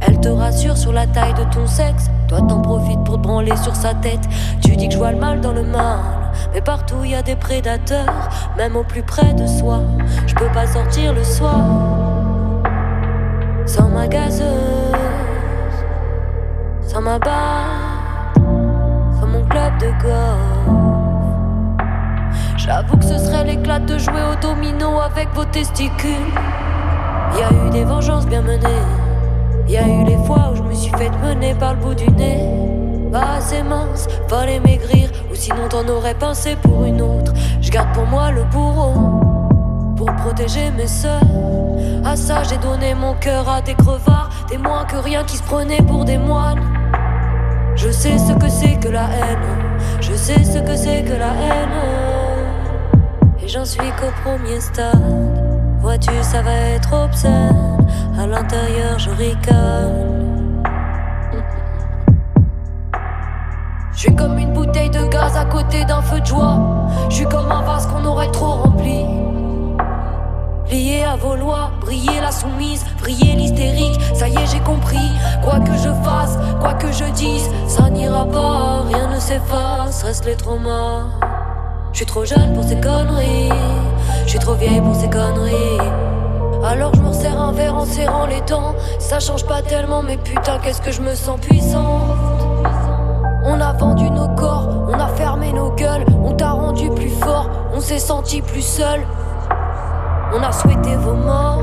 Elle 0.00 0.18
te 0.18 0.28
rassure 0.30 0.78
sur 0.78 0.90
la 0.90 1.06
taille 1.06 1.34
de 1.34 1.44
ton 1.52 1.66
sexe. 1.66 2.10
Toi, 2.26 2.40
t'en 2.40 2.62
profites 2.62 3.04
pour 3.04 3.16
te 3.16 3.22
branler 3.22 3.54
sur 3.56 3.76
sa 3.76 3.92
tête. 3.92 4.26
Tu 4.62 4.76
dis 4.76 4.88
que 4.88 4.94
je 4.94 4.98
vois 4.98 5.12
le 5.12 5.18
mal 5.18 5.42
dans 5.42 5.52
le 5.52 5.62
mal. 5.62 5.98
Mais 6.54 6.62
partout 6.62 7.04
y 7.04 7.14
a 7.14 7.22
des 7.22 7.36
prédateurs, 7.36 8.30
même 8.56 8.76
au 8.76 8.82
plus 8.82 9.02
près 9.02 9.34
de 9.34 9.46
soi. 9.46 9.80
Je 10.26 10.34
peux 10.34 10.50
pas 10.54 10.66
sortir 10.66 11.12
le 11.12 11.22
soir 11.22 11.54
sans 13.66 13.88
ma 13.88 14.06
gazeuse, 14.06 14.46
sans 16.86 17.02
ma 17.02 17.18
barre, 17.18 18.32
sans 19.20 19.26
mon 19.26 19.44
club 19.44 19.76
de 19.80 19.90
golf. 20.02 20.96
J'avoue 22.56 22.96
que 22.96 23.04
ce 23.04 23.18
serait 23.18 23.44
l'éclat 23.44 23.80
de 23.80 23.98
jouer 23.98 24.22
au 24.32 24.36
domino 24.40 24.98
avec 25.00 25.28
vos 25.34 25.44
testicules. 25.44 26.32
Y 27.34 27.42
a 27.42 27.66
eu 27.66 27.70
des 27.70 27.84
vengeances 27.84 28.26
bien 28.26 28.42
menées. 28.42 28.84
Y 29.68 29.76
a 29.76 29.86
eu 29.86 30.04
les 30.04 30.18
fois 30.26 30.50
où 30.52 30.56
je 30.56 30.62
me 30.62 30.74
suis 30.74 30.92
fait 30.92 31.10
mener 31.22 31.54
par 31.54 31.74
le 31.74 31.80
bout 31.80 31.94
du 31.94 32.08
nez. 32.10 33.10
Pas 33.10 33.36
assez 33.38 33.62
mince, 33.62 34.06
fallait 34.28 34.60
maigrir, 34.60 35.10
ou 35.30 35.34
sinon 35.34 35.68
t'en 35.68 35.86
aurais 35.88 36.14
pincé 36.14 36.56
pour 36.62 36.84
une 36.84 37.00
autre. 37.00 37.32
Je 37.60 37.70
garde 37.70 37.92
pour 37.92 38.06
moi 38.06 38.30
le 38.30 38.44
bourreau, 38.44 38.94
pour 39.96 40.12
protéger 40.16 40.70
mes 40.76 40.86
sœurs. 40.86 41.20
À 42.04 42.14
ça 42.14 42.42
j'ai 42.44 42.58
donné 42.58 42.94
mon 42.94 43.14
cœur 43.14 43.48
à 43.48 43.60
des 43.60 43.74
crevards, 43.74 44.30
des 44.48 44.58
moins 44.58 44.84
que 44.84 44.96
rien 44.96 45.24
qui 45.24 45.36
se 45.36 45.42
prenaient 45.42 45.82
pour 45.82 46.04
des 46.04 46.18
moines. 46.18 46.62
Je 47.74 47.90
sais 47.90 48.18
ce 48.18 48.32
que 48.32 48.48
c'est 48.48 48.76
que 48.76 48.88
la 48.88 49.04
haine, 49.04 49.48
je 50.00 50.14
sais 50.14 50.44
ce 50.44 50.58
que 50.58 50.76
c'est 50.76 51.02
que 51.02 51.12
la 51.12 51.32
haine. 51.42 51.78
Et 53.42 53.48
j'en 53.48 53.64
suis 53.64 53.90
qu'au 53.98 54.10
premier 54.24 54.60
stade. 54.60 55.25
Vois-tu, 55.86 56.10
ça 56.20 56.42
va 56.42 56.50
être 56.50 56.92
obscène. 56.92 57.78
À 58.18 58.26
l'intérieur, 58.26 58.98
je 58.98 59.08
ricane. 59.10 60.64
Je 63.92 63.98
suis 64.00 64.16
comme 64.16 64.36
une 64.36 64.52
bouteille 64.52 64.90
de 64.90 65.06
gaz 65.06 65.36
à 65.36 65.44
côté 65.44 65.84
d'un 65.84 66.02
feu 66.02 66.18
de 66.18 66.26
joie. 66.26 66.58
Je 67.08 67.14
suis 67.14 67.26
comme 67.26 67.52
un 67.52 67.62
vase 67.62 67.86
qu'on 67.86 68.04
aurait 68.04 68.32
trop 68.32 68.64
rempli. 68.64 69.04
Lié 70.72 71.04
à 71.04 71.14
vos 71.14 71.36
lois, 71.36 71.70
briller 71.80 72.20
la 72.20 72.32
soumise, 72.32 72.84
briller 72.98 73.36
l'hystérique. 73.36 74.00
Ça 74.12 74.26
y 74.26 74.34
est, 74.34 74.46
j'ai 74.50 74.58
compris. 74.58 75.12
Quoi 75.44 75.60
que 75.60 75.74
je 75.74 75.92
fasse, 76.02 76.36
quoi 76.58 76.74
que 76.74 76.90
je 76.90 77.04
dise, 77.12 77.48
ça 77.68 77.88
n'ira 77.90 78.26
pas. 78.26 78.82
Rien 78.88 79.06
ne 79.06 79.20
s'efface, 79.20 80.02
reste 80.02 80.24
les 80.24 80.34
traumas. 80.34 81.04
Je 81.92 81.98
suis 81.98 82.06
trop 82.06 82.24
jeune 82.24 82.54
pour 82.54 82.64
ces 82.64 82.80
conneries. 82.80 83.52
Je 84.26 84.30
suis 84.32 84.38
trop 84.40 84.54
vieille 84.54 84.80
pour 84.80 84.96
ces 84.96 85.08
conneries. 85.08 85.78
Alors 86.64 86.92
je 86.96 87.00
me 87.00 87.08
resserre 87.08 87.40
un 87.40 87.52
verre 87.52 87.76
en 87.76 87.84
serrant 87.84 88.26
les 88.26 88.40
dents. 88.40 88.74
Ça 88.98 89.20
change 89.20 89.46
pas 89.46 89.62
tellement, 89.62 90.02
mais 90.02 90.16
putain, 90.16 90.58
qu'est-ce 90.58 90.82
que 90.82 90.90
je 90.90 91.00
me 91.00 91.14
sens 91.14 91.38
puissante. 91.38 92.10
On 93.44 93.60
a 93.60 93.72
vendu 93.74 94.10
nos 94.10 94.28
corps, 94.34 94.88
on 94.88 94.98
a 94.98 95.06
fermé 95.06 95.52
nos 95.52 95.70
gueules, 95.70 96.04
on 96.24 96.32
t'a 96.32 96.50
rendu 96.50 96.90
plus 96.90 97.10
fort, 97.10 97.48
on 97.72 97.78
s'est 97.78 98.00
senti 98.00 98.42
plus 98.42 98.62
seul. 98.62 99.00
On 100.34 100.42
a 100.42 100.50
souhaité 100.50 100.96
vos 100.96 101.14
morts, 101.14 101.62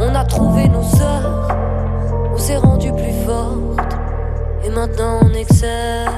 on 0.00 0.14
a 0.14 0.24
trouvé 0.24 0.68
nos 0.68 0.82
sœurs, 0.82 1.48
on 2.32 2.38
s'est 2.38 2.56
rendu 2.56 2.90
plus 2.92 3.12
forte. 3.26 3.98
Et 4.64 4.70
maintenant 4.70 5.20
on 5.20 5.34
excelle. 5.34 6.08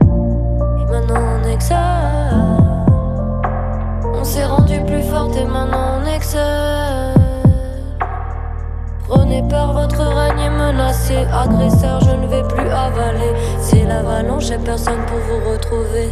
Et 0.00 0.90
maintenant 0.90 1.20
on 1.38 1.48
excelle. 1.48 2.47
S'est 4.28 4.44
rendu 4.44 4.78
plus 4.82 5.02
forte 5.04 5.34
et 5.36 5.46
maintenant 5.46 6.02
on 6.02 6.06
excelle. 6.06 7.14
Prenez 9.08 9.42
peur, 9.48 9.72
votre 9.72 10.02
règne 10.04 10.40
est 10.40 10.50
menacé. 10.50 11.16
Agresseur, 11.32 11.98
je 12.00 12.10
ne 12.10 12.26
vais 12.26 12.42
plus 12.46 12.68
avaler. 12.68 13.32
C'est 13.58 13.84
l'avalanche 13.84 14.50
et 14.50 14.58
personne 14.58 15.00
pour 15.06 15.16
vous 15.20 15.50
retrouver. 15.50 16.10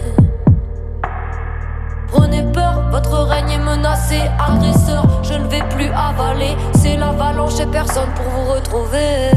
Prenez 2.08 2.42
peur, 2.54 2.84
votre 2.90 3.18
règne 3.18 3.50
est 3.50 3.58
menacé. 3.58 4.22
Agresseur, 4.38 5.22
je 5.22 5.34
ne 5.34 5.46
vais 5.48 5.62
plus 5.68 5.90
avaler. 5.94 6.56
C'est 6.74 6.96
l'avalanche 6.96 7.60
et 7.60 7.66
personne 7.66 8.08
pour 8.14 8.24
vous 8.30 8.50
retrouver. 8.54 9.30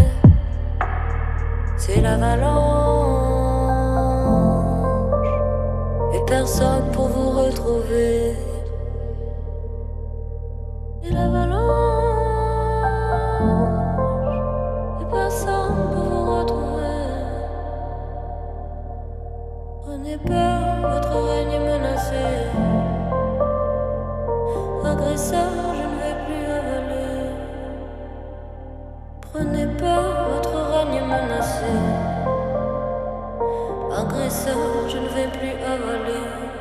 C'est 1.76 2.00
l'avalanche 2.00 2.48
et 6.16 6.26
personne 6.26 6.90
pour 6.94 7.10
vous 7.10 7.32
retrouver. 7.32 8.49
Agresseur, 33.92 34.88
je 34.88 34.98
ne 34.98 35.08
vais 35.10 35.28
plus 35.38 35.56
avaler. 35.64 36.59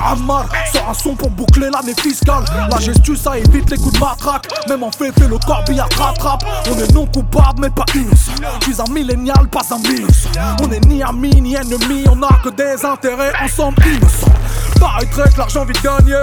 Ammar 0.00 0.46
Sort 0.72 0.88
un 0.90 0.94
son 0.94 1.14
pour 1.14 1.30
boucler 1.30 1.68
l'année 1.70 1.94
fiscale. 2.00 2.44
La 2.70 2.78
gestu 2.78 3.16
ça 3.16 3.38
évite 3.38 3.70
les 3.70 3.76
coups 3.76 3.94
de 3.94 3.98
matraque. 3.98 4.46
Même 4.68 4.82
en 4.82 4.90
fait 4.90 5.12
fait 5.12 5.28
le 5.28 5.38
corbillard 5.38 5.88
rattrape. 5.96 6.44
On 6.70 6.78
est 6.78 6.92
non 6.92 7.06
coupable 7.06 7.60
mais 7.60 7.70
pas 7.70 7.84
innocent 7.94 8.32
Je 8.60 8.72
suis 8.72 8.80
un 8.80 8.92
millénial 8.92 9.48
pas 9.48 9.62
un 9.70 9.78
minus 9.78 10.28
On 10.62 10.70
est 10.70 10.84
ni 10.86 11.02
amis 11.02 11.40
ni 11.40 11.54
ennemis. 11.54 12.04
On 12.10 12.22
a 12.22 12.32
que 12.42 12.50
des 12.50 12.84
intérêts 12.84 13.32
ensemble 13.42 13.82
innocents 13.86 14.32
Paraîtrait 14.78 15.30
que 15.30 15.38
l'argent 15.38 15.64
vite 15.64 15.82
gagné. 15.82 16.20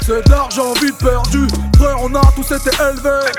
C'est 0.00 0.26
de 0.26 0.30
l'argent 0.30 0.72
vite 0.80 0.98
perdu. 0.98 1.46
Frère 1.76 1.96
on 2.02 2.14
a 2.14 2.22
tous 2.34 2.54
été 2.54 2.70
élevés. 2.80 3.30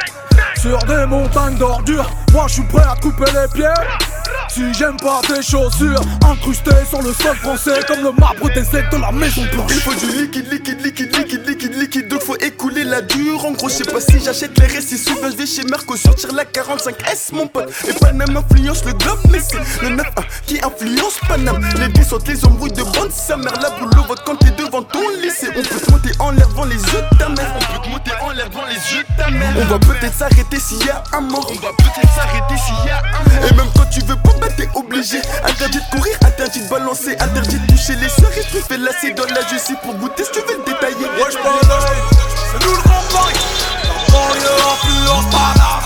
Sur 0.55 0.77
des 0.79 1.05
montagnes 1.05 1.57
d'ordures. 1.57 2.09
Moi 2.33 2.45
je 2.47 2.53
suis 2.53 2.63
prêt 2.63 2.83
à 2.83 2.95
couper 2.95 3.31
les 3.31 3.47
pieds 3.53 4.14
Si 4.49 4.73
j'aime 4.73 4.97
pas 4.97 5.21
tes 5.27 5.41
chaussures 5.41 6.01
incrustées 6.29 6.71
sur 6.89 7.01
le 7.01 7.13
sol 7.13 7.35
français 7.37 7.79
comme 7.87 8.03
le 8.03 8.11
marbre 8.13 8.47
des 8.53 8.61
aides 8.77 8.89
de 8.91 8.97
la 8.97 9.11
maison 9.11 9.41
blanche. 9.51 9.71
Il 9.71 9.81
faut 9.81 9.93
du 9.93 10.07
liquide, 10.21 10.51
liquide, 10.51 10.81
liquide, 10.81 11.15
liquide, 11.15 11.47
liquide, 11.47 11.73
liquide. 11.75 12.07
Donc 12.07 12.21
faut 12.21 12.37
écouler 12.37 12.83
la 12.83 13.01
dure. 13.01 13.45
En 13.45 13.51
gros, 13.51 13.69
je 13.69 13.75
sais 13.75 13.83
pas 13.83 13.99
si 13.99 14.19
j'achète 14.23 14.57
les 14.59 14.67
restes. 14.67 14.95
Souvent 14.97 15.29
je 15.29 15.35
vais 15.35 15.45
chez 15.45 15.63
Merco 15.63 15.97
sortir 15.97 16.31
la 16.33 16.45
45S, 16.45 17.33
mon 17.33 17.47
pote. 17.47 17.71
Et 17.87 17.93
Paname 17.93 18.37
influence 18.37 18.85
le 18.85 18.93
globe, 18.93 19.19
mais 19.29 19.39
c'est 19.39 19.59
le 19.81 19.89
9 19.89 20.05
qui 20.45 20.59
influence 20.63 21.19
Paname. 21.27 21.61
Les 21.79 21.89
billes 21.89 22.05
sont 22.05 22.19
les 22.27 22.45
embrouilles 22.45 22.71
de 22.71 22.83
bande. 22.83 23.11
Sa 23.11 23.35
mère, 23.37 23.53
la 23.61 23.71
boule 23.71 23.89
vote 24.07 24.21
quand 24.25 24.35
t'es 24.37 24.51
devant 24.51 24.83
ton 24.83 25.09
lycée. 25.21 25.49
On 25.57 25.61
peut 25.61 25.79
te 25.79 25.91
monter 25.91 26.11
en 26.19 26.31
l'air 26.31 26.47
devant 26.47 26.65
les 26.65 26.75
yeux 26.75 27.03
de 27.11 27.17
ta 27.17 27.29
mère. 27.29 27.53
On 27.55 27.73
peut 27.73 27.83
te 27.83 27.89
monter 27.89 28.11
en 28.21 28.31
l'air 28.31 28.49
devant 28.49 28.65
les 28.65 28.75
yeux 28.75 29.03
de 29.03 29.23
ta 29.23 29.29
mère. 29.29 29.53
On 29.59 29.65
va 29.65 29.79
peut-être 29.79 30.13
s'arrêter 30.13 30.59
s'il 30.59 30.85
y 30.85 30.89
a 30.89 31.03
un 31.13 31.21
mort. 31.21 31.51
On 31.51 31.59
va 31.59 31.71
peut-être 31.77 32.13
s'arrêter 32.13 32.55
s'il 32.57 32.87
y 32.87 32.89
a 32.89 32.99
un 32.99 33.39
mort. 33.39 33.49
Et 33.49 33.55
même 33.55 33.67
quand 33.75 33.89
tu 33.89 33.99
veux 34.01 34.15
pas, 34.15 34.34
bah 34.39 34.47
t'es 34.55 34.67
obligé. 34.75 35.19
Interdit 35.43 35.79
de 35.79 35.95
courir, 35.95 36.15
interdit 36.25 36.61
de 36.61 36.67
balancer, 36.69 37.15
interdit 37.19 37.59
de 37.59 37.67
toucher 37.67 37.95
les 37.95 38.09
soeurs. 38.09 38.31
Et 38.37 38.43
tu 38.51 38.57
fais 38.61 38.77
lasser 38.77 39.11
dans 39.13 39.25
la 39.33 39.45
justice 39.47 39.75
pour 39.83 39.93
goûter 39.95 40.23
si 40.23 40.31
tu 40.31 40.39
veux 40.39 40.57
le 40.57 40.63
détailler. 40.65 41.07
C'est 41.31 42.65
nous 42.65 42.71
le 42.75 42.81
grand 42.83 43.03
Paris 43.11 43.35
La 43.83 44.13
banlieue 44.13 44.55
influence 44.71 45.25
Paname 45.31 45.83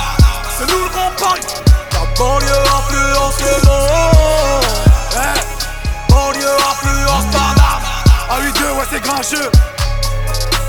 C'est 0.58 0.68
nous 0.72 0.84
le 0.84 0.90
grand 0.90 1.12
Paris 1.18 1.42
La 1.94 2.00
banlieue 2.18 2.62
influence 2.78 3.40
le 3.40 3.68
monde 3.68 4.66
Eh, 5.14 6.12
Banlieue 6.12 6.56
influence 6.72 7.26
Paname 7.32 7.84
Ah 8.30 8.40
8 8.42 8.54
2 8.54 8.66
ouais 8.66 8.86
c'est 8.92 9.02
grincheux 9.02 9.50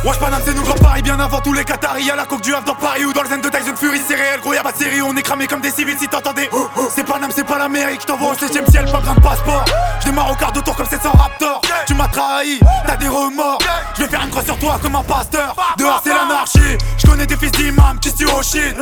Wesh 0.02 0.18
Paname 0.18 0.40
c'est 0.46 0.54
nous 0.54 0.62
grand 0.62 0.74
Paris 0.76 1.02
bien 1.02 1.20
avant 1.20 1.40
tous 1.40 1.52
les 1.52 1.62
Qataris. 1.62 2.04
Y'a 2.04 2.16
la 2.16 2.24
coque 2.24 2.40
du 2.40 2.54
Havre 2.54 2.64
dans 2.64 2.74
Paris 2.74 3.04
ou 3.04 3.12
dans 3.12 3.22
le 3.22 3.28
zen 3.28 3.42
de 3.42 3.48
Tyson 3.50 3.76
Fury 3.76 4.00
C'est 4.08 4.14
réel 4.14 4.40
gros 4.40 4.54
y'a 4.54 4.62
pas 4.62 4.72
de 4.72 4.78
série. 4.78 5.02
On 5.02 5.14
est 5.14 5.22
cramé 5.22 5.46
comme 5.46 5.60
des 5.60 5.70
civils 5.70 5.98
si 5.98 6.08
t'entendais. 6.08 6.48
C'est 6.94 7.04
Paname 7.04 7.30
c'est 7.34 7.44
pas 7.46 7.58
l'Amérique 7.58 8.00
J't'envoie 8.00 8.30
au 8.30 8.34
7ème 8.34 8.70
ciel 8.70 8.86
pas 8.90 9.00
besoin 9.00 9.14
de 9.14 9.20
passeport 9.20 9.64
J'démarre 10.00 10.30
au 10.32 10.34
quart 10.36 10.52
de 10.52 10.60
tour 10.60 10.74
comme 10.74 10.86
700 10.86 11.10
Raptor 11.12 11.60
Tu 11.86 11.92
m'as 11.94 12.08
trahi 12.08 12.60
t'as 12.86 12.96
des 12.96 13.08
remords. 13.08 13.58
Je 13.94 14.02
vais 14.02 14.08
faire 14.08 14.22
une 14.22 14.30
croix 14.30 14.42
sur 14.42 14.58
toi 14.58 14.78
comme 14.80 14.96
un 14.96 15.02
pasteur. 15.02 15.54
Dehors 15.76 16.00
c'est 16.02 16.14
l'anarchie. 16.14 16.78
Je 16.96 17.06
connais 17.06 17.26
des 17.26 17.36
fils 17.36 17.52
d'imam 17.52 17.98
qui 18.00 18.08
se 18.08 18.24
au 18.24 18.42
shit. 18.42 18.74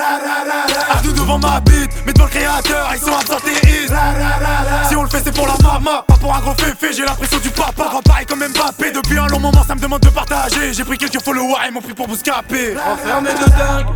Ardu 0.88 1.12
devant 1.12 1.38
ma 1.40 1.58
bite 1.60 1.90
mais 2.06 2.12
devant 2.12 2.26
le 2.26 2.30
créateur 2.30 2.90
ils 2.94 3.00
sont 3.00 3.16
absentéistes. 3.16 3.92
Si 4.88 4.94
on 4.94 5.02
le 5.02 5.08
fait 5.08 5.22
c'est 5.24 5.34
pour 5.34 5.48
la 5.48 5.54
mama 5.62 6.04
Pas 6.06 6.16
pour 6.16 6.32
un 6.32 6.38
gros 6.38 6.54
féfé. 6.54 6.92
J'ai 6.92 7.04
l'impression 7.04 7.38
du 7.38 7.50
papa. 7.50 7.86
Grand 7.88 8.02
Paris 8.02 8.26
comme 8.26 8.38
Mbappé 8.46 8.92
Depuis 8.92 9.18
un 9.18 9.26
long 9.26 9.40
moment 9.40 9.64
ça 9.66 9.74
me 9.74 9.80
demande 9.80 10.00
de 10.00 10.10
partager. 10.10 10.72
J'ai 10.72 10.84
pris 10.84 10.96
quelques 11.08 11.24
followers 11.24 11.54
et 11.66 11.70
m'ont 11.70 11.80
pris 11.80 11.94
pour 11.94 12.06
Bouscapé 12.08 12.76
Enfermé 12.76 13.30
de 13.30 13.50
dingue, 13.50 13.86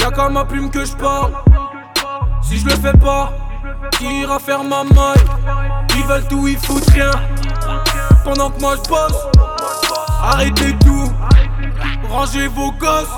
y'a 0.00 0.10
qu'à 0.10 0.28
ma 0.28 0.44
plume 0.44 0.70
que 0.70 0.84
je 0.84 0.92
parle. 0.92 1.32
Si 2.42 2.58
je 2.58 2.66
le 2.66 2.72
fais 2.72 2.96
pas, 2.98 3.32
qui 3.92 4.20
ira 4.20 4.38
faire 4.38 4.62
ma 4.64 4.84
maille? 4.84 5.24
Ils 5.96 6.04
veulent 6.04 6.26
tout, 6.28 6.48
ils 6.48 6.58
foutent 6.58 6.88
rien. 6.90 7.10
Pendant 8.24 8.50
que 8.50 8.60
moi 8.60 8.76
je 8.76 8.88
bosse, 8.88 9.26
arrêtez 10.22 10.76
tout, 10.84 11.12
rangez 12.08 12.48
vos 12.48 12.72
gosses. 12.72 13.08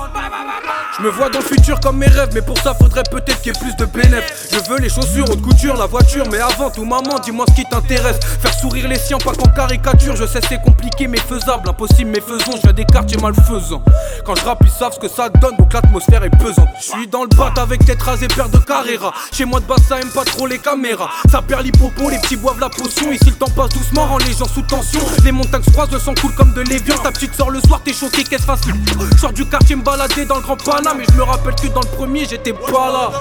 Je 0.97 1.03
me 1.03 1.09
vois 1.09 1.29
dans 1.29 1.39
le 1.39 1.45
futur 1.45 1.79
comme 1.81 1.97
mes 1.97 2.07
rêves, 2.07 2.29
mais 2.33 2.41
pour 2.41 2.57
ça 2.59 2.73
faudrait 2.73 3.03
peut-être 3.11 3.41
qu'il 3.41 3.53
y 3.53 3.55
ait 3.55 3.59
plus 3.59 3.75
de 3.75 3.85
bénéfices. 3.85 4.49
Je 4.51 4.69
veux 4.69 4.79
les 4.79 4.89
chaussures, 4.89 5.29
haute 5.29 5.41
couture, 5.41 5.75
la 5.75 5.87
voiture, 5.87 6.23
mais 6.31 6.39
avant 6.39 6.69
tout, 6.69 6.85
maman, 6.85 7.19
dis-moi 7.21 7.45
ce 7.49 7.53
qui 7.53 7.65
t'intéresse. 7.65 8.17
Faire 8.41 8.53
sourire 8.53 8.87
les 8.87 8.97
siens, 8.97 9.17
pas 9.17 9.33
qu'en 9.33 9.49
caricature. 9.49 10.15
Je 10.15 10.25
sais 10.25 10.39
c'est 10.47 10.61
compliqué, 10.61 11.07
mais 11.07 11.17
faisable, 11.17 11.67
impossible, 11.67 12.11
mais 12.11 12.21
faisons. 12.21 12.53
Je 12.55 12.61
viens 12.61 12.73
des 12.73 12.85
quartiers 12.85 13.17
malfaisants. 13.17 13.83
Quand 14.25 14.35
je 14.35 14.45
rappe, 14.45 14.59
ils 14.63 14.69
savent 14.69 14.93
ce 14.93 14.99
que 14.99 15.09
ça 15.09 15.27
donne, 15.29 15.57
donc 15.57 15.73
l'atmosphère 15.73 16.23
est 16.23 16.29
pesante. 16.29 16.69
Je 16.79 16.85
suis 16.85 17.07
dans 17.07 17.23
le 17.23 17.29
bat 17.35 17.53
avec 17.57 17.85
tête 17.85 18.01
rasée, 18.01 18.27
paire 18.27 18.49
de 18.49 18.57
Carrera. 18.59 19.13
Chez 19.33 19.43
moi 19.45 19.59
de 19.59 19.65
base, 19.65 19.83
ça 19.87 19.99
aime 19.99 20.09
pas 20.09 20.23
trop 20.23 20.47
les 20.47 20.59
caméras. 20.59 21.09
Ça 21.29 21.41
perd 21.41 21.63
l'hippopon, 21.63 22.07
les 22.07 22.19
petits 22.19 22.37
boivent 22.37 22.59
la 22.59 22.69
potion. 22.69 23.11
Ici, 23.11 23.25
le 23.25 23.33
temps 23.33 23.51
passe 23.55 23.69
doucement, 23.69 24.05
rend 24.05 24.17
les 24.19 24.33
gens 24.33 24.47
sous 24.47 24.61
tension. 24.61 25.01
Les 25.25 25.33
montagnes 25.33 25.63
se 25.63 25.71
croisent, 25.71 25.91
le 25.91 25.99
sang 25.99 26.13
coule 26.13 26.33
comme 26.35 26.53
de 26.53 26.61
l'évian. 26.61 26.97
Ta 26.99 27.11
petite 27.11 27.35
sort 27.35 27.49
le 27.49 27.59
soir, 27.59 27.81
t'es 27.83 27.93
choqué, 27.93 28.23
qu'est-ce 28.23 28.45
Je 29.11 29.17
sors 29.17 29.33
du 29.33 29.45
quartier, 29.45 29.75
me 29.75 29.83
balader 29.83 30.25
dans 30.25 30.35
le 30.35 30.41
grand 30.41 30.57
Paname. 30.57 30.97
Mais 30.97 31.05
je 31.09 31.17
me 31.17 31.23
rappelle 31.23 31.55
que 31.55 31.67
dans 31.67 31.81
le 31.81 31.97
premier, 31.97 32.25
j'étais 32.25 32.53
pas 32.53 32.91
là. 32.91 33.11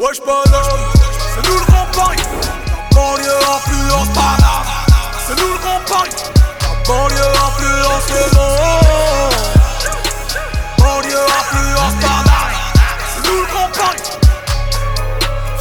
Wesh 0.00 0.20
Paname, 0.20 0.62
c'est 1.34 1.48
nous 1.48 1.54
le 1.54 1.64
grand 1.66 1.86
Paris. 1.92 2.18
La 2.90 2.96
banlieue 2.96 3.38
influence 3.54 4.08
Paname 4.14 4.66
C'est 5.26 5.40
nous 5.40 5.48
le 5.48 5.58
grand 5.58 5.80
Paris. 5.86 6.10
La 6.60 6.92
banlieue 6.92 7.30
influence 7.46 8.08
le 8.10 8.36
monde 8.36 9.31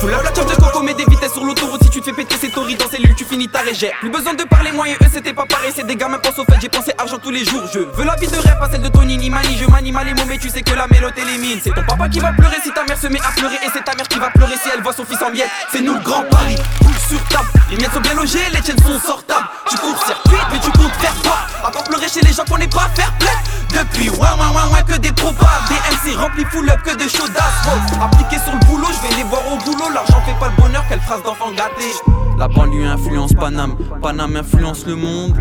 La 0.09 0.17
voiture 0.17 0.45
de 0.45 0.55
coco, 0.55 0.81
mets 0.81 0.95
des 0.95 1.05
vitesses 1.05 1.33
sur 1.33 1.45
l'autoroute. 1.45 1.83
Si 1.83 1.89
tu 1.89 1.99
te 1.99 2.05
fais 2.05 2.13
péter, 2.13 2.35
c'est 2.39 2.49
torride 2.49 2.79
dans 2.79 2.89
cellule, 2.89 3.13
tu 3.15 3.23
finis 3.23 3.47
ta 3.47 3.59
régère. 3.59 3.93
Plus 3.99 4.09
besoin 4.09 4.33
de 4.33 4.43
parler, 4.43 4.71
moi 4.71 4.89
et 4.89 4.93
eux, 4.93 5.09
c'était 5.13 5.31
pas 5.31 5.45
pareil. 5.45 5.71
C'est 5.75 5.85
des 5.85 5.95
gamins, 5.95 6.17
pense 6.17 6.39
au 6.39 6.43
fait, 6.43 6.57
j'ai 6.59 6.69
pensé 6.69 6.91
argent 6.97 7.19
tous 7.21 7.29
les 7.29 7.45
jours. 7.45 7.61
Je 7.71 7.79
veux 7.79 8.03
la 8.03 8.15
vie 8.15 8.27
de 8.27 8.35
rêve, 8.35 8.57
pas 8.59 8.69
celle 8.69 8.81
de 8.81 8.87
Tony 8.87 9.17
ni 9.17 9.29
Mani. 9.29 9.55
Je 9.57 9.69
manie 9.69 9.91
mal 9.91 10.07
les 10.07 10.15
mots, 10.15 10.25
mais 10.27 10.39
tu 10.39 10.49
sais 10.49 10.63
que 10.63 10.73
la 10.73 10.87
mélodie 10.87 11.21
élimine. 11.21 11.59
C'est 11.63 11.73
ton 11.73 11.83
papa 11.83 12.09
qui 12.09 12.19
va 12.19 12.33
pleurer 12.33 12.57
si 12.63 12.71
ta 12.71 12.83
mère 12.83 12.97
se 12.97 13.07
met 13.07 13.19
à 13.19 13.31
pleurer. 13.37 13.57
Et 13.63 13.69
c'est 13.71 13.83
ta 13.83 13.95
mère 13.95 14.07
qui 14.07 14.17
va 14.17 14.31
pleurer 14.31 14.55
si 14.61 14.69
elle 14.75 14.81
voit 14.81 14.93
son 14.93 15.05
fils 15.05 15.21
en 15.21 15.29
miettes. 15.29 15.51
C'est 15.71 15.81
nous 15.81 15.93
le 15.93 15.99
grand 15.99 16.23
Paris, 16.23 16.57
boule 16.81 16.97
sur 17.07 17.23
table. 17.27 17.47
Les 17.69 17.77
miettes 17.77 17.93
sont 17.93 18.01
bien 18.01 18.15
logées, 18.15 18.39
les 18.53 18.61
tiennes 18.61 18.81
sont 18.81 18.99
sortables. 18.99 19.47
Tu 19.69 19.77
cours 19.77 20.03
circuit, 20.03 20.41
mais 20.51 20.59
tu 20.59 20.71
comptes 20.71 20.95
faire 20.99 21.15
quoi? 21.21 21.37
Attends 21.63 21.83
pleurer 21.83 22.09
chez 22.09 22.21
les 22.21 22.33
gens 22.33 22.43
qu'on 22.49 22.57
n'est 22.57 22.67
pas 22.67 22.89
faire 22.95 23.13
play. 23.19 23.29
Depuis 23.69 24.09
ouin 24.09 24.35
ouin 24.37 24.49
ouin 24.49 24.67
ouin 24.71 24.81
que 24.81 24.97
des 24.97 25.11
probables. 25.11 25.45
Des 25.69 26.11
MC 26.11 26.17
remplis 26.17 26.45
full 26.45 26.69
up 26.69 26.81
que 26.83 26.95
de 26.95 27.07
chaudas. 27.07 27.53
Appliqué 28.01 28.37
sur 28.43 28.51
le 28.53 28.65
boulot, 28.65 28.87
je 28.89 29.07
vais 29.07 29.15
les 29.15 29.23
voir 29.23 29.41
au 29.47 29.57
boulot. 29.57 29.89
L'argent 29.93 30.21
fait 30.21 30.39
pas 30.39 30.49
le 30.55 30.61
bonheur, 30.61 30.83
quelle 30.87 31.01
phrase 31.01 31.21
d'enfant 31.23 31.51
gâté. 31.51 31.91
La 32.37 32.47
banlieue 32.47 32.85
influence 32.85 33.33
Paname, 33.33 33.75
Paname 34.01 34.37
influence 34.37 34.85
le 34.85 34.95
monde. 34.95 35.35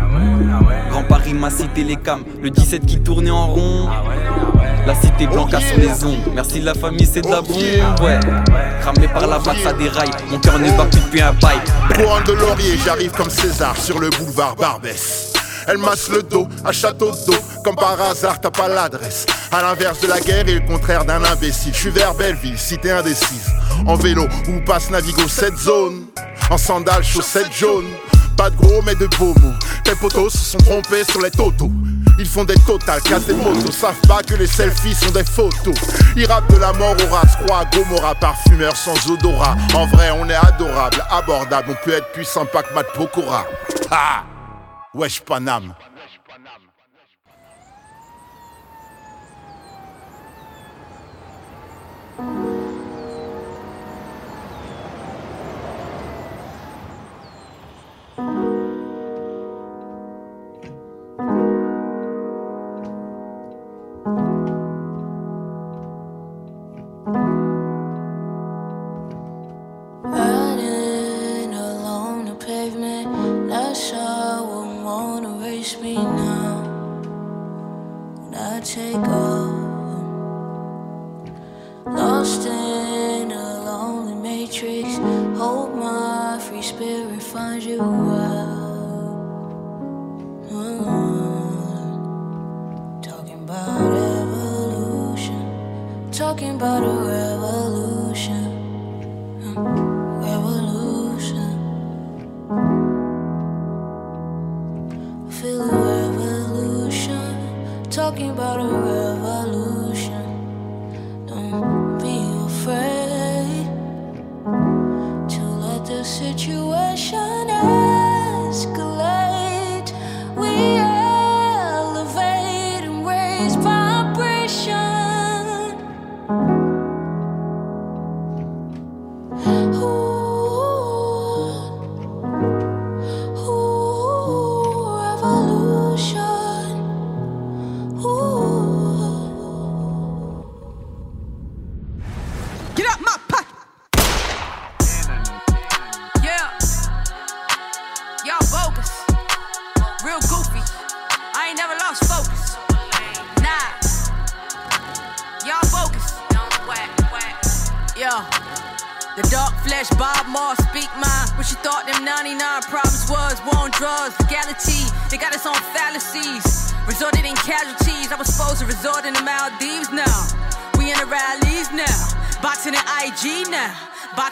Grand 0.89 1.03
Paris, 1.03 1.33
ma 1.33 1.49
cité, 1.49 1.83
les 1.83 1.95
cams, 1.95 2.23
le 2.41 2.49
17 2.49 2.85
qui 2.85 2.99
tournait 2.99 3.31
en 3.31 3.47
rond. 3.47 3.89
La 4.85 4.95
cité 4.95 5.27
blanca 5.27 5.59
sur 5.59 5.77
les 5.77 6.03
ondes. 6.03 6.19
Merci 6.33 6.59
la 6.59 6.73
famille, 6.73 7.05
c'est 7.05 7.21
de 7.21 7.29
la 7.29 7.41
bombe, 7.41 7.55
ouais. 8.01 8.19
Cramé 8.81 9.07
par 9.07 9.27
la 9.27 9.37
vague, 9.37 9.57
ça 9.63 9.73
déraille. 9.73 10.11
Mon 10.29 10.39
cœur 10.39 10.59
ne 10.59 10.69
bat 10.71 10.85
plus 10.85 10.99
depuis 11.01 11.21
un 11.21 11.33
bail. 11.33 11.59
Couronne 11.93 12.23
de 12.23 12.33
laurier, 12.33 12.77
j'arrive 12.83 13.11
comme 13.11 13.29
César 13.29 13.77
sur 13.77 13.99
le 13.99 14.09
boulevard 14.09 14.55
Barbès. 14.55 15.33
Elle 15.67 15.77
masse 15.77 16.09
le 16.09 16.23
dos 16.23 16.47
à 16.65 16.71
château 16.71 17.11
d'eau, 17.27 17.35
comme 17.63 17.75
par 17.75 17.95
hasard 18.01 18.41
t'as 18.41 18.49
pas 18.49 18.67
l'adresse. 18.67 19.27
À 19.51 19.61
l'inverse 19.61 20.01
de 20.01 20.07
la 20.07 20.19
guerre 20.19 20.47
et 20.47 20.55
le 20.55 20.67
contraire 20.67 21.05
d'un 21.05 21.23
imbécile. 21.23 21.73
Je 21.73 21.79
suis 21.79 21.89
vers 21.91 22.15
Belleville, 22.15 22.57
cité 22.57 22.91
indécise. 22.91 23.51
En 23.85 23.95
vélo, 23.95 24.27
où 24.47 24.61
passe 24.65 24.89
Navigo 24.89 25.27
cette 25.27 25.57
zone. 25.57 26.05
En 26.49 26.57
sandales, 26.57 27.03
chaussettes 27.03 27.53
jaunes. 27.53 27.89
Pas 28.37 28.49
de 28.49 28.55
gros 28.55 28.81
mais 28.85 28.95
de 28.95 29.07
beaux 29.17 29.33
mots. 29.41 29.53
Tes 29.83 29.95
potos 29.95 30.33
se 30.33 30.51
sont 30.51 30.57
trompés 30.59 31.03
sur 31.03 31.21
les 31.21 31.31
totos. 31.31 31.71
Ils 32.19 32.25
font 32.25 32.43
des 32.43 32.55
totales, 32.67 33.01
cassent 33.01 33.25
des 33.25 33.33
motos, 33.33 33.71
savent 33.71 33.99
pas 34.07 34.21
que 34.21 34.35
les 34.35 34.47
selfies 34.47 34.93
sont 34.93 35.11
des 35.11 35.23
photos. 35.23 35.75
Ils 36.15 36.25
rappent 36.25 36.51
de 36.51 36.57
la 36.57 36.71
mort 36.73 36.95
au 37.01 37.13
rat, 37.13 37.25
croix 37.43 37.61
à 37.61 37.65
Gomorrah, 37.65 38.15
parfumeur 38.15 38.75
sans 38.75 39.11
odorat. 39.11 39.55
En 39.73 39.87
vrai, 39.87 40.11
on 40.11 40.29
est 40.29 40.35
adorable, 40.35 41.03
abordable, 41.09 41.69
on 41.71 41.85
peut 41.85 41.93
être 41.93 42.11
puissant, 42.11 42.45
Matt 42.75 42.87
Pokora. 42.93 43.45
Ah! 43.89 44.23
Wesh 44.93 45.21
Paname. 45.21 45.73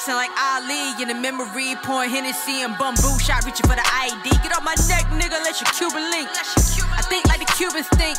Boxing 0.10 0.16
like 0.16 0.34
Ali 0.42 1.02
in 1.02 1.08
the 1.08 1.14
memory, 1.14 1.76
pouring 1.84 2.10
Hennessy 2.10 2.62
and 2.66 2.74
bamboo 2.78 3.20
shot, 3.20 3.46
reaching 3.46 3.68
for 3.70 3.76
the 3.78 3.86
ID. 3.86 4.30
Get 4.42 4.56
off 4.58 4.64
my 4.64 4.74
neck, 4.90 5.06
nigga, 5.14 5.38
let 5.46 5.62
your 5.62 5.70
Cuban 5.78 6.10
link. 6.10 6.30
I 6.34 7.02
think 7.06 7.26
like 7.28 7.40
the 7.40 7.50
Cubans 7.54 7.88
think. 7.94 8.18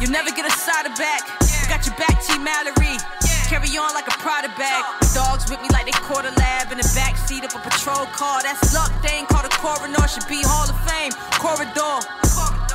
You'll 0.00 0.12
never 0.12 0.30
get 0.30 0.44
a 0.44 0.50
side 0.50 0.86
of 0.86 0.94
back. 0.96 1.24
Got 1.68 1.86
your 1.86 1.96
back, 1.96 2.20
T. 2.20 2.36
Mallory. 2.38 3.00
Carry 3.48 3.72
on 3.78 3.94
like 3.94 4.08
a 4.08 4.16
Prada 4.20 4.48
bag. 4.58 4.84
Dogs 5.14 5.48
with 5.48 5.60
me 5.62 5.68
like 5.72 5.86
they 5.86 5.96
caught 6.04 6.24
a 6.24 6.32
lab 6.36 6.72
in 6.72 6.78
the 6.78 6.88
back 6.94 7.16
seat 7.16 7.44
of 7.44 7.54
a 7.54 7.60
patrol 7.60 8.06
car. 8.12 8.42
That's 8.42 8.74
luck. 8.74 8.92
They 9.00 9.24
ain't 9.24 9.28
called 9.28 9.46
a 9.46 9.54
coroner. 9.56 10.08
Should 10.08 10.28
be 10.28 10.42
Hall 10.44 10.68
of 10.68 10.76
Fame. 10.84 11.12
Corridor. 11.40 12.04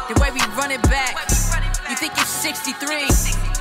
The 0.10 0.18
way 0.22 0.32
we 0.34 0.42
run 0.58 0.72
it 0.72 0.82
back. 0.90 1.14
You 1.90 1.96
think 1.96 2.14
it's 2.18 2.30
63? 2.30 3.57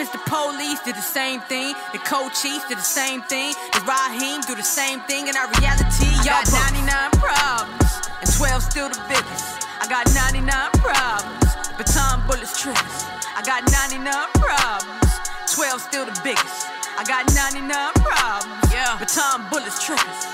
Mr. 0.00 0.16
Police 0.24 0.80
did 0.80 0.96
the 0.96 1.02
same 1.02 1.42
thing. 1.42 1.74
The 1.92 1.98
co-chiefs 1.98 2.66
did 2.68 2.78
the 2.78 2.90
same 3.00 3.20
thing. 3.20 3.52
The 3.76 3.84
Raheem 3.84 4.40
do 4.48 4.54
the 4.54 4.64
same 4.64 5.00
thing. 5.00 5.28
In 5.28 5.36
our 5.36 5.46
reality, 5.60 6.08
y'all 6.24 6.40
got 6.40 6.72
99 6.72 7.20
problems, 7.20 8.08
and 8.24 8.32
12 8.32 8.62
still 8.62 8.88
the 8.88 8.96
biggest. 9.12 9.68
I 9.76 9.84
got 9.92 10.08
99 10.16 10.48
problems, 10.80 11.52
baton 11.76 12.24
bullets 12.26 12.56
triggers. 12.58 13.04
I 13.36 13.44
got 13.44 13.60
99 13.68 14.08
problems, 14.40 15.20
12 15.52 15.80
still 15.82 16.06
the 16.06 16.18
biggest. 16.24 16.64
I 16.96 17.04
got 17.04 17.28
99 17.36 17.68
problems, 18.00 18.72
yeah, 18.72 18.96
baton 18.96 19.44
bullets 19.52 19.84
triggers. 19.84 20.29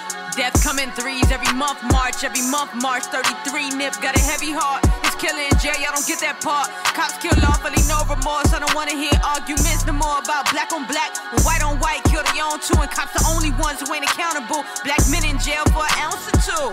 In 0.67 0.91
threes 0.91 1.31
every 1.31 1.55
month, 1.55 1.79
March, 1.95 2.27
every 2.27 2.43
month, 2.51 2.75
March 2.83 3.05
33. 3.09 3.71
Nip 3.79 3.95
got 4.03 4.19
a 4.19 4.21
heavy 4.21 4.51
heart. 4.51 4.83
It's 5.07 5.15
killing 5.15 5.47
in 5.47 5.57
jail, 5.63 5.79
y'all 5.79 5.95
don't 5.95 6.05
get 6.05 6.19
that 6.27 6.43
part. 6.43 6.69
Cops 6.91 7.17
kill 7.23 7.33
lawfully, 7.39 7.79
no 7.87 8.03
remorse. 8.11 8.51
I 8.51 8.59
don't 8.59 8.75
wanna 8.75 8.93
hear 8.99 9.15
arguments 9.23 9.87
no 9.87 9.95
more 9.95 10.19
about 10.19 10.51
black 10.51 10.75
on 10.75 10.83
black. 10.91 11.15
When 11.33 11.47
white 11.47 11.63
on 11.63 11.79
white, 11.79 12.03
kill 12.11 12.27
their 12.35 12.43
own 12.43 12.59
two, 12.59 12.75
And 12.83 12.91
cops 12.91 13.15
the 13.15 13.23
only 13.31 13.55
ones 13.63 13.79
who 13.79 13.89
ain't 13.95 14.11
accountable. 14.11 14.67
Black 14.83 15.01
men 15.07 15.23
in 15.23 15.39
jail 15.39 15.63
for 15.71 15.87
an 15.87 15.95
ounce 16.03 16.27
or 16.29 16.37
two. 16.43 16.67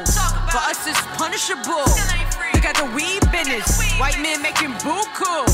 For 0.49 0.61
us, 0.65 0.83
it's 0.89 0.99
punishable. 1.13 1.85
Look 2.57 2.65
at 2.65 2.75
the 2.75 2.89
weed 2.97 3.21
business. 3.29 3.77
White 4.01 4.17
men 4.17 4.41
making 4.41 4.73
buku. 4.81 5.45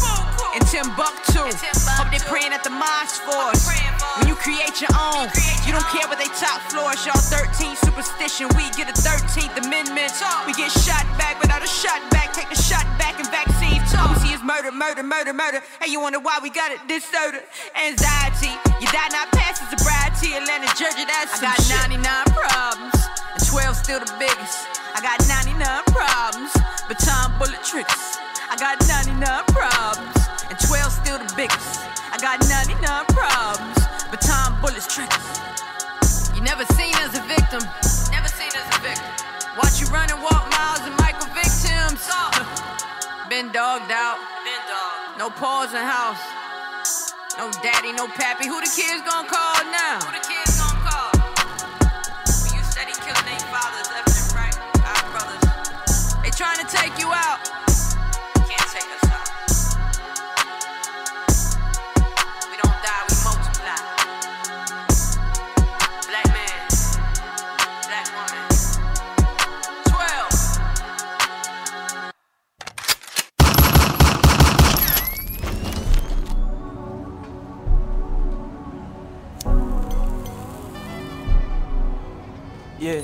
In 0.56 0.66
Timbuktu. 0.66 1.46
Hope 1.94 2.10
they 2.10 2.18
praying 2.26 2.54
at 2.54 2.64
the 2.64 2.74
mosque 2.74 3.22
for 3.22 3.38
us. 3.54 3.70
When 4.18 4.28
you 4.28 4.34
create 4.34 4.82
your 4.82 4.90
own, 4.98 5.30
you 5.66 5.72
don't 5.72 5.86
care 5.94 6.10
what 6.10 6.18
they 6.18 6.32
top 6.34 6.58
floors. 6.74 7.06
Y'all 7.06 7.22
13 7.22 7.78
superstition, 7.78 8.50
we 8.58 8.66
get 8.74 8.90
a 8.90 8.96
13th 8.98 9.54
amendment. 9.62 10.10
We 10.50 10.54
get 10.58 10.72
shot 10.72 11.06
back 11.22 11.38
without 11.42 11.62
a 11.62 11.70
shot 11.70 12.02
back. 12.10 12.34
Take 12.34 12.50
the 12.50 12.58
shot 12.58 12.82
back 12.98 13.22
and 13.22 13.30
vaccines. 13.30 13.94
All 13.94 14.10
we 14.10 14.18
see 14.26 14.34
is 14.34 14.42
murder, 14.42 14.72
murder, 14.72 15.04
murder, 15.04 15.34
murder. 15.34 15.62
Hey, 15.82 15.92
you 15.92 16.02
wonder 16.02 16.20
why 16.20 16.40
we 16.42 16.50
got 16.50 16.72
it? 16.72 16.82
Soda. 17.00 17.42
Anxiety. 17.78 18.52
You 18.82 18.88
die 18.90 19.10
not 19.14 19.32
past 19.32 19.62
the 19.62 19.78
sobriety. 19.78 20.34
Atlanta, 20.34 20.68
Georgia, 20.76 21.06
that's 21.06 21.38
I 21.38 21.54
got 21.54 21.60
99 21.90 22.04
problems. 22.34 22.98
And 23.38 23.46
12 23.46 23.76
still 23.76 24.00
the 24.00 24.14
biggest. 24.18 24.66
I 24.96 25.02
got 25.02 25.22
99 25.30 25.62
problems. 25.94 26.52
Baton 26.90 27.38
bullet 27.38 27.64
triggers. 27.64 28.18
I 28.50 28.58
got 28.58 28.82
99 28.88 29.46
problems. 29.54 30.19
And 30.60 30.68
12 30.68 30.92
still 30.92 31.18
the 31.20 31.32
biggest. 31.36 31.80
I 32.12 32.18
got 32.20 32.44
99 32.44 32.76
problems. 33.16 33.80
Baton 34.12 34.60
bullets 34.60 34.92
triggers. 34.92 36.36
You 36.36 36.42
never 36.42 36.66
seen 36.76 36.94
as 37.00 37.16
a 37.16 37.24
victim. 37.24 37.64
Never 38.12 38.28
seen 38.28 38.52
as 38.52 38.68
a 38.76 38.80
victim. 38.84 39.08
Watch 39.56 39.80
you 39.80 39.88
run 39.88 40.12
and 40.12 40.22
walk 40.22 40.50
miles 40.52 40.84
and 40.84 40.96
Michael 41.00 41.32
victims. 41.32 42.04
Been 43.30 43.52
dogged 43.56 43.92
out. 43.92 44.20
Been 44.44 44.64
dogged. 44.68 45.20
No 45.20 45.30
pause 45.30 45.72
in 45.72 45.80
house. 45.80 46.24
No 47.38 47.52
daddy, 47.64 47.94
no 47.94 48.08
pappy. 48.08 48.48
Who 48.48 48.60
the 48.60 48.68
kids 48.68 49.00
gonna 49.08 49.30
call 49.30 49.64
now? 49.72 50.00
Yeah. 82.80 83.02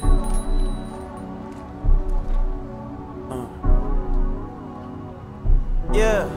Uh. 3.29 3.47
Yeah. 5.93 6.29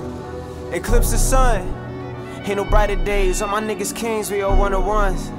Eclipse 0.72 1.12
the 1.12 1.18
sun. 1.18 1.72
Ain't 2.44 2.56
no 2.56 2.64
brighter 2.64 2.96
days. 2.96 3.40
All 3.40 3.48
my 3.48 3.60
niggas 3.60 3.94
kings, 3.94 4.28
we 4.28 4.42
all 4.42 4.56
one 4.56 4.72
of 4.72 4.84
ones. 4.84 5.30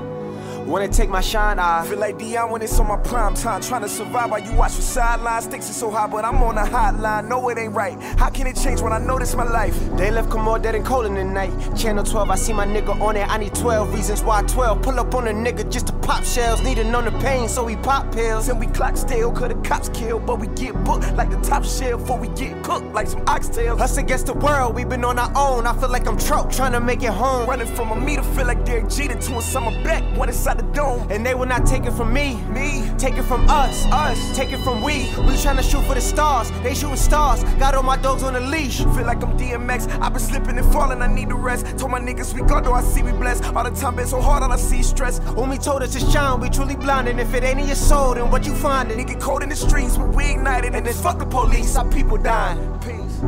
Wanna 0.70 0.88
take 0.88 1.10
my 1.10 1.20
shine, 1.20 1.58
I 1.58 1.84
Feel 1.88 1.98
like 1.98 2.20
Dion 2.20 2.52
when 2.52 2.62
it's 2.62 2.80
on 2.80 2.88
my 2.88 2.98
prime 2.98 3.34
time. 3.34 3.60
Trying 3.60 3.82
to 3.82 3.90
survive 3.90 4.30
while 4.30 4.40
you 4.40 4.54
watch 4.54 4.76
the 4.76 4.84
sidelines. 4.84 5.46
Sticks 5.46 5.68
is 5.68 5.76
so 5.76 5.90
high, 5.90 6.06
but 6.06 6.24
I'm 6.24 6.44
on 6.44 6.54
the 6.54 6.62
hotline. 6.62 7.28
No, 7.28 7.50
it 7.50 7.58
ain't 7.58 7.74
right. 7.74 8.00
How 8.20 8.30
can 8.30 8.46
it 8.46 8.56
change 8.56 8.80
when 8.80 8.94
I 8.94 9.00
know 9.00 9.18
this 9.18 9.34
my 9.34 9.50
life? 9.50 9.76
They 9.98 10.12
left 10.12 10.30
come 10.30 10.44
more 10.44 10.60
dead 10.60 10.76
and 10.76 10.86
cold 10.86 11.08
in 11.08 11.16
the 11.16 11.24
night. 11.24 11.52
Channel 11.76 12.04
12, 12.04 12.30
I 12.30 12.36
see 12.36 12.54
my 12.54 12.68
nigga 12.68 13.02
on 13.02 13.16
it. 13.16 13.28
I 13.28 13.38
need 13.40 13.56
12 13.56 13.92
reasons 13.92 14.22
why 14.22 14.44
12. 14.44 14.84
Pull 14.84 15.00
up 15.00 15.16
on 15.16 15.28
a 15.28 15.32
nigga 15.32 15.68
just 15.72 15.88
to 15.88 15.94
pop 15.94 16.24
shells. 16.24 16.62
Need 16.62 16.76
to 16.76 16.84
know 16.84 17.02
the 17.02 17.18
pain, 17.18 17.50
so 17.50 17.64
we 17.64 17.76
pop 17.76 18.12
pills. 18.12 18.48
And 18.48 18.60
we 18.60 18.68
clock 18.68 18.96
still, 18.96 19.32
cause 19.32 19.48
the 19.48 19.56
cops 19.68 19.90
kill. 19.90 20.20
But 20.20 20.40
we 20.40 20.46
get 20.50 20.76
booked 20.84 21.12
like 21.16 21.32
the 21.32 21.42
top 21.42 21.66
shelf 21.66 22.02
before 22.02 22.20
we 22.20 22.28
get 22.28 22.64
cooked 22.64 22.94
like 22.94 23.08
some 23.08 23.26
oxtails. 23.26 23.80
Us 23.80 23.98
against 23.98 24.28
the 24.28 24.36
world, 24.36 24.76
we 24.76 24.86
been 24.86 25.04
on 25.04 25.18
our 25.18 25.32
own. 25.36 25.66
I 25.66 25.76
feel 25.80 25.90
like 25.90 26.08
I'm 26.08 26.18
Trout 26.20 26.52
trying 26.52 26.74
to 26.74 26.80
make 26.80 27.02
it 27.02 27.10
home. 27.10 27.50
Running 27.50 27.74
from 27.76 27.90
a 27.90 27.96
meter, 27.96 28.22
feel 28.22 28.46
like 28.46 28.64
Derek 28.66 28.88
Jeter 28.88 29.16
to 29.16 29.38
a 29.40 29.42
summer 29.42 29.72
back. 29.84 30.04
One 30.16 30.30
inside 30.30 30.59
the 30.60 30.74
dome. 30.74 31.08
And 31.10 31.25
they 31.25 31.34
will 31.34 31.46
not 31.46 31.66
take 31.66 31.86
it 31.86 31.92
from 31.94 32.13
me. 32.13 32.36
Me. 32.48 32.89
Take 32.98 33.16
it 33.16 33.24
from 33.24 33.50
us. 33.50 33.86
Us. 33.88 34.36
Take 34.36 34.51
it 34.51 34.60
from 34.60 34.82
we. 34.82 35.10
We 35.28 35.34
tryna 35.39 35.63
shoot 35.70 35.84
for 35.84 35.96
the 35.96 36.01
stars. 36.01 36.51
They 36.63 36.74
shooting 36.74 36.98
stars. 36.98 37.44
Got 37.56 37.75
all 37.75 37.84
my 37.84 37.98
dogs 37.98 38.24
on 38.24 38.36
a 38.36 38.39
leash. 38.39 38.80
Feel 38.80 39.06
like 39.06 39.24
I'm 39.24 39.38
DMX. 39.38 39.89
i 40.01 40.10
been 40.10 40.20
slipping 40.20 40.58
and 40.58 40.74
falling, 40.74 41.01
I 41.01 41.08
need 41.08 41.30
to 41.30 41.36
rest. 41.36 41.66
Told 41.78 41.92
my 41.92 42.00
niggas 42.00 42.34
we 42.34 42.42
got 42.42 42.63
though 42.63 42.74
I 42.74 42.82
see 42.82 43.04
we 43.04 43.12
blessed. 43.12 43.44
All 43.46 43.63
the 43.63 43.72
time 43.72 43.96
been 43.96 44.08
so 44.08 44.22
hard, 44.22 44.44
all 44.44 44.51
I 44.51 44.58
see 44.58 44.80
is 44.80 44.89
stress. 44.89 45.20
When 45.20 45.50
we 45.50 45.58
told 45.58 45.82
us 45.84 45.94
to 45.94 46.00
shine, 46.00 46.39
we 46.39 46.50
truly 46.50 46.75
blinded. 46.75 47.20
If 47.20 47.34
it 47.34 47.44
ain't 47.44 47.60
in 47.60 47.68
your 47.68 47.75
soul, 47.75 48.16
then 48.16 48.30
what 48.30 48.46
you 48.46 48.54
findin'? 48.54 48.98
Nigga 48.98 49.20
cold 49.20 49.44
in 49.44 49.50
the 49.50 49.56
streets, 49.56 49.98
but 49.98 50.13
we 50.13 50.32
ignited. 50.32 50.75
And 50.75 50.86
then 50.86 50.94
fuck 50.94 51.20
the 51.20 51.25
police, 51.25 51.75
our 51.75 51.89
people 51.89 52.18
dying. 52.18 52.80
Peace. 52.80 53.20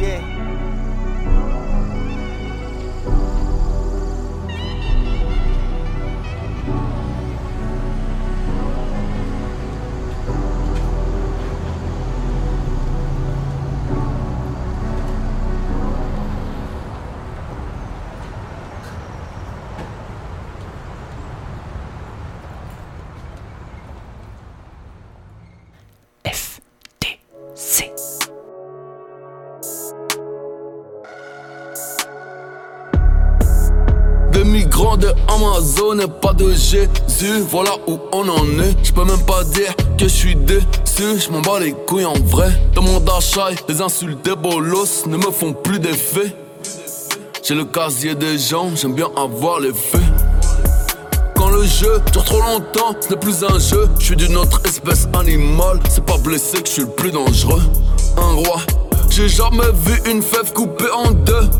Yeah. 0.00 0.41
Des 34.32 34.44
migrants 34.44 34.96
de 34.96 35.12
Amazon 35.28 35.98
et 35.98 36.06
pas 36.06 36.32
de 36.32 36.52
Jésus, 36.52 37.40
voilà 37.50 37.72
où 37.86 37.98
on 38.12 38.28
en 38.28 38.46
est. 38.60 38.76
Je 38.82 38.92
peux 38.92 39.04
même 39.04 39.22
pas 39.24 39.44
dire 39.44 39.74
que 39.98 40.04
je 40.04 40.08
suis 40.08 40.36
déçu, 40.36 40.64
je 41.18 41.30
m'en 41.30 41.40
bats 41.40 41.60
les 41.60 41.72
couilles 41.72 42.06
en 42.06 42.18
vrai. 42.24 42.50
Dans 42.74 42.82
mon 42.82 43.00
d'achat, 43.00 43.48
les 43.68 43.80
insultes 43.80 44.24
des 44.24 44.34
bolos 44.34 45.06
ne 45.06 45.16
me 45.16 45.30
font 45.30 45.52
plus 45.52 45.78
d'effet. 45.78 46.34
J'ai 47.42 47.54
le 47.54 47.64
casier 47.64 48.14
des 48.14 48.38
gens, 48.38 48.70
j'aime 48.74 48.94
bien 48.94 49.08
avoir 49.16 49.60
les 49.60 49.72
faits. 49.72 50.00
Quand 51.34 51.50
le 51.50 51.64
jeu 51.64 52.00
dure 52.12 52.24
trop 52.24 52.40
longtemps, 52.40 52.94
ce 53.00 53.10
n'est 53.10 53.16
plus 53.16 53.44
un 53.44 53.58
jeu. 53.58 53.88
Je 53.98 54.04
suis 54.04 54.16
d'une 54.16 54.36
autre 54.36 54.60
espèce 54.64 55.08
animale, 55.12 55.80
c'est 55.90 56.04
pas 56.04 56.18
blessé 56.18 56.62
que 56.62 56.68
je 56.68 56.72
suis 56.72 56.82
le 56.82 56.88
plus 56.88 57.10
dangereux. 57.10 57.62
Un 58.16 58.34
roi, 58.34 58.60
j'ai 59.10 59.28
jamais 59.28 59.72
vu 59.84 60.00
une 60.10 60.22
fève 60.22 60.52
coupée 60.52 60.90
en 60.94 61.10
deux. 61.10 61.50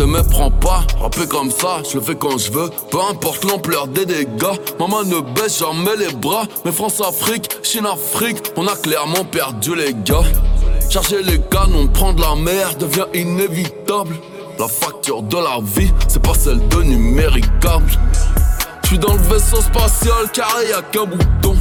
Te 0.00 0.04
méprends 0.06 0.50
pas, 0.50 0.86
rapper 0.98 1.26
comme 1.26 1.50
ça, 1.50 1.82
je 1.86 1.98
le 1.98 2.00
fais 2.02 2.14
quand 2.14 2.38
je 2.38 2.50
veux. 2.50 2.70
Peu 2.90 2.96
importe 3.10 3.44
l'ampleur 3.44 3.86
des 3.86 4.06
dégâts, 4.06 4.56
maman 4.78 5.04
ne 5.04 5.20
baisse 5.20 5.58
jamais 5.58 5.94
les 5.94 6.10
bras. 6.10 6.44
Mais 6.64 6.72
France-Afrique, 6.72 7.50
Chine-Afrique, 7.62 8.38
on 8.56 8.66
a 8.66 8.76
clairement 8.76 9.26
perdu 9.30 9.74
les 9.74 9.92
gars. 9.92 10.22
Charger 10.88 11.22
les 11.22 11.38
canons, 11.38 11.86
prendre 11.88 12.18
la 12.22 12.34
mer 12.34 12.76
devient 12.76 13.04
inévitable. 13.12 14.16
La 14.58 14.68
facture 14.68 15.22
de 15.22 15.36
la 15.36 15.58
vie, 15.62 15.92
c'est 16.08 16.22
pas 16.22 16.32
celle 16.32 16.66
de 16.68 16.82
numéricable. 16.82 17.92
J'suis 18.84 18.98
dans 18.98 19.12
le 19.12 19.20
vaisseau 19.20 19.60
spatial, 19.60 20.30
carré 20.32 20.70
y'a 20.70 20.80
qu'un 20.80 21.04
bouton. 21.04 21.56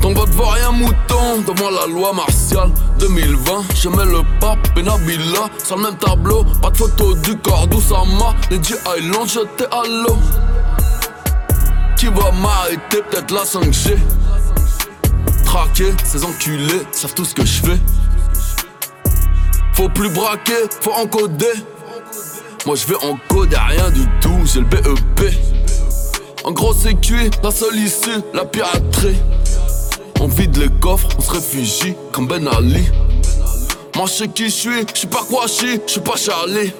Ton 0.00 0.14
vote 0.14 0.30
vaut 0.30 0.46
rien 0.46 0.72
mouton. 0.72 1.42
Devant 1.46 1.70
la 1.70 1.86
loi 1.86 2.12
martiale 2.12 2.70
2020, 2.98 3.64
je 3.74 3.88
mets 3.88 4.04
le 4.04 4.22
pape 4.40 4.68
et 4.76 4.82
Nabila 4.82 5.48
sur 5.62 5.76
le 5.76 5.82
même 5.82 5.96
tableau. 5.96 6.44
Pas 6.62 6.70
de 6.70 6.76
photo 6.76 7.14
du 7.16 7.36
corps 7.38 7.66
d'Oussama. 7.66 8.34
Les 8.50 8.62
G 8.62 8.74
Island 8.98 9.28
jetés 9.28 9.66
à 9.70 9.82
l'eau. 9.86 10.16
Qui 11.96 12.06
va 12.06 12.32
m'arrêter? 12.32 13.02
Peut-être 13.10 13.30
la 13.32 13.42
5G 13.42 13.96
Traquer, 15.44 15.92
ces 16.04 16.24
enculés 16.24 16.82
savent 16.92 17.14
tout 17.14 17.24
ce 17.24 17.34
que 17.34 17.44
je 17.44 17.60
fais. 17.60 17.78
Faut 19.74 19.88
plus 19.88 20.08
braquer, 20.08 20.68
faut 20.80 20.92
encoder. 20.92 21.52
Moi 22.66 22.76
je 22.76 22.86
vais 22.86 22.96
encoder 23.04 23.56
rien 23.56 23.90
du 23.90 24.06
tout, 24.20 24.38
j'ai 24.44 24.60
le 24.60 24.66
BEP 24.66 25.34
En 26.44 26.52
gros 26.52 26.74
c'est 26.74 26.94
cuit, 27.00 27.30
la 27.42 27.50
seule 27.50 27.76
issue, 27.76 28.20
la 28.34 28.44
piraterie 28.44 29.16
on 30.20 30.28
vide 30.28 30.56
les 30.58 30.68
coffres, 30.80 31.08
on 31.18 31.22
se 31.22 31.30
réfugie 31.30 31.94
comme 32.12 32.28
Ben 32.28 32.46
Ali. 32.46 32.86
Moi 33.96 34.06
je 34.06 34.12
sais 34.12 34.28
qui 34.28 34.44
je 34.44 34.50
suis, 34.50 34.86
je 34.92 34.98
suis 34.98 35.08
pas 35.08 35.22
quoi 35.28 35.46
je 35.46 35.78
suis 35.86 36.00
pas 36.00 36.16
Charlie. 36.16 36.72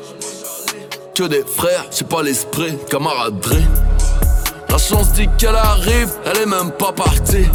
Que 1.15 1.25
des 1.25 1.45
frères, 1.45 1.87
j'ai 1.91 2.05
pas 2.05 2.23
l'esprit, 2.23 2.77
camaraderie. 2.89 3.67
La 4.69 4.79
chance 4.79 5.13
dit 5.13 5.29
qu'elle 5.39 5.57
arrive, 5.57 6.11
elle 6.27 6.43
est 6.43 6.47
même 6.47 6.71
pas 6.71 6.93
partie. 6.93 7.47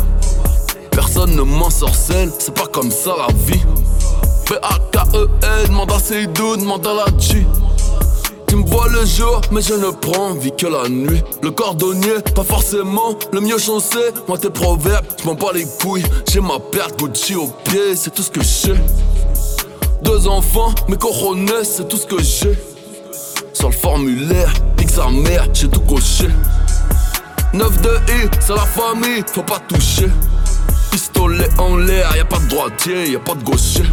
Personne 0.92 1.36
ne 1.36 1.42
m'en 1.42 1.70
sorcelle, 1.70 2.32
c'est 2.40 2.54
pas 2.54 2.68
comme 2.68 2.92
ça 2.92 3.16
la 3.18 3.34
vie. 3.34 3.62
P-A-K-E-N, 4.46 5.68
demande 5.68 5.92
à 5.92 6.58
demande 6.58 6.88
à 6.88 6.94
la 6.94 7.18
G. 7.18 7.46
Tu 8.56 8.62
me 8.62 8.68
vois 8.68 8.88
le 8.88 9.06
jour, 9.06 9.42
mais 9.52 9.62
je 9.62 9.74
ne 9.74 9.90
prends 9.90 10.34
vie 10.34 10.54
que 10.58 10.66
la 10.66 10.88
nuit. 10.88 11.22
Le 11.44 11.52
cordonnier, 11.52 12.22
pas 12.34 12.46
forcément 12.46 13.20
le 13.34 13.42
mieux 13.42 13.58
chaussé. 13.58 14.00
Moi, 14.30 14.38
tes 14.38 14.50
proverbes, 14.50 15.06
je 15.20 15.26
m'en 15.26 15.34
bats 15.34 15.52
les 15.54 15.66
couilles. 15.82 16.06
J'ai 16.32 16.40
ma 16.40 16.58
perte 16.72 16.98
Gucci 16.98 17.36
au 17.36 17.48
pied, 17.66 17.98
c'est 17.98 18.14
tout 18.14 18.22
ce 18.22 18.32
que 18.32 18.40
j'ai. 18.42 18.76
Deux 20.04 20.26
enfants, 20.28 20.74
mes 20.88 20.96
coronets, 20.96 21.66
c'est 21.66 21.86
tout 21.90 21.98
ce 21.98 22.06
que 22.06 22.24
j'ai. 22.24 22.58
Sur 23.52 23.72
le 23.72 23.76
formulaire, 23.76 24.54
nique 24.80 24.90
sa 24.90 25.10
mère, 25.10 25.50
j'ai 25.52 25.68
tout 25.68 25.82
coché. 25.82 26.30
9 27.54 27.82
de 27.82 27.90
I, 27.90 28.30
c'est 28.40 28.56
la 28.56 28.66
famille, 28.66 29.22
faut 29.34 29.44
pas 29.44 29.60
toucher. 29.68 30.08
Pistolet 30.92 31.50
en 31.58 31.76
l'air, 31.76 32.16
y 32.16 32.22
a 32.22 32.26
pas 32.26 32.40
de 32.40 32.48
droitier, 32.48 33.12
y 33.12 33.18
a 33.18 33.20
pas 33.20 33.36
de 33.36 33.44
gaucher. 33.44 33.84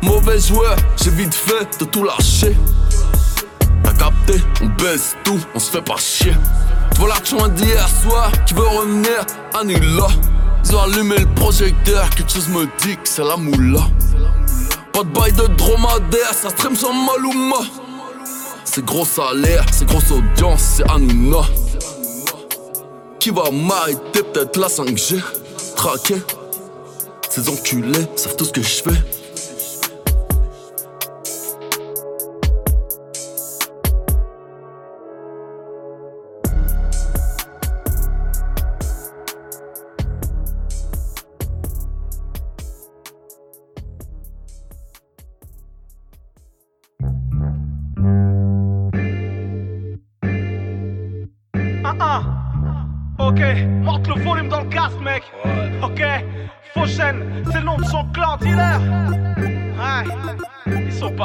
Mauvais 0.00 0.40
joueur, 0.40 0.76
j'ai 0.96 1.10
vite 1.10 1.34
fait 1.34 1.78
de 1.78 1.84
tout 1.84 2.04
lâcher. 2.04 2.56
T'as 3.84 3.92
capté, 3.92 4.42
on 4.62 4.66
baisse 4.82 5.16
tout, 5.22 5.38
on 5.54 5.58
se 5.58 5.70
fait 5.70 5.82
pas 5.82 5.96
chier. 5.96 6.32
Tu 6.92 7.00
vois 7.00 7.08
l'argent 7.08 7.48
d'hier 7.48 7.88
soir, 7.88 8.32
qui 8.46 8.54
veut 8.54 8.66
revenir, 8.66 9.24
annule-la. 9.54 10.08
Ils 10.64 10.74
ont 10.74 10.80
allumé 10.80 11.18
le 11.18 11.26
projecteur, 11.34 12.08
quelque 12.10 12.32
chose 12.32 12.48
me 12.48 12.64
dit 12.82 12.96
que 12.96 13.08
c'est 13.08 13.22
la 13.22 13.36
moula. 13.36 13.80
Pas 14.92 15.02
de 15.02 15.08
bail 15.08 15.32
de 15.32 15.46
dromadaire, 15.46 16.32
ça 16.32 16.50
stream 16.50 16.74
sans 16.74 16.92
Maluma. 16.92 17.56
C'est 18.64 18.84
gros 18.84 19.04
salaire, 19.04 19.64
c'est 19.72 19.86
grosse 19.86 20.10
audience, 20.10 20.62
c'est 20.76 20.90
Hanouna. 20.90 21.42
Qui 23.20 23.30
va 23.30 23.50
m'arrêter, 23.50 24.22
peut-être 24.22 24.56
la 24.56 24.68
5G. 24.68 25.20
Traqué, 25.76 26.16
ces 27.28 27.48
enculés 27.48 28.06
savent 28.16 28.36
tout 28.36 28.44
ce 28.44 28.52
que 28.52 28.62
je 28.62 28.82
fais. 28.82 29.23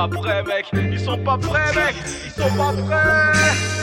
Prêts, 0.10 0.44
mec. 0.44 0.66
Ils 0.74 1.00
sont 1.00 1.18
pas 1.18 1.38
prêts, 1.38 1.74
mec. 1.76 1.96
Ils 2.26 2.42
sont 2.42 2.56
pas 2.56 2.74
prêts. 2.74 3.34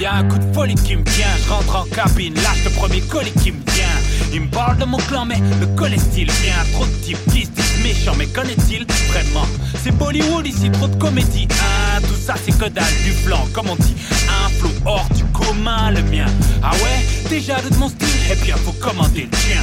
Y'a 0.00 0.14
un 0.14 0.24
coup 0.28 0.38
de 0.38 0.54
folie 0.54 0.74
qui 0.76 0.96
me 0.96 1.04
tient, 1.04 1.26
je 1.44 1.50
rentre 1.50 1.76
en 1.76 1.84
cabine, 1.84 2.34
lâche 2.36 2.64
le 2.64 2.70
premier 2.70 3.02
colis 3.02 3.32
qui 3.32 3.52
me 3.52 3.60
vient. 3.70 4.00
Il 4.32 4.40
me 4.40 4.48
parle 4.48 4.78
de 4.78 4.86
mon 4.86 4.96
clan, 4.96 5.26
mais 5.26 5.38
le 5.60 5.66
connaît-il 5.76 6.24
bien 6.24 6.54
Trop 6.72 6.86
de 6.86 7.04
types 7.04 7.18
disent 7.28 7.50
méchants, 7.82 8.14
mais 8.16 8.26
connaît-il 8.26 8.86
vraiment? 9.08 9.46
C'est 9.82 9.90
Bollywood 9.90 10.46
ici, 10.46 10.70
trop 10.70 10.88
de 10.88 10.96
comédie. 10.96 11.48
Ah, 11.60 12.00
tout 12.00 12.14
ça 12.14 12.34
c'est 12.42 12.56
que 12.56 12.70
dalle 12.70 12.84
du 13.04 13.12
flanc, 13.12 13.46
comme 13.52 13.68
on 13.68 13.76
dit. 13.76 13.94
Flow 14.60 14.70
hors 14.84 15.08
du 15.14 15.24
commun, 15.32 15.90
le 15.90 16.02
mien. 16.02 16.26
Ah 16.62 16.72
ouais, 16.72 17.28
déjà 17.30 17.56
de 17.60 17.74
mon 17.76 17.88
style, 17.88 18.06
eh 18.30 18.34
bien 18.44 18.54
faut 18.56 18.72
commander 18.72 19.22
le 19.22 19.30
tien. 19.30 19.62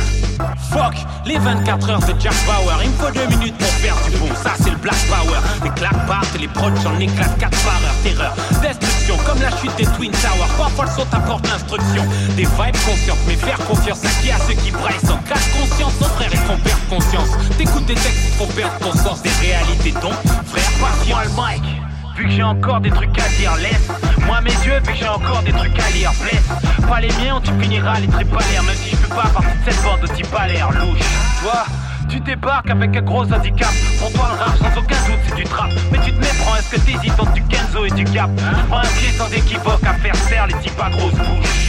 Fuck 0.71 0.95
les 1.25 1.37
24 1.37 1.89
heures 1.89 1.99
de 1.99 2.13
Jack 2.19 2.33
Bauer. 2.45 2.79
Il 2.83 2.89
me 2.89 2.95
faut 2.95 3.11
deux 3.11 3.27
minutes 3.27 3.55
pour 3.57 3.67
faire 3.67 3.95
du 4.09 4.17
bon. 4.17 4.29
Ça, 4.41 4.53
c'est 4.59 4.71
le 4.71 4.77
Black 4.77 4.97
Power. 5.07 5.37
Les 5.63 5.69
claques 5.71 6.07
partent 6.07 6.35
et 6.35 6.39
les 6.39 6.47
prods, 6.47 6.75
j'en 6.83 6.97
éclate 6.99 7.37
4 7.37 7.51
par 7.63 7.75
heure. 7.75 7.95
Terreur, 8.03 8.35
destruction, 8.61 9.17
comme 9.25 9.41
la 9.41 9.51
chute 9.51 9.75
des 9.77 9.85
Twin 9.85 10.11
Towers. 10.11 10.57
Parfois, 10.57 10.85
le 10.85 10.91
son 10.91 11.05
t'apporte 11.05 11.47
l'instruction. 11.47 12.03
Des 12.35 12.45
vibes 12.45 12.81
conscientes, 12.85 13.19
mais 13.27 13.35
faire 13.35 13.59
confiance 13.65 14.03
à 14.03 14.09
qui? 14.21 14.31
À 14.31 14.39
ceux 14.47 14.55
qui 14.55 14.71
braillent 14.71 15.05
sans 15.05 15.17
casse 15.29 15.47
conscience. 15.53 15.93
Son 15.99 16.09
frère 16.09 16.33
et 16.33 16.47
qu'on 16.47 16.57
perd 16.57 16.79
conscience. 16.89 17.29
T'écoutes 17.57 17.85
des 17.85 17.95
textes 17.95 18.37
pour 18.37 18.47
perdre 18.49 18.77
ton 18.79 18.93
sens 18.93 19.21
des 19.21 19.31
réalités. 19.41 19.91
Donc, 20.01 20.17
frère, 20.45 20.71
patient 20.79 21.19
le 21.23 21.29
mic. 21.29 21.86
Vu 22.17 22.25
que 22.25 22.31
j'ai 22.31 22.41
encore 22.41 22.81
des 22.81 22.89
trucs 22.89 23.15
à 23.19 23.29
dire, 23.37 23.55
laisse. 23.57 23.87
Moi 24.25 24.41
mes 24.41 24.49
yeux, 24.49 24.81
fait 24.83 24.93
que 24.93 24.97
j'ai 24.97 25.07
encore 25.07 25.43
des 25.43 25.51
trucs 25.51 25.77
à 25.77 25.89
lire, 25.91 26.11
blesse. 26.19 26.87
Pas 26.89 26.99
les 26.99 27.09
miens, 27.09 27.39
tu 27.43 27.51
finiras 27.61 27.99
les 27.99 28.07
trépalaires 28.07 28.63
Même 28.63 28.75
si 28.75 28.89
je 28.89 28.95
fais 28.95 29.09
pas 29.09 29.29
partie 29.29 29.55
de 29.55 29.71
cette 29.71 29.83
bande 29.83 30.01
de 30.01 30.07
type 30.07 30.35
l'air 30.47 30.71
louche. 30.71 30.99
Toi, 31.43 31.63
tu 32.09 32.19
débarques 32.19 32.71
avec 32.71 32.97
un 32.97 33.01
gros 33.03 33.31
handicap. 33.31 33.71
Pour 33.99 34.11
toi 34.13 34.29
le 34.33 34.43
rap, 34.43 34.57
sans 34.57 34.79
aucun 34.79 34.95
doute, 35.05 35.19
c'est 35.27 35.35
du 35.35 35.43
trap. 35.43 35.69
Mais 35.91 35.99
tu 35.99 36.11
te 36.11 36.19
méprends, 36.19 36.55
est-ce 36.55 36.75
que 36.75 36.79
t'hésites 36.79 37.19
entre 37.19 37.33
du 37.33 37.43
Kenzo 37.43 37.85
et 37.85 37.91
du 37.91 38.03
Cap? 38.05 38.31
Prends 38.67 38.79
un 38.79 38.81
pied 38.81 39.11
sans 39.15 39.31
équivoque 39.31 39.83
à 39.83 39.93
faire 39.93 40.27
taire 40.27 40.47
les 40.47 40.55
types 40.55 40.81
à 40.81 40.89
grosse 40.89 41.13
bouche 41.13 41.67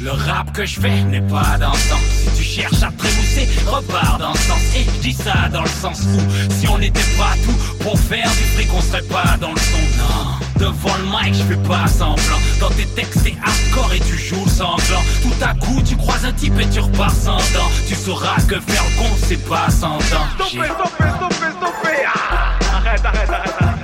le 0.00 0.10
rap 0.10 0.52
que 0.52 0.64
je 0.66 0.80
fais 0.80 1.02
n'est 1.02 1.20
pas 1.20 1.56
dans 1.58 1.72
le 1.72 1.78
sens. 1.78 2.00
Si 2.00 2.36
tu 2.36 2.42
cherches 2.42 2.82
à 2.82 2.90
trémousser, 2.92 3.48
repars 3.66 4.18
dans 4.18 4.32
le 4.32 4.38
sens. 4.38 4.60
Et 4.76 4.84
dis 5.00 5.12
ça 5.12 5.48
dans 5.52 5.62
le 5.62 5.68
sens 5.68 6.00
où, 6.02 6.52
si 6.52 6.68
on 6.68 6.78
n'était 6.78 7.00
pas 7.16 7.34
tout 7.44 7.56
pour 7.82 7.98
faire 7.98 8.28
du 8.30 8.44
fric, 8.54 8.68
on 8.74 8.80
serait 8.80 9.02
pas 9.02 9.36
dans 9.40 9.52
le 9.52 9.58
son. 9.58 9.78
Non, 9.98 10.66
devant 10.66 10.96
le 10.96 11.04
mic, 11.04 11.34
je 11.34 11.42
fais 11.42 11.68
pas 11.68 11.86
semblant. 11.86 12.40
Dans 12.60 12.70
tes 12.70 12.86
textes, 12.86 13.24
t'es 13.24 13.36
hardcore 13.44 13.94
et 13.94 14.00
tu 14.00 14.18
joues 14.18 14.48
sanglant. 14.48 15.02
Tout 15.22 15.44
à 15.44 15.54
coup, 15.54 15.82
tu 15.82 15.96
croises 15.96 16.24
un 16.24 16.32
type 16.32 16.58
et 16.60 16.68
tu 16.68 16.80
repars 16.80 17.10
sans 17.10 17.36
dents. 17.36 17.70
Tu 17.88 17.94
sauras 17.94 18.36
que 18.48 18.60
faire 18.60 18.84
le 18.84 18.98
con, 18.98 19.10
c'est 19.26 19.48
pas 19.48 19.70
sans 19.70 19.98
dents. 19.98 20.26
Stoppez, 20.34 20.68
stoppez, 20.68 21.10
stoppez, 21.16 21.52
stoppez. 21.56 22.04
Ah, 22.06 22.76
arrête, 22.76 23.04
arrête. 23.04 23.30
Arrête 23.30 23.75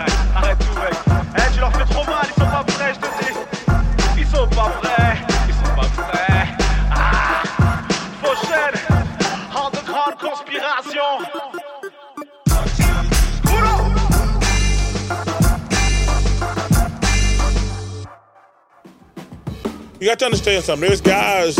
You 20.02 20.08
got 20.08 20.18
to 20.18 20.24
understand 20.24 20.64
something. 20.64 20.88
There's 20.88 21.00
guys. 21.00 21.54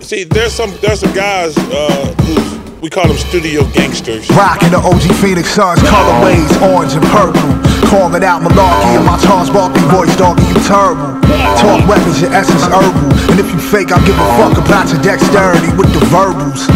See, 0.00 0.24
there's 0.24 0.54
some 0.54 0.72
there's 0.80 1.00
some 1.00 1.12
guys 1.12 1.52
uh, 1.58 2.14
who's 2.24 2.80
We 2.80 2.88
call 2.88 3.06
them 3.06 3.18
studio 3.18 3.68
gangsters. 3.76 4.30
Rocking 4.30 4.70
the 4.70 4.78
OG 4.78 5.12
Phoenix 5.20 5.50
Suns, 5.50 5.78
colorways, 5.80 6.48
orange 6.64 6.96
and 6.96 7.04
purple. 7.12 7.52
Calling 7.92 8.24
out 8.24 8.40
malarkey 8.40 8.96
in 8.96 9.04
my 9.04 9.20
Charles 9.20 9.50
Barkley 9.50 9.84
voice, 9.92 10.16
doggy, 10.16 10.40
you 10.40 10.56
terrible. 10.64 11.20
Talk 11.60 11.84
weapons, 11.84 12.18
your 12.22 12.32
essence 12.32 12.64
herbal. 12.64 13.27
If 13.38 13.54
you 13.54 13.62
fake, 13.62 13.94
I'll 13.94 14.02
give 14.02 14.18
a 14.18 14.26
fuck 14.34 14.58
about 14.58 14.90
your 14.90 14.98
dexterity 14.98 15.70
with 15.78 15.94
the 15.94 16.02
verbals. 16.10 16.66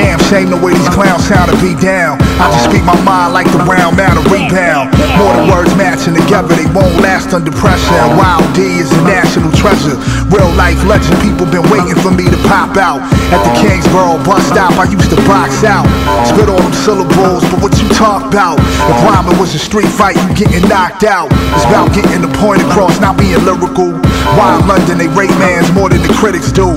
Damn 0.00 0.16
shame 0.32 0.48
the 0.48 0.56
way 0.56 0.72
these 0.72 0.88
clowns 0.88 1.28
sound 1.28 1.52
to 1.52 1.56
be 1.60 1.76
down. 1.76 2.16
I 2.40 2.48
just 2.56 2.72
speak 2.72 2.80
my 2.88 2.96
mind 3.04 3.36
like 3.36 3.44
the 3.52 3.60
round 3.68 4.00
of 4.00 4.24
rebound. 4.32 4.96
More 5.20 5.36
than 5.36 5.52
words 5.52 5.76
matching 5.76 6.16
together, 6.16 6.56
they 6.56 6.64
won't 6.72 6.96
last 7.04 7.36
under 7.36 7.52
pressure. 7.52 8.00
And 8.00 8.16
Wild 8.16 8.48
D 8.56 8.80
is 8.80 8.88
a 8.96 9.02
national 9.04 9.52
treasure. 9.52 10.00
Real 10.32 10.48
life 10.56 10.80
legend, 10.88 11.20
people 11.20 11.44
been 11.52 11.68
waiting 11.68 12.00
for 12.00 12.08
me 12.08 12.24
to 12.32 12.40
pop 12.48 12.80
out. 12.80 13.04
At 13.28 13.44
the 13.44 13.52
Kingsborough 13.60 14.16
bus 14.24 14.40
stop, 14.48 14.72
I 14.80 14.88
used 14.88 15.12
to 15.12 15.20
box 15.28 15.68
out. 15.68 15.84
Spit 16.24 16.48
all 16.48 16.56
them 16.56 16.72
syllables, 16.80 17.44
but 17.52 17.60
what 17.60 17.76
you 17.76 17.92
talk 17.92 18.24
about? 18.24 18.56
If 18.88 18.96
rhyming 19.04 19.36
was 19.36 19.52
a 19.52 19.60
street 19.60 19.92
fight, 19.92 20.16
you 20.16 20.32
getting 20.32 20.64
knocked 20.64 21.04
out. 21.04 21.28
It's 21.52 21.68
about 21.68 21.92
getting 21.92 22.24
the 22.24 22.32
point 22.40 22.64
across, 22.64 22.96
not 23.04 23.20
being 23.20 23.44
lyrical. 23.44 23.92
In 23.92 24.64
London 24.64 24.96
they 24.96 25.08
rate 25.08 25.34
mans 25.36 25.70
more 25.72 25.88
than 25.88 26.05
the 26.06 26.14
critics 26.14 26.52
do? 26.54 26.70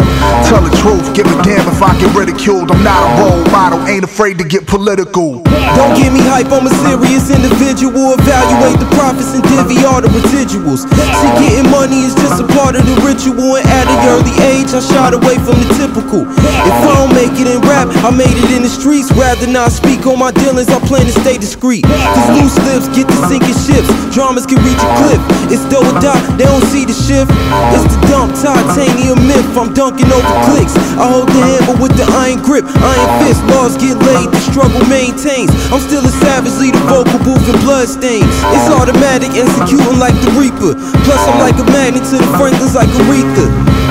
Tell 0.49 0.61
the 0.61 0.73
truth, 0.81 1.05
give 1.13 1.29
a 1.29 1.37
damn 1.45 1.61
if 1.69 1.81
I 1.81 1.93
get 2.01 2.09
ridiculed. 2.17 2.71
I'm 2.71 2.81
not 2.83 2.97
a 2.97 3.09
role 3.21 3.45
model, 3.53 3.79
ain't 3.85 4.03
afraid 4.03 4.37
to 4.41 4.45
get 4.45 4.65
political. 4.65 5.45
Don't 5.77 5.93
get 5.93 6.09
me 6.09 6.21
hype, 6.25 6.49
I'm 6.49 6.65
a 6.65 6.73
serious 6.81 7.29
individual. 7.29 8.17
Evaluate 8.17 8.81
the 8.81 8.89
profits 8.97 9.37
and 9.37 9.45
divvy 9.45 9.85
all 9.85 10.01
the 10.01 10.09
residuals. 10.09 10.89
See, 10.89 11.31
getting 11.37 11.69
money 11.69 12.09
is 12.09 12.15
just 12.17 12.41
a 12.41 12.47
part 12.57 12.73
of 12.73 12.83
the 12.89 12.95
ritual. 13.05 13.57
And 13.57 13.65
at 13.69 13.85
an 13.85 13.99
early 14.09 14.33
age, 14.49 14.73
I 14.73 14.81
shied 14.81 15.13
away 15.13 15.37
from 15.45 15.61
the 15.61 15.69
typical. 15.77 16.25
If 16.25 16.77
I 16.81 16.93
don't 16.97 17.13
make 17.13 17.37
it 17.37 17.45
in 17.45 17.61
rap, 17.69 17.87
I 18.01 18.09
made 18.09 18.33
it 18.33 18.49
in 18.49 18.65
the 18.65 18.71
streets. 18.71 19.13
Rather 19.13 19.45
not 19.45 19.71
speak 19.71 20.07
on 20.09 20.17
my 20.17 20.31
dealings, 20.31 20.69
I 20.69 20.79
plan 20.89 21.05
to 21.05 21.15
stay 21.21 21.37
discreet. 21.37 21.85
Cause 21.85 22.29
loose 22.33 22.57
lips 22.65 22.87
get 22.97 23.05
to 23.05 23.17
sinking 23.29 23.57
ships. 23.57 23.89
Dramas 24.09 24.49
can 24.49 24.57
reach 24.65 24.81
a 24.81 24.89
cliff. 24.97 25.21
It's 25.53 25.65
do 25.69 25.77
or 25.77 25.95
die, 26.01 26.17
they 26.37 26.45
don't 26.49 26.65
see 26.73 26.85
the 26.85 26.97
shift. 26.97 27.29
It's 27.75 27.85
the 27.85 27.99
dump, 28.09 28.33
titanium 28.33 29.18
myth. 29.25 29.47
I'm 29.57 29.73
dunking 29.73 30.11
over 30.11 30.35
clicks. 30.47 30.75
I 30.95 31.07
hold 31.07 31.29
the 31.29 31.41
hammer 31.41 31.75
with 31.79 31.95
the 31.95 32.05
iron 32.07 32.39
grip. 32.43 32.65
Iron 32.79 33.09
fist, 33.23 33.41
laws 33.51 33.75
get 33.75 33.97
laid, 34.03 34.31
the 34.31 34.41
struggle 34.43 34.83
maintains. 34.87 35.51
I'm 35.71 35.81
still 35.83 36.03
a 36.03 36.13
savage, 36.23 36.55
lead 36.59 36.75
a 36.75 36.83
vocal 36.87 37.19
booth 37.23 37.43
and 37.47 37.59
blood 37.63 37.87
stains. 37.87 38.29
It's 38.55 38.69
automatic, 38.69 39.35
executing 39.35 39.99
like 39.99 40.15
the 40.23 40.31
Reaper. 40.37 40.75
Plus, 41.03 41.21
I'm 41.27 41.39
like 41.39 41.57
a 41.59 41.67
magnet 41.71 42.03
to 42.11 42.17
the 42.19 42.29
Franklins 42.37 42.75
like 42.75 42.89
Aretha. 42.95 43.47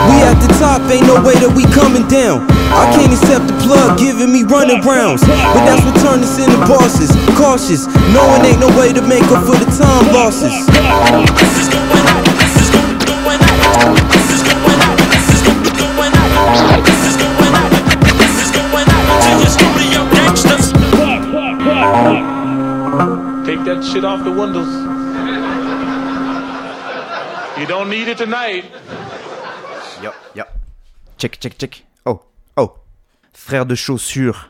We 0.07 0.17
at 0.23 0.39
the 0.39 0.51
top, 0.63 0.81
ain't 0.93 1.11
no 1.11 1.19
way 1.27 1.35
that 1.43 1.51
we 1.51 1.67
coming 1.75 2.07
down. 2.07 2.47
I 2.71 2.87
can't 2.95 3.11
accept 3.11 3.51
the 3.51 3.57
plug 3.67 3.99
giving 3.99 4.31
me 4.31 4.45
running 4.45 4.81
rounds. 4.87 5.27
But 5.27 5.67
that's 5.67 5.83
what 5.83 5.99
turned 5.99 6.23
us 6.23 6.39
into 6.39 6.59
bosses. 6.71 7.11
Cautious, 7.35 7.91
knowing 8.15 8.47
ain't 8.47 8.61
no 8.61 8.71
way 8.79 8.93
to 8.93 9.03
make 9.03 9.27
up 9.35 9.43
for 9.43 9.59
the 9.59 9.67
time 9.75 10.07
losses. 10.15 10.55
Shit 23.83 24.05
off 24.05 24.25
the 24.25 24.33
windows. 24.33 24.69
You 27.59 27.67
don't 27.67 27.91
need 27.91 28.09
it 28.09 28.19
tonight. 28.19 28.65
Yo, 30.03 30.13
yo. 30.35 30.45
Check, 31.17 31.39
check, 31.41 31.59
check. 31.59 31.83
Oh, 32.07 32.23
oh. 32.57 32.75
Frère 33.33 33.67
de 33.67 33.75
chaussures. 33.75 34.49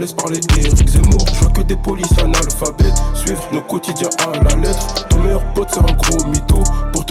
Laisse 0.00 0.14
parler 0.14 0.40
Eric 0.56 0.88
Zemmour. 0.88 1.26
Je 1.34 1.40
vois 1.40 1.50
que 1.50 1.60
des 1.60 1.76
polices 1.76 2.18
analphabètes 2.18 3.02
suivent 3.14 3.38
nos 3.52 3.60
quotidiens 3.60 4.08
à 4.18 4.32
la 4.42 4.56
lettre. 4.56 5.08
Ton 5.08 5.22
meilleur 5.22 5.44
pote, 5.52 5.68
c'est 5.70 5.78
un 5.78 5.94
gros 5.94 6.26
mytho. 6.26 6.49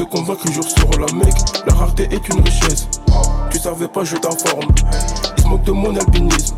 Convaincre, 0.09 0.51
jour 0.51 0.63
sur 0.63 0.89
la 0.99 1.11
mec. 1.13 1.33
La 1.67 1.73
rareté 1.73 2.07
est 2.11 2.27
une 2.29 2.41
richesse. 2.41 2.87
Tu 3.51 3.59
savais 3.59 3.87
pas, 3.87 4.03
je 4.03 4.15
t'informe. 4.15 4.67
Ils 5.37 5.43
se 5.43 5.65
de 5.65 5.71
mon 5.71 5.95
albinisme. 5.95 6.55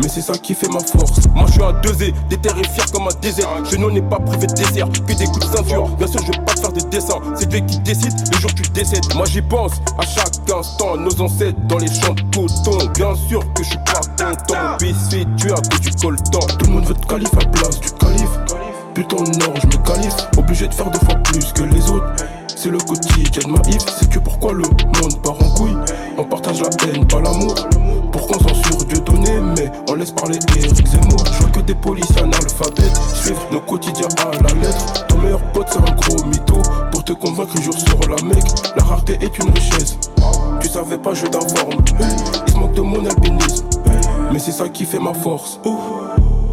Mais 0.00 0.08
c'est 0.08 0.22
ça 0.22 0.32
qui 0.34 0.54
fait 0.54 0.68
ma 0.68 0.80
force. 0.80 1.20
Moi 1.34 1.46
je 1.48 1.52
suis 1.52 1.62
un 1.62 1.72
2 1.72 1.90
déterré 2.30 2.62
fier 2.64 2.86
comme 2.92 3.08
un 3.08 3.20
désert. 3.20 3.48
Je 3.70 3.76
n'en 3.76 3.94
ai 3.94 4.00
pas 4.00 4.18
privé 4.18 4.46
de 4.46 4.54
désert, 4.54 4.88
que 4.88 5.12
des 5.12 5.26
coups 5.26 5.50
de 5.50 5.56
ceinture. 5.56 5.88
Bien 5.96 6.06
sûr, 6.06 6.20
je 6.22 6.32
vais 6.32 6.44
pas 6.44 6.54
te 6.54 6.60
faire 6.60 6.72
des 6.72 6.84
dessins. 6.84 7.20
C'est 7.34 7.48
Dieu 7.48 7.60
qui 7.60 7.78
décide 7.80 8.14
le 8.32 8.38
jour 8.38 8.50
où 8.50 8.54
tu 8.54 8.70
décèdes. 8.70 9.14
Moi 9.14 9.26
j'y 9.26 9.42
pense 9.42 9.72
à 9.98 10.06
chaque 10.06 10.50
instant. 10.56 10.96
Nos 10.96 11.20
ancêtres 11.20 11.58
dans 11.68 11.78
les 11.78 11.92
champs 11.92 12.14
de 12.14 12.22
coton. 12.34 12.86
Bien 12.94 13.14
sûr 13.28 13.40
que 13.52 13.62
je 13.64 13.70
suis 13.70 13.78
pas 13.78 14.00
content. 14.16 14.76
Biscuit, 14.78 15.26
tu 15.36 15.52
as 15.52 15.60
que 15.60 15.76
tu 15.78 15.90
temps. 16.30 16.46
Tout 16.58 16.66
le 16.66 16.72
monde 16.72 16.86
veut 16.86 16.94
te 16.94 17.06
calife 17.06 17.34
à 17.34 17.44
place 17.44 17.80
du 17.80 17.90
calife. 17.90 18.38
Putain, 18.94 19.16
non, 19.16 19.54
je 19.60 19.66
me 19.66 19.84
qualifie. 19.84 20.26
Obligé 20.38 20.68
de 20.68 20.74
faire 20.74 20.90
deux 20.90 21.00
fois 21.00 21.16
plus 21.16 21.52
que 21.52 21.62
les 21.64 21.90
autres. 21.90 22.06
C'est 22.60 22.70
le 22.70 22.78
quotidien 22.78 23.40
de 23.44 23.52
ma 23.52 23.60
if. 23.68 23.84
C'est 24.00 24.10
que 24.10 24.18
pourquoi 24.18 24.52
le 24.52 24.64
monde 24.64 25.22
part 25.22 25.40
en 25.40 25.50
couille. 25.54 25.76
On 26.18 26.24
partage 26.24 26.60
la 26.60 26.68
haine, 26.88 27.06
pas 27.06 27.20
l'amour. 27.20 27.54
Pourquoi 28.10 28.36
on 28.40 28.48
censure 28.48 28.84
Dieu 28.84 28.98
donné, 28.98 29.30
mais 29.56 29.70
on 29.88 29.94
laisse 29.94 30.10
parler 30.10 30.40
Eric 30.56 30.88
Zemmour. 30.88 31.24
Je 31.24 31.38
vois 31.38 31.50
que 31.50 31.60
des 31.60 31.76
policiers 31.76 32.18
analphabètes 32.18 32.96
suivent 33.14 33.36
nos 33.52 33.60
quotidiens 33.60 34.08
à 34.18 34.32
la 34.42 34.60
lettre. 34.60 35.06
Ton 35.06 35.18
meilleur 35.18 35.52
pote, 35.52 35.68
c'est 35.70 35.78
un 35.78 35.94
gros 35.94 36.24
mytho. 36.24 36.60
Pour 36.90 37.04
te 37.04 37.12
convaincre, 37.12 37.62
jour 37.62 37.78
sur 37.78 38.00
la 38.08 38.20
mec. 38.24 38.42
La 38.76 38.82
rareté 38.82 39.16
est 39.20 39.38
une 39.38 39.50
richesse. 39.50 39.96
Tu 40.60 40.68
savais 40.68 40.98
pas, 40.98 41.14
je 41.14 41.26
t'informe. 41.26 41.84
Ils 42.48 42.52
se 42.52 42.58
moquent 42.58 42.74
de 42.74 42.80
mon 42.80 43.06
albinisme. 43.06 43.66
Mais 44.32 44.40
c'est 44.40 44.50
ça 44.50 44.68
qui 44.68 44.84
fait 44.84 44.98
ma 44.98 45.14
force. 45.14 45.60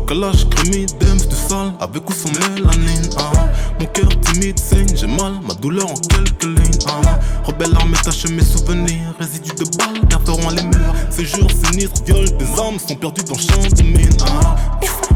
Calage, 0.07 0.47
crémie, 0.49 0.85
dems, 0.99 1.17
du 1.27 1.35
sale, 1.35 1.73
avec 1.79 2.07
ou 2.09 2.13
sans 2.13 2.29
mélanine. 2.33 3.09
ah. 3.17 3.31
Mon 3.79 3.85
cœur 3.87 4.07
timide 4.21 4.59
saigne, 4.59 4.87
j'ai 4.95 5.07
mal, 5.07 5.33
ma 5.47 5.53
douleur 5.55 5.89
en 5.89 5.95
quelques 5.95 6.43
lignes. 6.43 6.79
ah. 6.87 7.19
Rebelle 7.43 7.75
armée 7.75 7.97
tache 8.03 8.25
mes 8.27 8.43
souvenirs, 8.43 9.13
résidus 9.19 9.53
de 9.55 9.65
balles 9.77 10.05
garderont 10.07 10.49
les 10.51 10.63
murs. 10.63 10.93
Ces 11.09 11.25
jours 11.25 11.49
sinistres, 11.49 12.03
viol 12.05 12.25
des 12.37 12.45
âmes 12.59 12.77
sont 12.87 12.95
perdus 12.95 13.23
dans 13.23 13.35
champ 13.37 13.61
de 13.75 13.81
mine. 13.83 14.09
ah. 14.21 14.55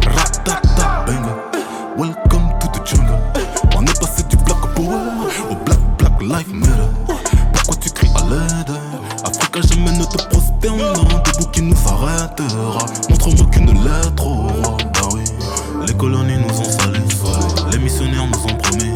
Ratata, 0.05 1.05
bang. 1.05 1.25
Welcome 1.97 2.49
to 2.59 2.67
the 2.73 2.85
jungle. 2.87 3.19
On 3.75 3.83
est 3.85 3.99
passé 3.99 4.23
du 4.29 4.37
black 4.37 4.73
power 4.75 4.97
au 5.51 5.55
black, 5.65 5.79
black 5.99 6.21
life 6.21 6.53
matter. 6.53 7.17
Pourquoi 7.53 7.75
tu 7.81 7.89
cries 7.91 8.09
à 8.15 8.21
l'aide? 8.29 8.75
Africa 9.23 9.61
jamais 9.61 9.91
ne 9.97 10.05
te 10.05 10.17
prosterne 10.59 11.23
Debout 11.23 11.51
qui 11.51 11.61
nous 11.61 11.75
arrêtera 11.87 12.85
Montre-moi 13.09 13.45
qu'une 13.51 13.83
lettre 13.83 14.25
au 14.25 14.47
roi. 14.47 14.77
Bah 14.93 15.09
oui. 15.13 15.23
Les 15.87 15.93
colonies 15.93 16.37
nous 16.37 16.59
ont 16.59 16.63
salis. 16.63 16.99
Les 17.71 17.77
missionnaires 17.77 18.27
nous 18.27 18.51
ont 18.51 18.57
promis 18.57 18.93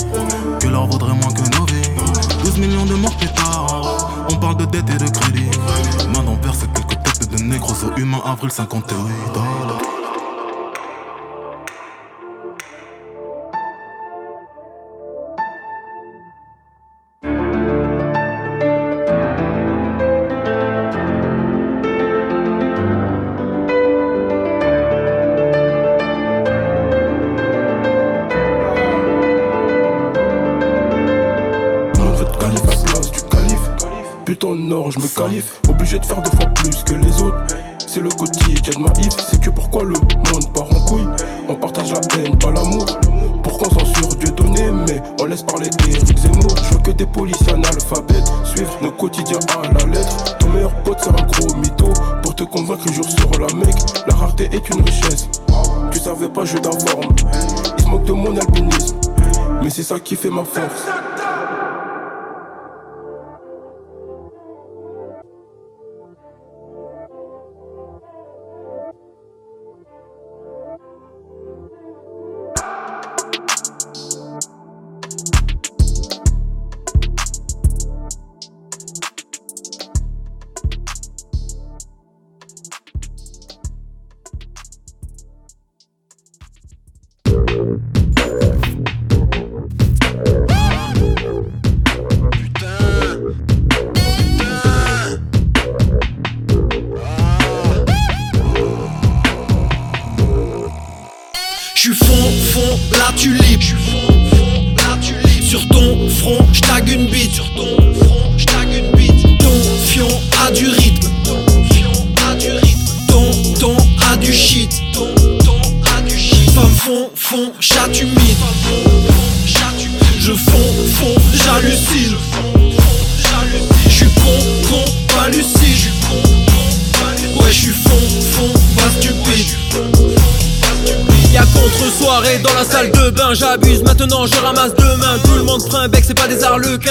Que 0.60 0.68
l'or 0.68 0.88
vaudrait 0.88 1.14
moins 1.14 1.32
que 1.32 1.58
nos 1.58 1.66
vies 1.66 1.90
12 2.44 2.58
millions 2.58 2.86
de 2.86 2.96
morts 2.96 3.16
plus 3.18 3.30
tard. 3.30 4.26
On 4.30 4.36
parle 4.36 4.58
de 4.58 4.66
dette 4.66 4.90
et 4.90 4.98
de 4.98 5.10
crédit. 5.10 5.50
Main 6.14 6.26
on 6.28 6.36
verse 6.44 6.60
quelques 6.74 7.02
têtes 7.04 7.32
de 7.32 7.44
négros 7.44 7.74
humains 7.98 8.22
Avril 8.26 8.52
58 8.52 8.96
dollars 9.34 10.03
c'est 39.02 39.42
que 39.42 39.50
pourquoi 39.50 39.84
le 39.84 39.94
monde 39.94 40.54
part 40.54 40.66
en 40.66 40.86
couille 40.86 41.08
On 41.48 41.56
partage 41.56 41.92
la 41.92 42.00
haine, 42.18 42.38
pas 42.38 42.52
l'amour. 42.52 42.86
Pourquoi 43.42 43.68
on 43.72 43.80
censure 43.80 44.16
Dieu 44.16 44.30
donné, 44.32 44.72
mais 44.72 45.02
on 45.20 45.26
laisse 45.26 45.44
parler 45.44 45.70
Eric 45.88 46.18
Zemmour. 46.18 46.56
Je 46.64 46.74
veux 46.76 46.82
que 46.82 46.92
des 46.92 47.06
policiers 47.06 47.54
analphabètes 47.54 48.32
suivre 48.46 48.78
nos 48.82 48.92
quotidiens 48.92 49.40
à 49.62 49.68
la 49.68 49.86
lettre. 49.92 50.38
Ton 50.38 50.50
meilleur 50.50 50.74
pote 50.84 50.98
c'est 51.02 51.10
un 51.10 51.26
gros 51.26 51.56
mytho 51.58 51.92
pour 52.22 52.36
te 52.36 52.44
convaincre 52.44 52.92
jour 52.92 53.10
sur 53.10 53.30
la 53.40 53.54
mec. 53.56 53.76
La 54.08 54.16
rareté 54.16 54.50
est 54.52 54.70
une 54.70 54.82
richesse. 54.82 55.30
Tu 55.92 56.00
savais 56.00 56.30
pas, 56.30 56.46
je 56.46 56.58
d'informe. 56.58 57.16
Ils 57.78 57.84
se 57.84 57.90
moquent 57.90 58.06
de 58.06 58.14
mon 58.14 58.36
albinisme, 58.38 58.98
mais 59.62 59.70
c'est 59.70 59.84
ça 59.84 60.00
qui 60.00 60.16
fait 60.16 60.30
ma 60.30 60.44
force. 60.44 60.88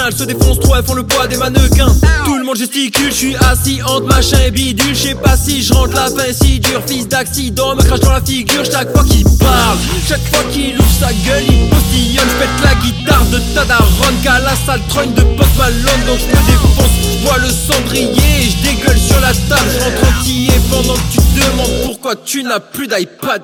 Elles 0.04 0.16
se 0.16 0.24
défoncent 0.24 0.58
trop, 0.58 0.74
elles 0.74 0.84
font 0.84 0.94
le 0.94 1.04
poids 1.04 1.28
des 1.28 1.36
mannequins. 1.36 1.94
Tout 2.24 2.36
le 2.36 2.44
monde 2.44 2.56
gesticule, 2.56 3.10
je 3.10 3.16
suis 3.16 3.36
assis 3.36 3.80
entre 3.82 4.06
machin 4.06 4.38
et 4.44 4.50
bidule. 4.50 4.94
Je 4.94 5.08
sais 5.08 5.14
pas 5.14 5.36
si 5.36 5.62
je 5.62 5.72
rentre 5.72 5.94
la 5.94 6.06
fin 6.06 6.32
si 6.32 6.58
dur. 6.58 6.82
Fils 6.86 7.06
d'accident, 7.06 7.76
me 7.76 7.82
crache 7.82 8.00
dans 8.00 8.12
la 8.12 8.20
figure 8.20 8.64
chaque 8.64 8.92
fois 8.92 9.04
qu'il 9.04 9.22
parle. 9.38 9.78
Chaque 10.08 10.26
fois 10.32 10.42
qu'il 10.52 10.74
ouvre 10.76 10.98
sa 10.98 11.12
gueule, 11.12 11.44
il 11.48 11.68
postillonne. 11.68 12.28
J'pète 12.28 12.64
la 12.64 12.74
guitare 12.82 13.24
de 13.26 13.38
Tadaron, 13.54 14.14
qu'à 14.24 14.40
la 14.40 14.56
salle 14.66 14.80
trogne 14.88 15.12
de 15.14 15.22
Post 15.22 15.56
Malone. 15.56 16.04
Donc 16.06 16.18
je 16.18 16.26
me 16.26 16.46
défonce, 16.46 16.96
je 17.02 17.26
vois 17.26 17.38
le 17.38 17.50
cendrier 17.50 18.08
et 18.10 18.50
je 18.50 18.56
dégueule 18.70 18.98
sur 18.98 19.20
la 19.20 19.32
table. 19.32 19.70
Je 19.72 19.84
rentre 19.84 20.18
entier 20.18 20.60
pendant 20.68 20.94
que 20.94 21.12
tu 21.12 21.18
te 21.18 21.46
demandes 21.46 21.82
pourquoi 21.84 22.16
tu 22.16 22.42
n'as 22.42 22.60
plus 22.60 22.88
d'iPad. 22.88 23.42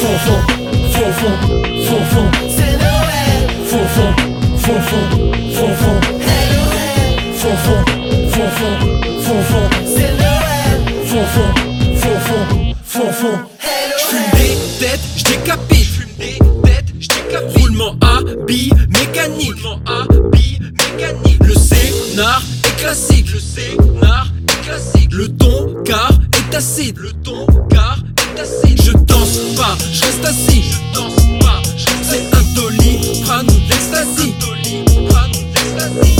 Fond, 0.00 0.18
fond, 0.26 0.40
fond. 1.12 2.30
C'est 2.56 2.76
Noël. 2.76 3.48
Fond, 3.66 4.29
Fonfon, 4.70 5.02
fonfon. 5.52 6.00
Fonfon, 7.34 7.84
fonfon, 8.30 8.72
fonfon. 9.20 9.64
Fonfon, 11.06 11.48
fonfon, 11.96 12.74
fonfon. 12.84 13.34
Hello, 13.58 13.96
J'fume 13.98 14.30
des 14.34 14.54
têtes, 14.78 15.00
j'décapite. 15.16 15.84
J'fume 15.84 16.14
des 16.20 16.38
têtes, 16.62 16.94
j'décapite. 17.00 17.58
Roulement 17.58 17.96
mécanique. 18.90 19.54
Roulement 19.60 19.80
mécanique. 20.30 21.42
Le 21.44 21.54
scénar 21.54 22.40
est 22.64 22.80
classique. 22.80 23.32
Le 23.32 23.40
scénar 23.40 24.28
est 24.48 24.64
classique. 24.64 25.12
Le 25.12 25.26
ton 25.36 25.82
car 25.84 26.12
est 26.32 26.54
acide. 26.54 26.96
Le 26.98 27.10
ton 27.10 27.44
car 27.70 27.98
je 28.36 28.92
danse 28.92 29.38
pas, 29.56 29.76
je 29.92 30.02
reste 30.02 30.24
assis. 30.24 30.62
Je 30.62 30.94
danse 30.94 31.14
pas, 31.40 31.60
je. 31.76 31.84
C'est 32.08 32.34
un 32.34 32.42
doliprane 32.54 33.46
ou. 33.48 33.60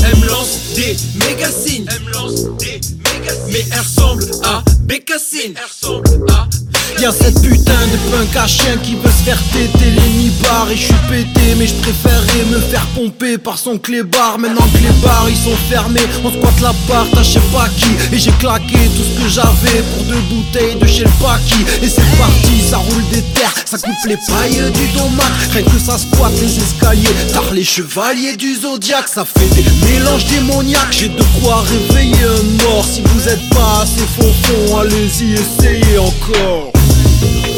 Elle 0.05 0.17
me 0.19 0.27
lance 0.27 0.59
des 0.75 0.97
mégasignes. 1.25 1.87
Elle 1.89 2.03
me 2.03 2.13
lance 2.13 2.45
des 2.59 2.81
mégasignes. 3.05 3.53
Mais 3.53 3.65
elle 3.73 3.79
ressemble 3.79 4.25
à 4.45 4.63
Bécassine. 4.81 5.55
Elle 5.57 5.65
ressemble 5.65 6.31
à 6.31 6.49
Y'a 6.99 7.13
cette 7.13 7.41
putain 7.41 7.81
de 7.93 8.11
punk 8.11 8.37
à 8.37 8.47
chien 8.47 8.77
qui 8.83 8.95
veut 8.95 9.11
se 9.11 9.25
faire 9.25 9.41
téter 9.53 9.91
les 9.91 10.09
nibards. 10.19 10.69
Et 10.71 10.77
je 10.77 10.85
suis 10.85 10.95
pété 11.09 11.55
mais 11.57 11.67
je 11.67 11.75
préférerais 11.75 12.45
me 12.51 12.59
faire 12.59 12.87
pomper 12.95 13.39
par 13.39 13.59
son 13.59 13.79
clébard. 13.79 14.39
Maintenant 14.39 14.67
que 14.73 14.79
les 14.79 14.93
bars 15.03 15.27
ils 15.29 15.37
sont 15.37 15.57
fermés, 15.69 16.01
on 16.25 16.31
squatte 16.31 16.61
la 16.61 16.75
part 16.89 17.07
à 17.17 17.23
je 17.23 17.33
sais 17.33 17.41
pas 17.53 17.69
qui. 17.77 17.91
Et 18.15 18.19
j'ai 18.19 18.33
claqué 18.33 18.79
tout 18.97 19.03
ce 19.03 19.23
que 19.23 19.29
j'avais 19.29 19.83
pour 19.95 20.05
deux 20.05 20.21
bouteilles 20.31 20.77
de 20.77 20.87
chez 20.87 21.05
le 21.05 21.11
Paki. 21.21 21.65
Et 21.83 21.89
c'est 21.89 22.19
parti, 22.19 22.61
ça 22.69 22.79
roule 22.79 23.05
des 23.13 23.23
terres, 23.35 23.55
ça 23.65 23.79
coupe 23.79 24.05
les 24.07 24.19
pailles 24.29 24.71
du 24.73 24.87
domac. 24.99 25.31
Rien 25.53 25.63
que 25.63 25.79
ça 25.79 25.99
squatte 25.99 26.39
les 26.41 26.59
escaliers, 26.59 27.15
tard 27.33 27.53
les 27.53 27.65
chevaliers 27.65 28.37
du 28.37 28.55
zodiaque 28.57 29.09
Ça 29.09 29.25
fait 29.25 29.49
des 29.55 29.65
mélanges 29.87 30.27
démoniaques, 30.27 30.93
j'ai 30.93 31.09
de 31.09 31.23
quoi 31.43 31.63
réveiller 31.63 32.25
un 32.25 32.65
mort 32.65 32.85
Si 32.85 33.03
vous 33.03 33.29
êtes 33.29 33.49
pas 33.51 33.83
assez 33.83 34.05
fond, 34.17 34.79
allez-y 34.79 35.35
essayez 35.35 35.99
encore 35.99 36.73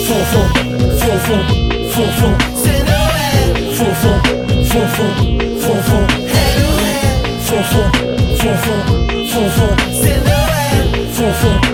Fonfon, 0.05 0.47
fonfon, 0.99 1.39
fonfon. 1.91 2.33
C'est 2.57 2.83
Noël. 2.85 3.73
Fonfon, 3.73 4.17
fonfon, 4.65 5.11
fonfon. 5.61 6.03
Hello. 6.27 6.71
Fonfon, 7.41 7.87
fonfon, 8.37 8.79
fonfon. 9.29 9.71
C'est 9.93 10.19
Noël. 10.25 11.07
Fonfon. 11.13 11.72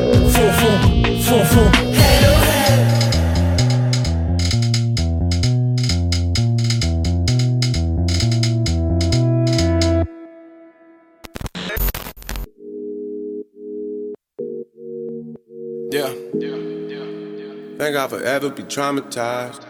I'll 18.11 18.19
forever 18.19 18.49
be 18.49 18.63
traumatized. 18.63 19.67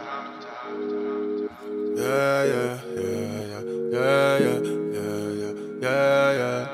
Yeah, 1.97 2.43
yeah, 2.45 2.79
yeah, 2.95 3.59
yeah, 3.91 4.37
yeah, 4.39 4.59
yeah, 4.95 5.51
yeah, 5.81 6.31
yeah. 6.31 6.67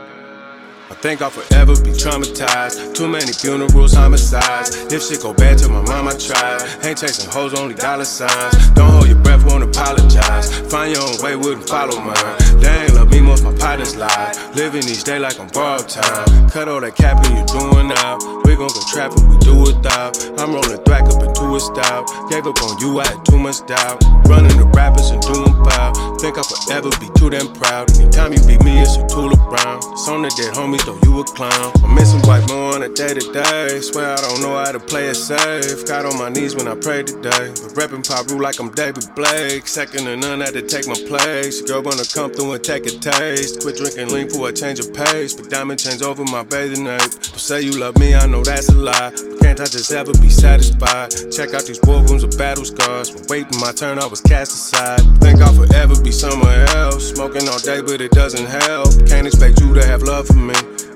I 0.91 0.93
think 0.93 1.23
I'll 1.23 1.32
forever 1.32 1.73
be 1.84 1.89
traumatized. 1.89 2.93
Too 2.93 3.08
many 3.08 3.34
funerals, 3.34 3.93
homicides. 3.93 4.93
If 4.93 5.01
shit 5.01 5.23
go 5.23 5.34
bad 5.34 5.58
to 5.58 5.69
my 5.69 5.82
mom, 5.82 6.08
I 6.08 6.12
tried. 6.12 6.86
Ain't 6.86 6.99
chasing 6.99 7.32
hoes, 7.32 7.56
only 7.56 7.73
dollar 7.73 8.06
signs. 8.06 8.69
Don't 8.73 8.91
hold 8.91 9.08
your 9.08 9.17
breath, 9.17 9.43
won't 9.49 9.63
apologize. 9.63 10.54
Find 10.69 10.93
your 10.93 11.01
own 11.01 11.17
way, 11.23 11.36
wouldn't 11.36 11.67
follow 11.67 11.99
mine. 11.99 12.60
They 12.60 12.84
ain't 12.84 12.93
love 12.93 13.10
me 13.10 13.21
most, 13.21 13.43
my 13.43 13.56
partners 13.56 13.95
lie. 13.95 14.34
Living 14.54 14.84
each 14.84 15.04
day 15.04 15.17
like 15.17 15.39
I'm 15.39 15.47
borrowed 15.47 15.89
time. 15.89 16.47
Cut 16.47 16.69
all 16.69 16.82
that 16.82 16.95
cap 16.95 17.25
and 17.25 17.39
you 17.39 17.60
doing 17.60 17.91
out. 17.91 18.45
We 18.56 18.60
gon' 18.60 18.70
go 18.70 18.80
trapping, 18.88 19.28
we 19.28 19.38
do 19.39 19.52
it 19.68 19.76
without. 19.76 20.15
I'm 20.39 20.54
rolling 20.56 20.80
thrack 20.88 21.04
up 21.12 21.22
into 21.22 21.56
a 21.56 21.60
style. 21.60 22.08
Gave 22.30 22.48
up 22.48 22.56
on 22.63 22.80
you, 22.80 23.02
I 23.02 23.08
had 23.08 23.26
too 23.26 23.38
much 23.38 23.60
doubt. 23.68 24.02
Running 24.32 24.56
the 24.56 24.63
rappers 24.72 25.10
and 25.12 25.22
doing 25.28 25.52
pow. 25.68 25.91
Think 26.24 26.38
I'll 26.38 26.48
forever 26.48 26.88
be 27.04 27.12
too 27.20 27.30
damn 27.30 27.52
proud. 27.52 27.91
Anytime 28.00 28.32
you 28.32 28.39
beat 28.48 28.63
me, 28.63 28.80
it's 28.80 28.96
a 28.96 29.04
Tula 29.12 29.36
Brown. 29.52 29.84
It's 29.91 30.08
on 30.08 30.22
the 30.22 30.32
dead 30.39 30.56
homies, 30.56 30.86
though 30.88 30.96
you 31.04 31.20
a 31.20 31.24
clown. 31.36 31.74
I'm 31.84 31.96
missing 31.96 32.22
white 32.22 32.48
more 32.48 32.76
on 32.76 32.84
a 32.84 32.88
day 32.88 33.13
to 33.13 33.26
day. 33.36 33.82
Swear 33.82 34.13
I 34.13 34.22
don't 34.24 34.41
know 34.41 34.56
how 34.56 34.72
to 34.72 34.80
play 34.80 35.12
it 35.12 35.15
safe. 35.15 35.86
Got 35.86 36.06
on 36.06 36.18
my 36.18 36.30
knees 36.30 36.56
when 36.56 36.70
I 36.70 36.76
prayed 36.76 37.08
today. 37.08 37.52
But 37.60 37.76
reppin' 37.76 38.08
pop 38.08 38.32
rule 38.32 38.39
like 38.39 38.58
I'm 38.63 38.72
David 38.72 39.04
Blake. 39.20 39.68
Second 39.68 40.08
to 40.08 40.15
none, 40.15 40.39
had 40.39 40.54
to 40.56 40.62
take 40.63 40.88
my 40.88 40.96
place. 41.12 41.60
Girl 41.60 41.84
wanna 41.84 42.08
come 42.08 42.32
through 42.32 42.54
and 42.54 42.63
take 42.63 42.88
a 42.88 42.96
taste. 43.04 43.60
Quit 43.60 43.76
drinking 43.76 44.15
lean 44.15 44.30
for 44.30 44.48
a 44.48 44.54
change 44.54 44.80
of 44.80 44.94
pace. 44.94 45.34
But 45.34 45.50
diamond 45.50 45.84
chains 45.84 46.02
over 46.02 46.24
my 46.24 46.44
bathing 46.44 46.88
ape. 46.88 47.04
Don't 47.04 47.44
say 47.44 47.60
you 47.60 47.76
love 47.76 48.00
me, 48.00 48.15
I 48.15 48.26
know 48.28 48.45
that's 48.46 48.70
a 48.70 48.76
lie. 48.76 49.12
But 49.12 49.40
can't 49.42 49.60
I 49.60 49.66
just 49.66 49.92
ever 49.92 50.14
be 50.14 50.30
satisfied? 50.30 51.12
Check 51.32 51.54
out 51.54 51.66
these 51.66 51.80
war 51.84 52.04
wounds 52.04 52.24
of 52.24 52.38
battle 52.38 52.66
scars. 52.66 53.14
When 53.14 53.26
waiting 53.28 53.60
my 53.60 53.72
turn, 53.72 54.00
I 54.00 54.06
was 54.08 54.22
cast 54.22 54.52
aside. 54.54 55.02
Think 55.22 55.42
I'll 55.42 55.54
forever 55.54 56.02
be 56.02 56.12
somewhere 56.12 56.66
else. 56.78 57.12
Smoking 57.14 57.48
all 57.50 57.60
day, 57.60 57.82
but 57.82 58.02
it 58.02 58.12
doesn't 58.12 58.46
help. 58.46 58.90
Can't 59.08 59.28
expect 59.28 59.60
you 59.60 59.74
to 59.74 59.86
have 59.86 60.02
love 60.04 60.28
for 60.28 60.34
me. 60.34 60.56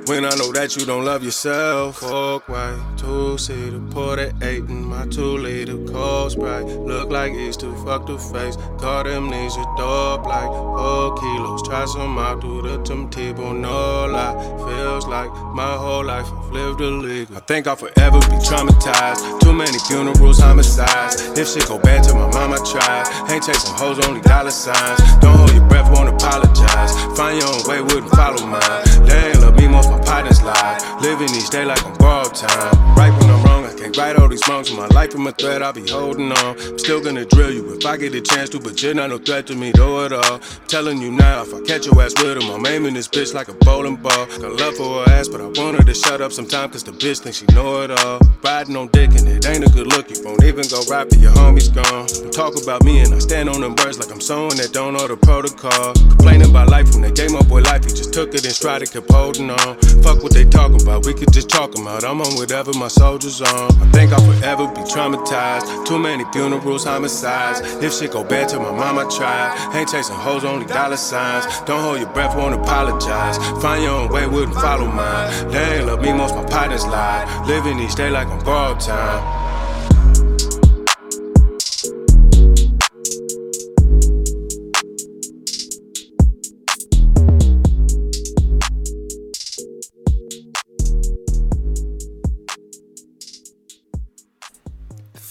When 0.10 0.26
I 0.26 0.30
know 0.38 0.52
that 0.54 0.76
you 0.76 0.88
don't 0.88 1.06
love 1.06 1.24
yourself. 1.24 1.98
Fork 1.98 2.50
white, 2.50 2.82
two 2.98 3.38
seater, 3.38 3.80
pour 3.92 4.16
that 4.16 4.34
eight 4.42 4.64
in 4.64 4.84
my 4.84 5.06
two 5.06 5.38
liter 5.38 5.78
cold 5.86 6.32
sprite. 6.32 6.66
Look 6.66 7.12
like 7.12 7.34
it's 7.34 7.56
too 7.56 7.76
fuck 7.86 8.08
the 8.08 8.18
face. 8.18 8.56
Got 8.80 9.06
amnesia, 9.06 9.64
dope 9.78 10.26
like 10.26 10.50
four 10.50 11.16
kilos. 11.16 11.62
Try 11.62 11.86
some 11.86 12.18
out, 12.18 12.42
do 12.42 12.64
the 12.64 12.80
Tebow, 12.80 13.56
no 13.56 14.08
lie. 14.08 14.34
Feels 14.66 15.06
like 15.06 15.32
my 15.54 15.74
whole 15.78 16.04
life 16.04 16.26
I've 16.26 16.52
lived 16.52 16.82
illegal. 16.82 17.39
I 17.40 17.42
think 17.44 17.68
I'll 17.68 17.78
forever 17.78 18.20
be 18.20 18.36
traumatized. 18.44 19.40
Too 19.40 19.54
many 19.54 19.80
funerals, 19.88 20.40
homicides. 20.40 21.40
If 21.40 21.48
shit 21.48 21.70
go 21.70 21.80
bad 21.80 22.04
to 22.04 22.14
my 22.14 22.28
mom, 22.34 22.52
I 22.52 22.58
try. 22.68 23.32
Ain't 23.32 23.46
chasing 23.46 23.74
hoes, 23.76 23.98
only 24.06 24.20
dollar 24.20 24.52
signs. 24.52 25.00
Don't 25.22 25.38
hold 25.38 25.54
your 25.54 25.66
breath, 25.70 25.90
won't 25.90 26.10
apologize. 26.10 26.92
Find 27.16 27.40
your 27.40 27.48
own 27.48 27.64
way, 27.64 27.82
wouldn't 27.82 28.12
follow 28.12 28.46
mine. 28.46 28.84
They 29.08 29.32
ain't 29.32 29.40
love 29.40 29.56
me, 29.56 29.70
most 29.70 29.90
my 29.90 30.02
partners 30.02 30.44
lie. 30.44 31.00
Living 31.00 31.30
each 31.34 31.50
day 31.50 31.64
like 31.64 31.82
I'm 31.86 31.96
borrowed 31.96 32.36
time. 32.36 32.76
Right 32.98 33.16
when 33.18 33.30
I'm 33.30 33.49
wrong, 33.90 34.06
right 34.06 34.16
all 34.16 34.28
these 34.28 34.48
wrongs. 34.48 34.72
My 34.72 34.88
life 34.88 35.14
in 35.16 35.22
my 35.22 35.32
threat, 35.32 35.62
I'll 35.62 35.74
be 35.74 35.88
holding 35.88 36.32
on. 36.32 36.58
I'm 36.60 36.80
still 36.80 37.02
gonna 37.02 37.26
drill 37.26 37.52
you 37.52 37.74
if 37.76 37.86
I 37.86 37.98
get 37.98 38.14
a 38.16 38.22
chance 38.22 38.50
to, 38.52 38.60
but 38.60 38.82
you're 38.82 38.94
not 38.94 39.10
no 39.10 39.18
threat 39.18 39.48
to 39.48 39.56
me, 39.56 39.72
though 39.72 40.06
at 40.06 40.14
all. 40.14 40.36
I'm 40.36 40.68
telling 40.68 41.02
you 41.02 41.12
now, 41.12 41.44
if 41.44 41.54
I 41.54 41.62
catch 41.62 41.86
your 41.86 42.02
ass 42.02 42.14
with 42.22 42.42
him, 42.42 42.50
I'm 42.50 42.66
aiming 42.66 42.94
this 42.94 43.08
bitch 43.08 43.34
like 43.34 43.48
a 43.48 43.54
bowling 43.54 43.96
ball. 43.96 44.26
Got 44.26 44.60
love 44.60 44.76
for 44.76 45.04
her 45.04 45.12
ass, 45.12 45.28
but 45.28 45.42
I 45.42 45.46
want 45.46 45.78
her 45.78 45.84
to 45.84 45.94
shut 45.94 46.22
up 46.22 46.32
sometime, 46.32 46.70
cause 46.70 46.84
the 46.84 46.92
bitch 46.92 47.20
thinks 47.20 47.40
she 47.40 47.46
know 47.54 47.82
it 47.82 47.92
all. 47.92 48.20
Riding 48.44 48.76
on 48.76 48.88
dick 48.88 49.12
and 49.12 49.28
it 49.28 49.46
ain't 49.46 49.66
a 49.66 49.70
good 49.70 49.88
look, 49.88 50.10
you 50.10 50.18
won't 50.24 50.44
even 50.44 50.68
go 50.68 50.82
right 50.90 51.10
for 51.10 51.20
your 51.20 51.32
homies 51.32 51.74
gone. 51.74 52.08
Don't 52.08 52.34
talk 52.34 52.62
about 52.62 52.84
me 52.84 53.00
and 53.02 53.14
I 53.14 53.20
stand 53.20 53.50
on 53.50 53.62
them 53.62 53.76
words 53.76 54.00
like 54.00 54.12
I'm 54.12 54.22
someone 54.22 54.58
that 54.58 54.72
don't 54.74 54.94
know 54.94 55.08
the 55.08 55.18
protocol. 55.18 55.94
Complaining 55.94 56.50
about 56.50 56.70
life 56.70 56.92
when 56.94 57.02
they 57.02 57.12
gave 57.12 57.32
my 57.32 57.42
boy 57.42 57.62
life, 57.62 57.84
he 57.84 57.90
just 57.90 58.14
took 58.14 58.34
it 58.34 58.46
and 58.46 58.54
stride 58.54 58.86
to 58.86 58.88
keep 58.88 59.10
holding 59.10 59.50
on. 59.50 59.78
Fuck 60.04 60.24
what 60.24 60.34
they 60.34 60.46
talking 60.46 60.82
about, 60.82 61.06
we 61.06 61.14
could 61.14 61.32
just 61.34 61.50
talk 61.50 61.78
about. 61.78 62.04
I'm 62.04 62.22
on 62.22 62.36
whatever 62.36 62.74
my 62.74 62.88
soldiers 62.88 63.42
on. 63.42 63.70
I 63.82 63.92
think 63.92 64.12
I'll 64.12 64.22
forever 64.22 64.68
be 64.68 64.82
traumatized. 64.82 65.86
Too 65.86 66.00
many 66.00 66.26
funerals, 66.32 66.84
homicides. 66.84 67.62
If 67.84 67.94
shit 67.94 68.12
go 68.12 68.24
bad 68.24 68.50
to 68.50 68.60
my 68.60 68.72
mom, 68.72 69.00
I 69.00 69.06
try. 69.06 69.72
Ain't 69.74 69.90
chasing 69.90 70.16
hoes, 70.16 70.44
only 70.44 70.66
dollar 70.66 70.98
signs. 70.98 71.46
Don't 71.62 71.82
hold 71.82 72.00
your 72.00 72.10
breath, 72.10 72.36
won't 72.36 72.56
apologize. 72.56 73.38
Find 73.62 73.84
your 73.84 73.94
own 73.94 74.10
way, 74.10 74.28
wouldn't 74.28 74.56
follow 74.56 74.88
mine. 74.88 75.52
They 75.52 75.78
ain't 75.78 75.88
love 75.88 76.02
me, 76.02 76.14
most 76.14 76.36
my 76.36 76.46
partners 76.46 76.86
lie. 76.86 77.26
Living 77.48 77.80
each 77.80 77.96
day 77.96 78.10
like 78.10 78.28
I'm 78.28 78.44
borrowed 78.44 78.80
time. 78.80 79.49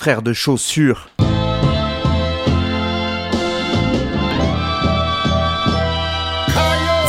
Frère 0.01 0.23
de 0.23 0.33
chaussures. 0.33 1.09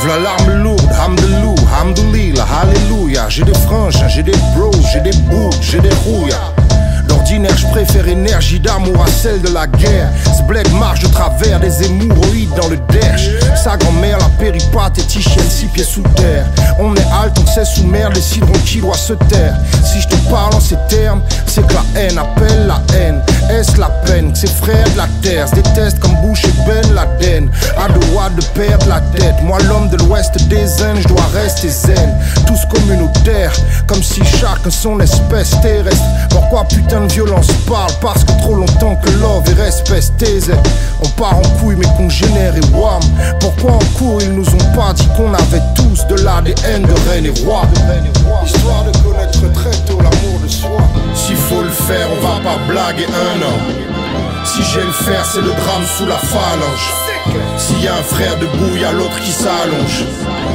V'là 0.02 0.18
l'arme 0.24 0.64
lourde, 0.64 0.90
hamdelou, 1.00 1.54
hamdoulillah, 1.80 2.48
alléluia 2.64 3.30
J'ai 3.30 3.44
des 3.44 3.54
franges, 3.54 4.04
j'ai 4.08 4.24
des 4.24 4.32
bros, 4.56 4.72
j'ai 4.92 5.02
des 5.02 5.16
bouts, 5.30 5.52
j'ai 5.62 5.80
des 5.80 5.94
rouillas 6.04 6.59
D'ordinaire, 7.30 7.58
je 7.58 7.68
préfère 7.68 8.08
énergie 8.08 8.60
d'amour 8.60 9.04
à 9.04 9.08
celle 9.08 9.40
de 9.42 9.50
la 9.50 9.68
guerre. 9.68 10.10
Ce 10.36 10.42
marche 10.74 11.02
de 11.02 11.08
travers 11.08 11.60
des 11.60 11.84
hémorroïdes 11.84 12.50
dans 12.60 12.68
le 12.68 12.78
derche. 12.92 13.30
Sa 13.56 13.78
grand-mère, 13.78 14.18
la 14.18 14.30
péripatéticienne, 14.40 15.48
six 15.48 15.68
pieds 15.68 15.84
sous 15.84 16.02
terre. 16.16 16.48
On 16.80 16.96
est 16.96 17.06
halte, 17.22 17.38
on 17.40 17.46
sait 17.46 17.66
sous 17.66 17.86
mer, 17.86 18.10
décideront 18.10 18.52
qui 18.66 18.82
doit 18.82 18.98
se 18.98 19.14
taire. 19.14 19.56
Si 19.84 20.02
je 20.02 20.08
te 20.08 20.16
parle 20.32 20.56
en 20.56 20.60
ces 20.60 20.78
termes, 20.90 21.22
c'est 21.46 21.66
que 21.68 21.74
la 21.74 22.02
haine 22.02 22.18
appelle 22.18 22.66
la 22.66 22.82
haine. 22.98 23.22
Est-ce 23.50 23.80
la 23.80 23.90
peine 24.06 24.32
que 24.32 24.38
ces 24.38 24.48
frères 24.48 24.90
de 24.92 24.98
la 24.98 25.08
terre 25.22 25.48
se 25.50 25.56
détestent 25.56 26.00
comme 26.00 26.16
Bush 26.22 26.46
et 26.46 26.54
Ben 26.68 26.94
Laden? 26.94 27.50
À 27.78 27.88
deux 27.88 28.00
de 28.36 28.46
perdre 28.54 28.88
la 28.88 29.00
tête. 29.18 29.36
Moi, 29.42 29.58
l'homme 29.68 29.90
de 29.90 29.98
l'ouest 29.98 30.36
des 30.48 30.84
Indes, 30.84 31.00
je 31.00 31.08
dois 31.08 31.26
rester 31.34 31.70
zen. 31.70 32.14
Tous 32.46 32.60
communautaires, 32.70 33.54
comme 33.88 34.04
si 34.04 34.24
chacun 34.24 34.70
son 34.70 35.00
espèce 35.00 35.52
terrestre. 35.62 36.04
Pourquoi 36.30 36.66
putain 36.66 37.02
de 37.02 37.12
violence 37.12 37.48
parle? 37.68 37.92
Parce 38.02 38.24
que 38.24 38.32
trop 38.42 38.56
longtemps 38.56 38.96
que 38.98 39.10
love 39.20 39.44
et 39.50 39.62
respect 39.62 40.02
taisait. 40.18 40.60
On 41.02 41.08
part 41.10 41.38
en 41.38 41.50
couille 41.60 41.76
mais 41.76 41.88
qu'on 41.98 42.10
génère 42.10 42.56
et 42.56 42.76
wham. 42.76 43.02
Pourquoi 43.40 43.72
en 43.72 43.98
cours 43.98 44.22
ils 44.22 44.34
nous 44.34 44.48
ont 44.48 44.76
pas 44.76 44.94
dit 44.94 45.08
qu'on 45.18 45.34
avait 45.34 45.64
tous 45.76 46.06
de 46.08 46.16
l'ADN 46.24 46.84
de 46.84 47.10
reine 47.10 47.26
et 47.26 47.44
roi? 47.44 47.64
Histoire 48.46 48.84
de 48.84 48.98
connaître 48.98 49.52
très 49.54 49.76
tôt 49.88 49.98
l'amour 49.98 50.40
de 50.44 50.48
soi. 50.48 50.78
S'il 51.20 51.36
faut 51.36 51.62
le 51.62 51.70
faire, 51.70 52.08
on 52.12 52.22
va 52.22 52.40
pas 52.40 52.58
blaguer 52.66 53.06
un 53.06 53.42
an. 53.44 54.46
Si 54.46 54.64
j'ai 54.64 54.82
le 54.82 54.92
faire, 54.92 55.26
c'est 55.26 55.42
le 55.42 55.50
drame 55.50 55.86
sous 55.86 56.06
la 56.06 56.18
phalange. 56.18 57.09
S'il 57.58 57.84
y 57.84 57.88
a 57.88 57.94
un 57.94 58.04
frère 58.04 58.38
debout, 58.38 58.76
y 58.78 58.84
a 58.84 58.92
l'autre 58.92 59.20
qui 59.22 59.32
s'allonge. 59.32 60.04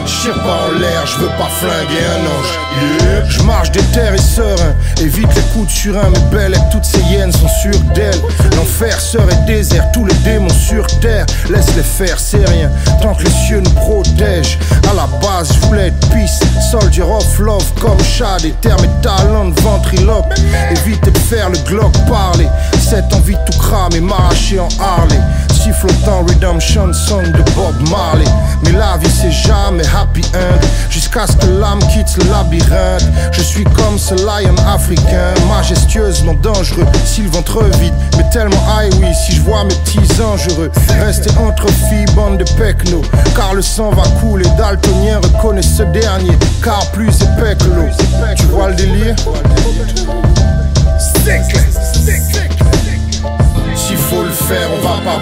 Je 0.06 0.30
pas 0.30 0.68
en 0.68 0.78
l'air, 0.78 1.06
je 1.06 1.18
veux 1.18 1.28
pas 1.28 1.48
flinguer 1.48 2.04
un 2.16 2.20
ange. 2.26 3.28
Je 3.28 3.42
marche 3.42 3.70
des 3.70 3.82
terres 3.92 4.14
et 4.14 4.18
serein, 4.18 4.74
évite 5.00 5.34
les 5.34 5.42
coups 5.52 5.66
de 5.66 5.70
surin. 5.70 6.10
Mais 6.10 6.36
belle 6.36 6.54
et 6.54 6.72
toutes 6.72 6.84
ces 6.84 7.00
hyènes 7.00 7.32
sont 7.32 7.48
sûres 7.62 7.80
d'elle. 7.94 8.20
L'enfer 8.56 9.00
serait 9.00 9.36
désert, 9.46 9.90
tous 9.92 10.04
les 10.04 10.14
démons 10.16 10.48
sur 10.50 10.86
terre. 11.00 11.26
Laisse 11.50 11.74
les 11.76 11.82
faire, 11.82 12.18
c'est 12.18 12.44
rien, 12.48 12.70
tant 13.00 13.14
que 13.14 13.24
les 13.24 13.30
cieux 13.30 13.60
nous 13.60 13.70
protègent. 13.70 14.58
À 14.90 14.94
la 14.94 15.06
base, 15.22 15.52
je 15.54 15.66
voulais 15.66 15.88
être 15.88 16.08
peace, 16.10 16.40
soldier 16.70 17.02
of 17.02 17.38
love, 17.38 17.72
comme 17.80 18.00
chat, 18.02 18.38
des 18.42 18.52
termes 18.60 18.84
et 18.84 19.02
talents 19.02 19.48
de 19.48 19.60
ventriloque. 19.60 20.32
Évite 20.70 21.04
de 21.04 21.18
faire 21.18 21.48
le 21.50 21.58
glock 21.58 21.92
parler. 22.08 22.48
Cette 22.78 23.12
envie 23.14 23.34
de 23.34 23.50
tout 23.50 23.58
cramer, 23.58 24.00
m'arracher 24.00 24.58
en 24.58 24.68
Harley. 24.80 25.20
Sifflotant 25.64 26.26
Redemption 26.28 26.92
Song 26.92 27.24
de 27.24 27.42
Bob 27.52 27.74
Marley. 27.88 28.26
Mais 28.64 28.72
la 28.72 28.98
vie 28.98 29.08
c'est 29.08 29.30
jamais 29.30 29.82
happy 29.86 30.20
end. 30.34 30.60
Jusqu'à 30.90 31.26
ce 31.26 31.32
que 31.38 31.46
l'âme 31.46 31.78
quitte 31.90 32.18
le 32.18 32.30
labyrinthe. 32.30 33.08
Je 33.32 33.40
suis 33.40 33.64
comme 33.64 33.98
ce 33.98 34.14
lion 34.14 34.54
africain, 34.68 35.32
majestueusement 35.48 36.34
dangereux. 36.34 36.84
S'il 37.06 37.28
ventre 37.28 37.64
vide, 37.80 37.94
mais 38.18 38.28
tellement 38.30 38.62
high, 38.78 38.92
oui. 39.00 39.08
Si 39.14 39.36
je 39.36 39.40
vois 39.40 39.64
mes 39.64 39.74
petits 39.74 40.20
anges 40.20 40.48
heureux, 40.50 40.70
rester 41.00 41.30
entre 41.38 41.66
filles, 41.68 42.04
bande 42.14 42.36
de 42.36 42.44
pecno. 42.58 43.00
Car 43.34 43.54
le 43.54 43.62
sang 43.62 43.90
va 43.90 44.02
couler, 44.20 44.46
daltonien 44.58 45.18
reconnaît 45.22 45.62
ce 45.62 45.82
dernier. 45.84 46.36
Car 46.62 46.90
plus 46.90 47.08
épais 47.22 47.56
que 47.58 47.70
l'eau. 47.70 47.88
Tu 48.36 48.44
vois 48.46 48.68
le 48.68 48.74
délire? 48.74 49.16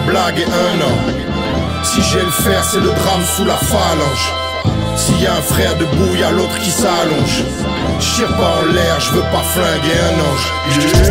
Blaguer 0.07 0.45
un 0.47 0.81
an. 0.81 0.97
Si 1.83 2.03
j'ai 2.03 2.21
le 2.21 2.31
faire, 2.31 2.65
c'est 2.65 2.81
le 2.81 2.89
drame 2.89 3.25
sous 3.37 3.45
la 3.45 3.57
phalange. 3.57 4.33
S'il 4.97 5.21
y 5.21 5.27
a 5.27 5.35
un 5.35 5.43
frère 5.43 5.77
debout, 5.77 6.15
y 6.15 6.23
a 6.23 6.31
l'autre 6.31 6.59
qui 6.61 6.71
s'allonge. 6.71 7.45
J'tire 7.99 8.29
pas 8.37 8.61
en 8.61 8.73
l'air, 8.73 9.01
je 9.01 9.11
veux 9.11 9.23
pas 9.23 9.43
flinguer 9.43 9.99
un 10.09 10.17
ange. 10.31 10.53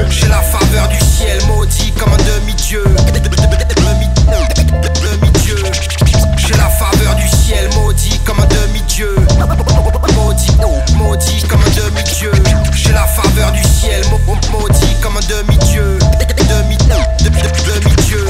J'ai 0.09 0.27
la 0.27 0.41
faveur 0.41 0.87
du 0.87 0.99
ciel 0.99 1.39
maudit 1.47 1.91
comme 1.93 2.13
un 2.13 2.17
demi-dieu. 2.17 2.83
Demi-dieu. 5.01 5.55
J'ai 6.37 6.53
la 6.57 6.69
faveur 6.69 7.15
du 7.15 7.27
ciel 7.27 7.69
maudit 7.75 8.19
comme 8.25 8.39
un 8.39 8.47
demi-dieu. 8.47 9.15
Maudit, 10.15 10.57
maudit 10.95 11.43
comme 11.47 11.61
un 11.61 11.69
demi-dieu. 11.81 12.31
J'ai 12.73 12.93
la 12.93 13.05
faveur 13.05 13.51
du 13.51 13.63
ciel 13.63 14.03
maudit 14.51 14.95
comme 15.01 15.17
un 15.17 15.21
demi-dieu. 15.21 15.97
Demi, 16.49 16.77
demi-dieu. 17.65 18.25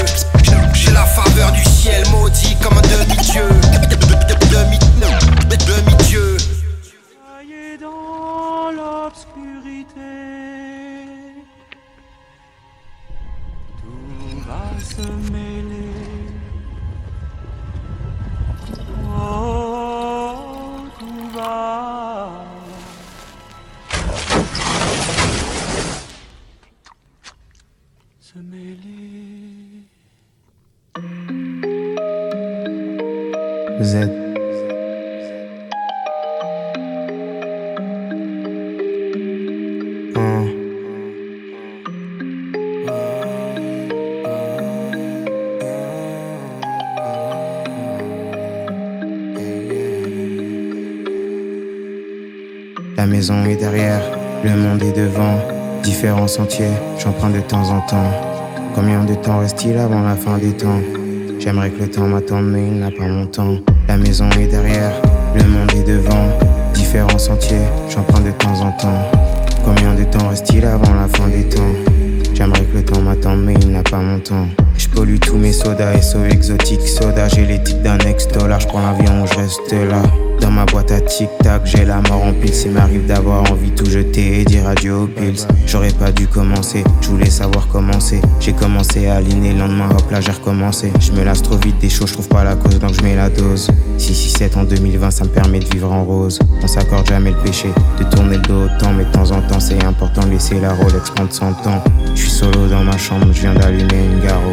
Faveur 1.16 1.52
du 1.52 1.71
Sentiers, 56.32 56.72
j'emprunte 56.98 57.34
de 57.34 57.42
temps 57.42 57.70
en 57.72 57.82
temps. 57.82 58.10
Combien 58.74 59.04
de 59.04 59.16
temps 59.16 59.40
reste-t-il 59.40 59.78
avant 59.78 60.02
la 60.02 60.16
fin 60.16 60.38
des 60.38 60.54
temps? 60.54 60.80
J'aimerais 61.40 61.70
que 61.72 61.82
le 61.82 61.90
temps 61.90 62.08
m'attende, 62.08 62.46
mais 62.46 62.68
il 62.68 62.80
n'a 62.80 62.90
pas 62.90 63.06
mon 63.06 63.26
temps. 63.26 63.58
La 63.90 63.98
maison 63.98 64.30
est 64.40 64.48
derrière, 64.48 64.94
le 65.36 65.44
monde 65.44 65.70
est 65.76 65.84
devant. 65.84 66.30
Différents 66.74 67.18
sentiers, 67.18 67.68
j'emprunte 67.90 68.24
de 68.24 68.32
temps 68.32 68.62
en 68.62 68.72
temps. 68.72 69.12
Combien 69.66 69.94
de 69.94 70.06
temps 70.06 70.30
reste-t-il 70.30 70.66
avant 70.66 70.94
la 70.94 71.10
fin 71.10 71.28
des 71.28 71.50
temps? 71.50 71.74
J'aimerais 72.34 72.64
que 72.64 72.78
le 72.78 72.86
temps 72.86 73.02
m'attende, 73.02 73.44
mais 73.44 73.56
il 73.56 73.70
n'a 73.70 73.84
pas 73.84 73.98
mon 73.98 74.20
temps. 74.20 74.48
Je 74.78 74.88
pollue 74.88 75.20
tous 75.20 75.36
mes 75.36 75.52
sodas, 75.52 76.02
SO 76.02 76.24
exotique 76.24 76.88
soda. 76.88 77.28
J'ai 77.28 77.46
les 77.46 77.58
d'un 77.84 78.00
ex-dollar, 78.00 78.62
je 78.62 78.68
prends 78.68 78.80
l'avion, 78.82 79.26
je 79.26 79.36
reste 79.36 79.74
là. 79.74 80.02
Dans 80.42 80.52
ma 80.52 80.66
boîte 80.66 80.92
à 80.92 81.00
tic-tac, 81.00 81.62
j'ai 81.66 81.86
la 81.86 82.02
mort 82.02 82.24
en 82.24 82.34
pile. 82.34 82.54
S'il 82.54 82.72
m'arrive 82.72 83.06
d'avoir 83.06 83.50
envie 83.52 83.72
tout 83.72 83.86
jeter 83.86 84.42
et 84.42 84.44
dire 84.44 84.68
adieu 84.68 84.96
aux 84.96 85.08
pills. 85.08 85.46
J'aurais 85.68 85.94
pas 85.94 86.12
dû 86.12 86.28
commencer, 86.28 86.84
je 87.02 87.10
voulais 87.10 87.30
savoir 87.30 87.68
commencer. 87.68 88.20
J'ai 88.40 88.54
commencé 88.54 89.08
à 89.08 89.16
aligner, 89.16 89.54
le 89.54 89.60
lendemain, 89.60 89.90
hop 89.92 90.10
là, 90.12 90.20
j'ai 90.20 90.32
recommencé. 90.32 90.92
Je 91.00 91.12
me 91.12 91.24
lasse 91.24 91.44
trop 91.44 91.58
vite 91.58 91.78
des 91.80 91.90
choses, 91.90 92.10
je 92.10 92.14
trouve 92.14 92.28
pas 92.28 92.44
la 92.44 92.56
cause, 92.56 92.80
donc 92.80 92.94
je 92.94 93.02
mets 93.02 93.16
la 93.16 93.30
dose. 93.30 93.68
667 93.98 94.58
en 94.58 94.64
2020, 94.64 95.12
ça 95.12 95.24
me 95.24 95.30
permet 95.30 95.60
de 95.60 95.66
vivre 95.66 95.92
en 95.92 96.04
rose. 96.04 96.40
On 96.64 96.68
s'accorde 96.68 97.08
jamais 97.08 97.32
le 97.32 97.38
péché, 97.38 97.70
de 98.00 98.04
tourner 98.04 98.38
le 98.38 98.44
dos 98.44 98.64
autant, 98.66 98.94
mais 98.94 99.06
de 99.06 99.12
temps 99.12 99.32
en 99.32 99.42
temps, 99.42 99.60
c'est 99.60 99.84
important 99.84 100.26
de 100.26 100.32
laisser 100.32 100.60
la 100.60 100.74
Rolex 100.74 101.12
prendre 101.12 101.32
son 101.32 101.54
temps. 101.54 101.84
Je 102.16 102.22
suis 102.22 102.32
solo 102.32 102.68
dans 102.68 102.84
ma 102.84 102.98
chambre, 102.98 103.28
je 103.32 103.42
viens 103.42 103.54
d'allumer 103.54 104.06
une 104.12 104.26
garo. 104.26 104.52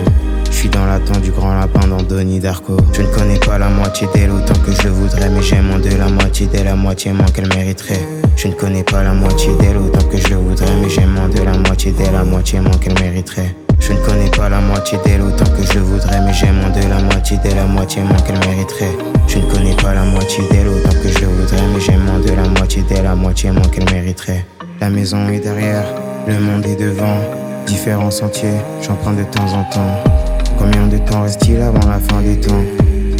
Je 0.51 0.57
suis 0.57 0.68
dans 0.68 0.86
l'attente 0.86 1.20
du 1.20 1.30
grand 1.30 1.55
lapin 1.55 1.86
d'Andoni 1.86 2.40
Darko. 2.40 2.76
Je 2.92 3.03
ne 3.03 3.07
connais 3.09 3.38
pas 3.38 3.59
la 3.59 3.68
moitié 3.68 4.09
d'elle 4.14 4.30
autant 4.30 4.59
que 4.64 4.72
je 4.82 4.88
voudrais, 4.88 5.28
mais 5.28 5.42
j'aime 5.42 5.70
en 5.72 5.78
de 5.78 5.94
la 5.96 6.09
moitié 6.09 6.46
d'elle, 6.46 6.64
la 6.64 6.74
moitié 6.74 7.12
moins 7.12 7.26
qu'elle 7.26 7.49
mériterait. 7.55 8.01
Je 8.36 8.49
ne 8.49 8.55
connais 8.55 8.82
pas 8.82 9.03
la 9.03 9.12
moitié 9.12 9.51
d'elle 9.61 9.76
autant 9.76 10.05
que 10.09 10.16
je 10.16 10.34
voudrais, 10.34 10.74
mais 10.80 10.88
j'aime 10.88 11.16
en 11.18 11.28
de 11.28 11.42
la 11.42 11.57
moitié 11.57 11.92
d'elle, 11.92 12.12
la 12.12 12.24
moitié 12.24 12.61
moins 12.61 12.76
qu'elle 12.78 12.99
mériterait. 13.01 13.55
Je 13.78 13.92
ne 13.92 13.99
connais 13.99 14.30
pas 14.30 14.49
la 14.49 14.61
moitié 14.61 14.99
d'elle 15.05 15.22
autant 15.22 15.44
que 15.44 15.62
je 15.62 15.78
voudrais, 15.78 16.20
mais 16.20 16.32
j'aime 16.32 16.59
en 16.64 16.70
de 16.70 16.88
la 16.88 17.01
moitié 17.03 17.38
d'elle, 17.38 17.57
la 17.57 17.64
moitié 17.64 18.03
moins 18.03 18.18
qu'elle 18.18 18.38
mériterait. 18.49 18.96
Je 19.28 19.38
ne 19.38 19.51
connais 19.51 19.76
pas 19.76 19.94
la 19.94 20.03
moitié 20.03 20.44
d'elle 20.51 20.68
autant 20.68 20.90
que 21.03 21.09
je 21.09 21.24
voudrais, 21.24 21.62
mais 21.72 21.80
j'aime 21.80 22.09
en 22.09 22.18
de 22.18 22.32
la 22.34 22.49
moitié 22.49 22.82
d'elle, 22.82 23.05
la 23.05 23.14
moitié 23.14 23.51
moins 23.51 23.68
qu'elle 23.68 23.90
mériterait. 23.92 24.44
La 24.80 24.90
maison 24.90 25.28
est 25.28 25.40
derrière, 25.40 25.84
le 26.26 26.38
monde 26.40 26.66
est 26.66 26.76
devant, 26.76 27.18
différents 27.66 28.11
sentiers, 28.11 28.59
j'emprunte 28.82 29.16
de 29.18 29.24
temps 29.24 29.53
en 29.53 29.64
temps. 29.64 30.28
Combien 30.59 30.88
de 30.88 30.98
temps 30.98 31.22
reste-t-il 31.22 31.61
avant 31.61 31.88
la 31.88 31.98
fin 31.98 32.20
des 32.20 32.38
temps 32.38 32.64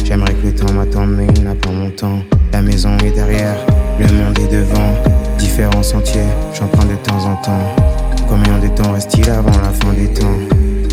J'aimerais 0.03 0.33
que 0.33 0.47
le 0.47 0.55
temps 0.55 0.73
m'attende, 0.73 1.15
mais 1.17 1.27
il 1.35 1.43
n'a 1.43 1.55
pas 1.55 1.69
mon 1.69 1.89
temps. 1.89 2.19
La 2.51 2.61
maison 2.61 2.97
est 2.97 3.11
derrière, 3.11 3.55
le 3.99 4.07
monde 4.07 4.37
est 4.39 4.51
devant. 4.51 4.93
Différents 5.37 5.83
sentiers, 5.83 6.27
j'emprunte 6.53 6.89
de 6.89 6.95
temps 6.95 7.25
en 7.25 7.35
temps. 7.37 7.75
Combien 8.27 8.59
de 8.59 8.67
temps 8.67 8.91
reste-t-il 8.91 9.29
avant 9.29 9.49
la 9.49 9.69
fin 9.69 9.93
des 9.93 10.07
temps 10.13 10.37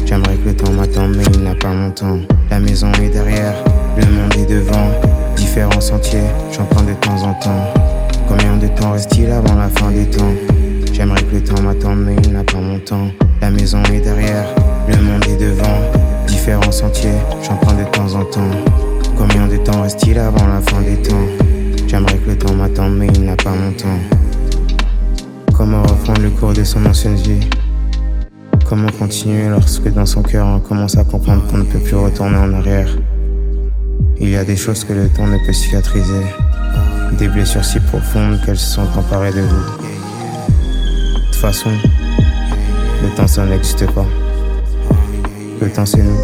J'aimerais 0.05 0.37
que 0.37 0.49
le 0.49 0.55
temps 0.55 0.71
m'attende, 0.73 1.17
mais 1.17 1.25
il 1.35 1.43
n'a 1.43 1.55
pas 1.55 1.73
mon 1.73 1.91
temps. 1.91 2.21
La 2.51 2.61
maison 2.61 2.93
est 3.03 3.11
derrière, 3.11 3.55
le 3.97 4.07
monde 4.07 4.35
est 4.39 4.47
devant. 4.47 4.91
Différents 5.37 5.81
sentiers, 5.81 6.21
j'emprunte 6.53 6.87
de 6.87 6.95
temps 6.95 7.23
en 7.25 7.35
temps. 7.35 7.73
Combien 8.29 8.57
de 8.57 8.69
temps 8.69 8.93
reste-t-il 8.93 9.31
avant 9.31 9.55
la 9.57 9.69
fin 9.69 9.91
des 9.91 10.07
temps 10.07 10.35
J'aimerais 10.93 11.23
que 11.23 11.35
le 11.35 11.43
temps 11.43 11.61
m'attende, 11.61 12.05
mais 12.07 12.17
il 12.23 12.33
n'a 12.33 12.45
pas 12.45 12.59
mon 12.59 12.79
temps. 12.79 13.09
La 13.41 13.51
maison 13.51 13.83
est 13.93 14.01
derrière, 14.01 14.47
le 14.89 14.97
monde 14.97 15.25
est 15.29 15.37
devant. 15.37 16.16
Différents 16.27 16.73
sentiers, 16.73 17.11
j'emprunte 17.43 17.79
de 17.79 17.85
temps 17.85 18.15
en 18.15 18.25
temps. 18.25 18.51
Combien 19.17 19.47
de 19.47 19.57
temps 19.57 19.83
reste-t-il 19.83 20.19
avant 20.19 20.47
la 20.47 20.61
fin 20.61 20.81
des 20.83 21.01
temps? 21.03 21.27
J'aimerais 21.87 22.19
que 22.19 22.31
le 22.31 22.39
temps 22.39 22.55
m'attende, 22.55 22.97
mais 22.97 23.07
il 23.15 23.25
n'a 23.25 23.37
pas 23.37 23.51
mon 23.51 23.73
temps. 23.73 23.99
Comment 25.57 25.83
reprendre 25.83 26.21
le 26.21 26.31
cours 26.31 26.53
de 26.53 26.65
son 26.65 26.85
ancienne 26.85 27.17
vie 27.17 27.49
Comment 28.69 28.91
continuer 28.99 29.49
lorsque 29.49 29.89
dans 29.93 30.07
son 30.07 30.23
cœur 30.23 30.47
on 30.47 30.59
commence 30.59 30.97
à 30.97 31.05
comprendre 31.05 31.47
qu'on 31.47 31.59
ne 31.59 31.65
peut 31.65 31.79
plus 31.79 31.95
retourner 31.95 32.37
en 32.37 32.53
arrière? 32.53 32.89
Il 34.19 34.31
y 34.31 34.37
a 34.37 34.45
des 34.45 34.57
choses 34.57 34.83
que 34.85 34.93
le 34.93 35.09
temps 35.09 35.27
ne 35.27 35.39
peut 35.47 35.53
cicatriser, 35.53 36.23
des 37.19 37.29
blessures 37.29 37.65
si 37.65 37.79
profondes 37.81 38.41
qu'elles 38.45 38.59
se 38.59 38.75
sont 38.75 38.89
emparées 38.99 39.33
de 39.33 39.43
vous. 39.43 39.65
De 41.15 41.25
toute 41.27 41.37
façon, 41.37 41.71
le 43.03 43.15
temps 43.15 43.27
ça 43.27 43.45
n'existe 43.45 43.87
pas. 43.93 44.07
Le 45.61 45.71
temps 45.71 45.87
c'est 45.87 46.03
nous. 46.03 46.19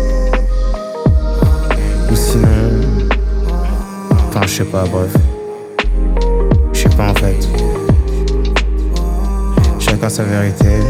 Ou 2.10 2.16
sinon. 2.16 2.46
Enfin, 4.28 4.42
je 4.42 4.48
sais 4.48 4.64
pas, 4.64 4.84
bref. 4.84 5.12
Je 6.72 6.80
sais 6.80 6.88
pas 6.90 7.08
en 7.08 7.14
fait. 7.14 7.36
Chacun 9.78 10.08
sa 10.08 10.24
vérité. 10.24 10.80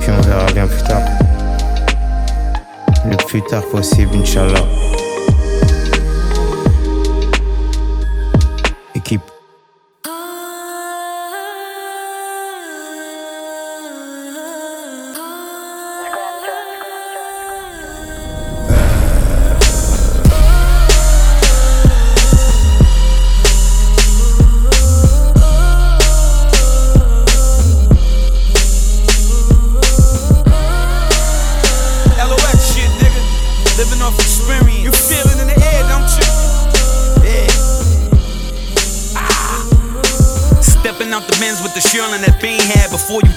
Puis 0.00 0.10
on 0.16 0.20
verra 0.22 0.46
bien 0.52 0.66
plus 0.66 0.82
tard. 0.84 1.02
Le 3.04 3.16
plus 3.26 3.42
tard 3.42 3.64
possible, 3.66 4.10
Inch'Allah. 4.14 4.64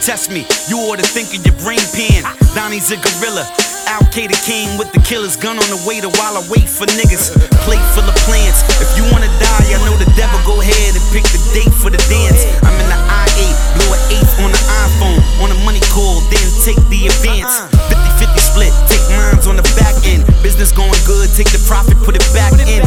Test 0.01 0.33
me. 0.33 0.49
You 0.65 0.81
ought 0.89 0.97
to 0.97 1.05
think 1.05 1.29
of 1.37 1.45
your 1.45 1.53
brain 1.61 1.81
pan. 1.93 2.25
Donnie's 2.57 2.89
a 2.89 2.97
gorilla. 2.97 3.45
Al 3.85 4.01
Qaeda 4.09 4.33
king 4.41 4.65
with 4.77 4.89
the 4.97 5.01
killer's 5.05 5.37
gun 5.37 5.61
on 5.61 5.67
the 5.69 5.77
waiter 5.85 6.09
while 6.17 6.41
I 6.41 6.43
wait 6.49 6.65
for 6.65 6.89
niggas. 6.97 7.29
Plate 7.61 7.85
full 7.93 8.05
of 8.09 8.17
plants. 8.25 8.65
If 8.81 8.89
you 8.97 9.05
wanna 9.13 9.29
die, 9.37 9.67
I 9.69 9.77
know 9.85 9.93
the 10.01 10.09
devil. 10.17 10.41
Go 10.41 10.57
ahead 10.57 10.97
and 10.97 11.05
pick 11.13 11.21
the 11.29 11.41
date 11.53 11.69
for 11.69 11.93
the 11.93 12.01
dance. 12.09 12.41
I'm 12.65 12.73
in 12.81 12.87
the 12.89 12.97
I8, 12.97 13.53
blow 13.77 13.89
an 13.93 14.01
eighth 14.17 14.33
on 14.41 14.49
the 14.49 14.63
iPhone. 14.89 15.21
On 15.45 15.49
a 15.53 15.57
money 15.61 15.81
call, 15.93 16.17
then 16.33 16.47
take 16.65 16.81
the 16.89 17.05
advance. 17.05 17.61
Uh-huh. 17.61 18.25
50 18.25 18.25
50 18.25 18.41
split, 18.41 18.73
take 18.89 19.05
mines 19.13 19.45
on 19.45 19.53
the 19.53 19.65
back 19.77 19.93
end. 20.09 20.25
Business 20.41 20.73
going 20.73 20.97
good, 21.05 21.29
take 21.37 21.49
the 21.53 21.61
profit, 21.69 21.97
put 22.01 22.17
it 22.17 22.25
back 22.33 22.57
in. 22.65 22.80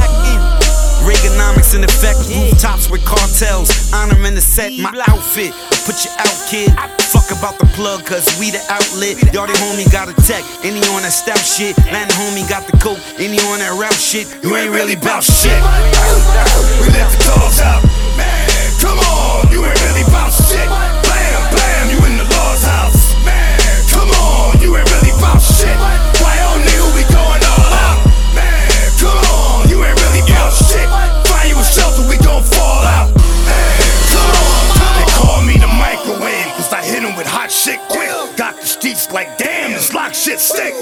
Rooftops 2.29 2.91
with 2.91 3.05
cartels. 3.05 3.93
Honor 3.93 4.27
in 4.27 4.35
the 4.35 4.41
set, 4.41 4.73
my 4.79 4.93
outfit. 5.09 5.53
Put 5.85 6.05
you 6.05 6.11
out, 6.19 6.37
kid. 6.49 6.73
Fuck 7.13 7.31
about 7.31 7.59
the 7.59 7.67
plug, 7.77 8.05
cause 8.05 8.27
we 8.41 8.51
the 8.51 8.63
outlet. 8.69 9.21
Y'all 9.33 9.47
the 9.47 9.55
homie 9.61 9.91
got 9.93 10.09
a 10.09 10.15
tech, 10.27 10.43
any 10.65 10.81
on 10.95 11.03
that 11.03 11.13
stout 11.13 11.39
shit. 11.39 11.77
Land 11.93 12.11
homie 12.13 12.49
got 12.49 12.67
the 12.67 12.77
coke, 12.79 12.99
any 13.19 13.39
on 13.53 13.59
that 13.61 13.77
rap 13.79 13.93
shit. 13.93 14.27
You 14.43 14.57
ain't 14.57 14.73
really 14.73 14.97
bout 14.97 15.23
shit. 15.23 15.61
We 16.81 16.89
let 16.91 17.11
the 17.13 17.21
dogs 17.29 17.61
out. 17.61 17.85
Man, 18.17 18.49
come 18.81 18.99
on, 18.99 19.53
you 19.53 19.65
ain't 19.65 19.81
really 19.85 20.05
bout 20.11 20.33
shit. 20.33 21.04
like 39.15 39.39
damn, 39.39 39.71
this 39.71 39.95
lock 39.95 40.13
shit 40.13 40.43
stick. 40.43 40.75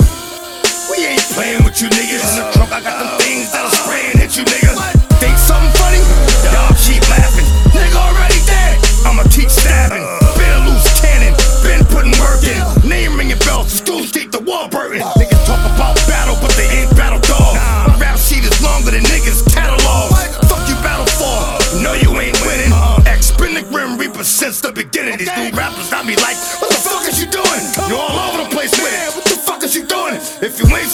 We 0.89 1.05
ain't 1.05 1.21
playing 1.37 1.69
with 1.69 1.85
you 1.85 1.93
niggas. 1.93 2.25
In 2.33 2.41
the 2.41 2.49
trunk, 2.57 2.73
I 2.73 2.81
got 2.81 2.97
them 2.97 3.13
things 3.21 3.53
that'll 3.53 3.69
spray 3.69 4.09
at 4.25 4.33
you 4.33 4.49
niggas. 4.49 4.81
Think 5.21 5.37
something 5.37 5.69
funny? 5.77 6.01
Y'all 6.49 6.73
keep 6.81 7.05
laughing. 7.13 7.45
Nigga 7.77 7.93
already 7.93 8.41
dead. 8.49 8.81
I'ma 9.05 9.29
keep 9.29 9.53
stabbing. 9.53 10.01
Been 10.41 10.49
a 10.49 10.65
loose 10.65 10.89
cannon. 11.05 11.37
Been 11.61 11.85
putting 11.93 12.17
work 12.25 12.41
in. 12.49 12.57
Name 12.89 13.21
ringing 13.21 13.37
bells. 13.45 13.69
Schools 13.69 14.09
keep 14.09 14.33
the 14.33 14.41
wall 14.41 14.65
burning. 14.65 15.05
Niggas 15.21 15.45
talk 15.45 15.61
about 15.69 16.01
battle, 16.09 16.41
but 16.41 16.57
they 16.57 16.73
ain't 16.73 16.91
battle 16.97 17.21
dogs. 17.29 17.61
My 17.61 18.01
rap 18.01 18.17
sheet 18.17 18.49
is 18.49 18.57
longer 18.65 18.97
than 18.97 19.05
niggas' 19.13 19.45
catalog. 19.53 20.09
Fuck 20.49 20.65
you, 20.73 20.77
battle 20.81 21.05
for. 21.21 21.37
No, 21.85 21.93
you 21.93 22.09
ain't 22.17 22.41
winning. 22.49 22.73
X 23.05 23.29
been 23.37 23.53
the 23.53 23.65
Grim 23.69 24.01
Reaper 24.01 24.25
since 24.25 24.65
the 24.65 24.73
beginning. 24.73 25.21
These 25.21 25.37
new 25.37 25.53
rappers 25.53 25.93
got 25.93 26.09
me 26.09 26.17
like. 26.17 26.72
You 27.93 27.99
all 27.99 28.33
over 28.33 28.45
the 28.45 28.49
place 28.49 28.73
with 28.81 28.89
it. 28.89 29.15
What 29.15 29.25
the 29.25 29.37
fuck 29.37 29.63
is 29.63 29.77
you 29.77 29.85
doing? 29.85 30.15
If 30.41 30.57
you 30.59 30.65
ain't 30.75 30.89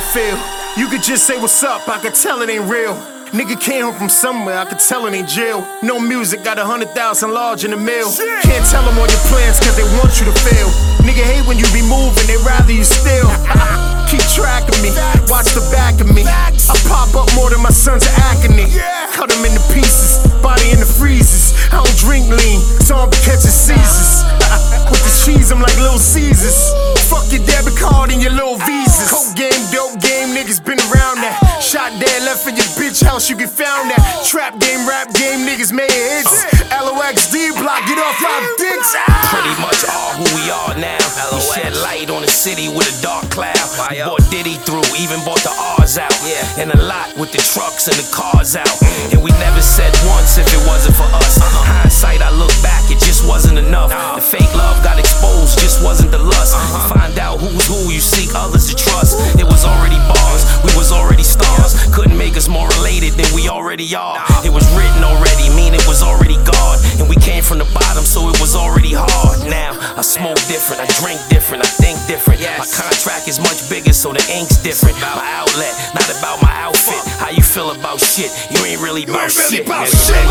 feel. 0.00 0.38
You 0.76 0.88
could 0.88 1.02
just 1.02 1.26
say 1.26 1.40
what's 1.40 1.62
up, 1.62 1.88
I 1.88 1.98
could 1.98 2.14
tell 2.14 2.42
it 2.42 2.50
ain't 2.50 2.70
real. 2.70 2.94
Nigga 3.34 3.60
came 3.60 3.84
home 3.84 3.94
from 3.94 4.08
somewhere, 4.08 4.56
I 4.58 4.64
could 4.64 4.78
tell 4.78 5.04
it 5.06 5.12
ain't 5.12 5.28
jail. 5.28 5.66
No 5.82 6.00
music, 6.00 6.44
got 6.44 6.58
a 6.58 6.64
hundred 6.64 6.90
thousand 6.96 7.34
large 7.34 7.64
in 7.64 7.72
the 7.72 7.76
mail. 7.76 8.08
Can't 8.40 8.64
tell 8.70 8.84
them 8.86 8.96
all 8.96 9.08
your 9.10 9.24
plans, 9.28 9.60
cause 9.60 9.76
they 9.76 9.84
want 10.00 10.16
you 10.16 10.24
to 10.24 10.36
fail. 10.48 10.68
Nigga 11.04 11.24
hate 11.24 11.44
when 11.46 11.58
you 11.58 11.66
be 11.76 11.82
moving, 11.82 12.24
they 12.30 12.38
rather 12.46 12.72
you 12.72 12.84
still. 12.84 13.28
Keep 14.08 14.24
track 14.32 14.64
of 14.64 14.78
me, 14.80 14.88
watch 15.28 15.52
the 15.52 15.60
back 15.68 16.00
of 16.00 16.08
me. 16.08 16.24
I 16.24 16.74
pop 16.88 17.12
up 17.12 17.28
more 17.36 17.50
than 17.50 17.60
my 17.60 17.74
son's 17.74 18.06
of 18.06 18.14
acne. 18.32 18.64
Cut 19.12 19.28
him 19.28 19.44
into 19.44 19.60
pieces, 19.74 20.24
body 20.40 20.72
in 20.72 20.80
the 20.80 20.88
freezers. 20.88 21.52
I 21.68 21.84
don't 21.84 21.98
drink 22.00 22.28
lean, 22.32 22.60
so 22.80 22.96
I'm 22.96 23.10
catching 23.26 23.52
Caesars. 23.52 24.24
With 24.88 25.04
the 25.04 25.12
cheese, 25.24 25.52
I'm 25.52 25.60
like 25.60 25.76
Little 25.76 26.00
Caesars. 26.00 26.97
Fuck 27.08 27.32
your 27.32 27.40
debit 27.48 27.76
card 27.80 28.12
and 28.12 28.20
your 28.20 28.32
little 28.32 28.60
visas. 28.60 29.08
Coke 29.08 29.32
game, 29.32 29.56
dope 29.72 29.96
game, 30.00 30.36
niggas 30.36 30.60
been 30.60 30.78
around 30.92 31.24
that. 31.24 31.40
Shot 31.64 31.92
dead, 31.96 32.20
left 32.28 32.44
in 32.44 32.54
your 32.56 32.68
bitch 32.76 33.00
house, 33.00 33.28
you 33.32 33.36
get 33.36 33.48
found 33.48 33.88
that. 33.88 34.00
Trap 34.28 34.60
game, 34.60 34.84
rap 34.84 35.08
game, 35.16 35.48
niggas 35.48 35.72
made 35.72 35.88
hits. 35.88 36.44
LOX 36.68 37.32
D 37.32 37.48
block, 37.56 37.80
get 37.88 37.96
off 37.96 38.20
our 38.20 38.42
dicks. 38.60 38.92
Pretty 39.32 39.56
much 39.56 39.80
all 39.88 40.20
who 40.20 40.26
we 40.36 40.44
are 40.52 40.76
now. 40.76 41.00
We 41.32 41.40
shed 41.40 41.72
light 41.80 42.12
on 42.12 42.22
the 42.22 42.28
city 42.28 42.68
with 42.68 42.84
a 42.84 42.96
dark 43.00 43.24
cloud. 43.32 43.56
We 43.88 44.04
bought 44.04 44.24
Diddy 44.28 44.60
through, 44.68 44.84
even 45.00 45.16
bought 45.24 45.40
the 45.40 45.52
R's 45.80 45.96
out. 45.96 46.12
And 46.60 46.68
a 46.72 46.80
lot 46.84 47.08
with 47.16 47.32
the 47.32 47.40
trucks 47.40 47.88
and 47.88 47.96
the 47.96 48.04
cars 48.12 48.52
out. 48.52 48.68
And 49.12 49.24
we 49.24 49.32
never 49.40 49.64
said 49.64 49.92
once 50.04 50.36
if 50.36 50.44
it 50.52 50.60
wasn't 50.68 50.96
for 50.96 51.08
us. 51.16 51.40
Hindsight, 51.40 52.20
I 52.20 52.30
look 52.36 52.52
back, 52.60 52.84
it 52.92 53.00
just 53.00 53.24
wasn't 53.24 53.58
enough. 53.58 53.88
The 53.88 54.20
fake 54.20 54.52
love 54.52 54.84
got 54.84 54.98
exposed, 54.98 55.58
just 55.58 55.80
wasn't 55.82 56.12
the 56.12 56.20
lust. 56.20 56.52
Find 56.98 57.14
out 57.22 57.38
who's 57.38 57.62
who, 57.70 57.94
you 57.94 58.02
seek 58.02 58.34
others 58.34 58.66
to 58.66 58.74
trust. 58.74 59.14
It 59.38 59.46
was 59.46 59.62
already 59.62 59.94
bars, 60.10 60.42
we 60.66 60.74
was 60.74 60.90
already 60.90 61.22
stars. 61.22 61.78
Couldn't 61.94 62.18
make 62.18 62.34
us 62.34 62.50
more 62.50 62.66
related 62.82 63.14
than 63.14 63.30
we 63.38 63.46
already 63.46 63.86
are. 63.94 64.18
It 64.42 64.50
was 64.50 64.66
written 64.74 65.06
already, 65.06 65.46
mean 65.54 65.78
it 65.78 65.86
was 65.86 66.02
already 66.02 66.34
God. 66.42 66.82
And 66.98 67.06
we 67.06 67.14
came 67.14 67.46
from 67.46 67.62
the 67.62 67.70
bottom, 67.70 68.02
so 68.02 68.26
it 68.26 68.42
was 68.42 68.58
already 68.58 68.98
hard. 68.98 69.46
Now 69.46 69.78
I 69.94 70.02
smoke 70.02 70.42
different, 70.50 70.82
I 70.82 70.90
drink 70.98 71.22
different, 71.30 71.62
I 71.62 71.70
think 71.78 72.02
different. 72.10 72.42
My 72.42 72.66
contract 72.66 73.30
is 73.30 73.38
much 73.38 73.62
bigger, 73.70 73.94
so 73.94 74.10
the 74.10 74.24
ink's 74.34 74.58
different. 74.58 74.98
My 74.98 75.22
outlet, 75.38 75.70
not 75.94 76.10
about 76.18 76.42
my 76.42 76.50
outfit. 76.66 76.98
How 77.22 77.30
you 77.30 77.46
feel 77.46 77.70
about 77.70 78.02
shit? 78.02 78.34
You 78.50 78.58
ain't 78.66 78.82
really 78.82 79.06
about 79.06 79.30
shit. 79.30 79.62
about 79.62 79.86
nigga. 79.86 80.02
shit. 80.02 80.26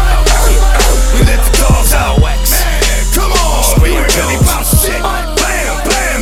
We 1.15 1.23
let 1.31 1.39
the 1.47 1.53
dogs 1.63 1.95
out. 1.95 2.19
Man, 2.19 2.35
Come 3.15 3.31
on, 3.31 3.87
you 3.87 4.03
ain't 4.03 4.11
really 4.19 4.35
about 4.35 4.67
shit. 4.67 5.36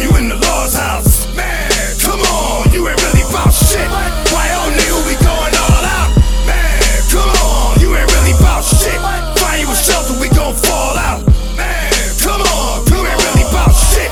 You 0.06 0.16
in 0.18 0.30
the 0.30 0.36
law's 0.36 0.76
house. 0.76 1.26
Man, 1.34 1.68
come 1.98 2.22
on, 2.22 2.72
you 2.72 2.88
ain't 2.88 3.02
really 3.02 3.26
about 3.28 3.52
shit. 3.52 3.90
Why 4.30 4.46
oh 4.54 4.70
nigga, 4.78 5.02
we 5.10 5.16
going 5.18 5.56
all 5.58 5.86
out? 5.98 6.14
Man, 6.46 6.78
come 7.10 7.34
on, 7.42 7.82
you 7.82 7.90
ain't 7.98 8.06
really 8.14 8.38
about 8.38 8.64
shit. 8.64 9.02
Find 9.42 9.62
you 9.64 9.68
a 9.68 9.76
shelter, 9.76 10.14
we 10.22 10.30
gon' 10.30 10.54
fall 10.54 10.96
out. 10.96 11.26
Man, 11.58 11.90
come 12.22 12.40
on, 12.40 12.86
you 12.86 13.02
ain't 13.02 13.18
really 13.18 13.50
about 13.50 13.74
shit. 13.74 14.12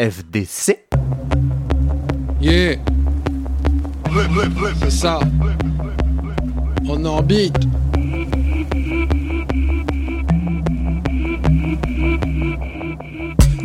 FDC. 0.00 0.78
Yeah. 2.40 2.76
C'est 4.80 4.90
ça. 4.90 5.20
En 6.88 7.04
orbite. 7.04 7.77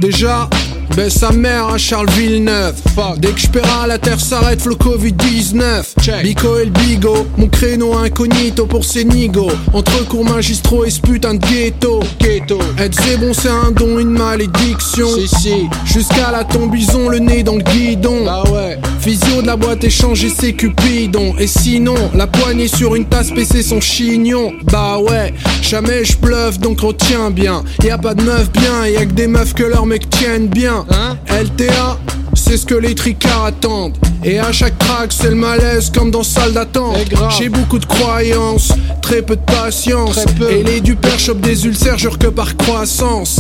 Déjà, 0.04 0.50
baisse 0.96 1.16
sa 1.20 1.32
mère 1.32 1.68
à 1.68 1.78
Charles 1.78 2.10
Villeneuve. 2.12 2.76
Dès 3.18 3.30
que 3.30 3.40
j'paiera 3.40 3.88
la 3.88 3.98
terre 3.98 4.20
s'arrête, 4.20 4.62
flow 4.62 4.76
Covid-19. 4.76 6.24
Bico 6.24 6.60
et 6.60 6.66
le 6.66 6.72
bigo, 6.72 7.28
mon 7.38 7.48
créneau 7.48 7.94
incognito 7.98 8.66
pour 8.66 8.84
ces 8.84 9.04
nigos. 9.04 9.52
Entre 9.74 10.08
cours 10.08 10.26
magistraux 10.26 10.86
et 10.86 10.90
ce 10.90 11.00
putain 11.00 11.36
de 11.36 11.46
ghetto. 11.46 12.02
Ghetto. 12.20 12.60
Être 12.78 13.00
c'est 13.02 13.18
bon, 13.18 13.34
c'est 13.34 13.50
un 13.50 13.72
don, 13.72 14.00
une 14.00 14.10
malédiction. 14.10 15.08
Si, 15.08 15.28
si. 15.28 15.70
Jusqu'à 15.86 16.32
la 16.32 16.44
tombison, 16.44 17.10
le 17.10 17.20
nez 17.20 17.44
dans 17.44 17.56
le 17.56 17.64
guidon. 17.64 18.26
Bah 18.26 18.44
ouais. 18.52 18.78
Physio 19.00 19.42
de 19.42 19.48
la 19.48 19.56
boîte 19.56 19.84
échangée, 19.84 20.30
c'est 20.30 20.54
Cupidon. 20.54 21.36
Et 21.40 21.48
sinon, 21.48 21.96
la 22.14 22.28
poignée 22.28 22.68
sur 22.68 22.96
une 22.96 23.06
tasse 23.06 23.32
PC 23.32 23.64
son 23.64 23.82
chignon. 23.82 24.54
Bah 24.72 24.98
ouais, 25.00 25.34
jamais 25.62 26.06
je 26.06 26.18
bluffe 26.18 26.60
donc 26.60 26.82
retiens 26.82 27.32
bien. 27.32 27.64
Y 27.84 27.90
a 27.90 27.98
pas 27.98 28.14
de 28.14 28.24
meuf 28.24 28.52
bien, 28.52 28.88
y 28.88 28.98
a 28.98 29.06
que 29.06 29.12
des 29.12 29.28
meufs 29.28 29.54
que 29.54 29.64
leurs 29.64 29.86
mecs 29.86 30.10
tiennent 30.10 30.48
bien. 30.48 30.83
LTA, 31.28 31.98
c'est 32.34 32.58
ce 32.58 32.66
que 32.66 32.76
les 32.76 32.96
tricards 32.96 33.46
attendent. 33.46 33.98
Et 34.24 34.40
à 34.40 34.52
chaque 34.52 34.78
track, 34.78 35.12
c'est 35.12 35.30
le 35.30 35.36
malaise 35.36 35.92
comme 35.94 36.12
dans 36.12 36.24
salle 36.24 36.54
d'attente. 36.54 36.96
J'ai 37.38 37.50
beaucoup 37.50 37.80
de 37.80 37.86
croyances, 37.86 38.72
très 39.02 39.22
peu 39.22 39.36
de 39.36 39.42
patience. 39.42 40.20
Et 40.50 40.64
les 40.64 40.80
du 40.80 40.96
père 40.96 41.20
chopent 41.20 41.42
des 41.42 41.66
ulcères, 41.66 41.98
jure 41.98 42.18
que 42.18 42.28
par 42.28 42.56
croissance. 42.56 43.40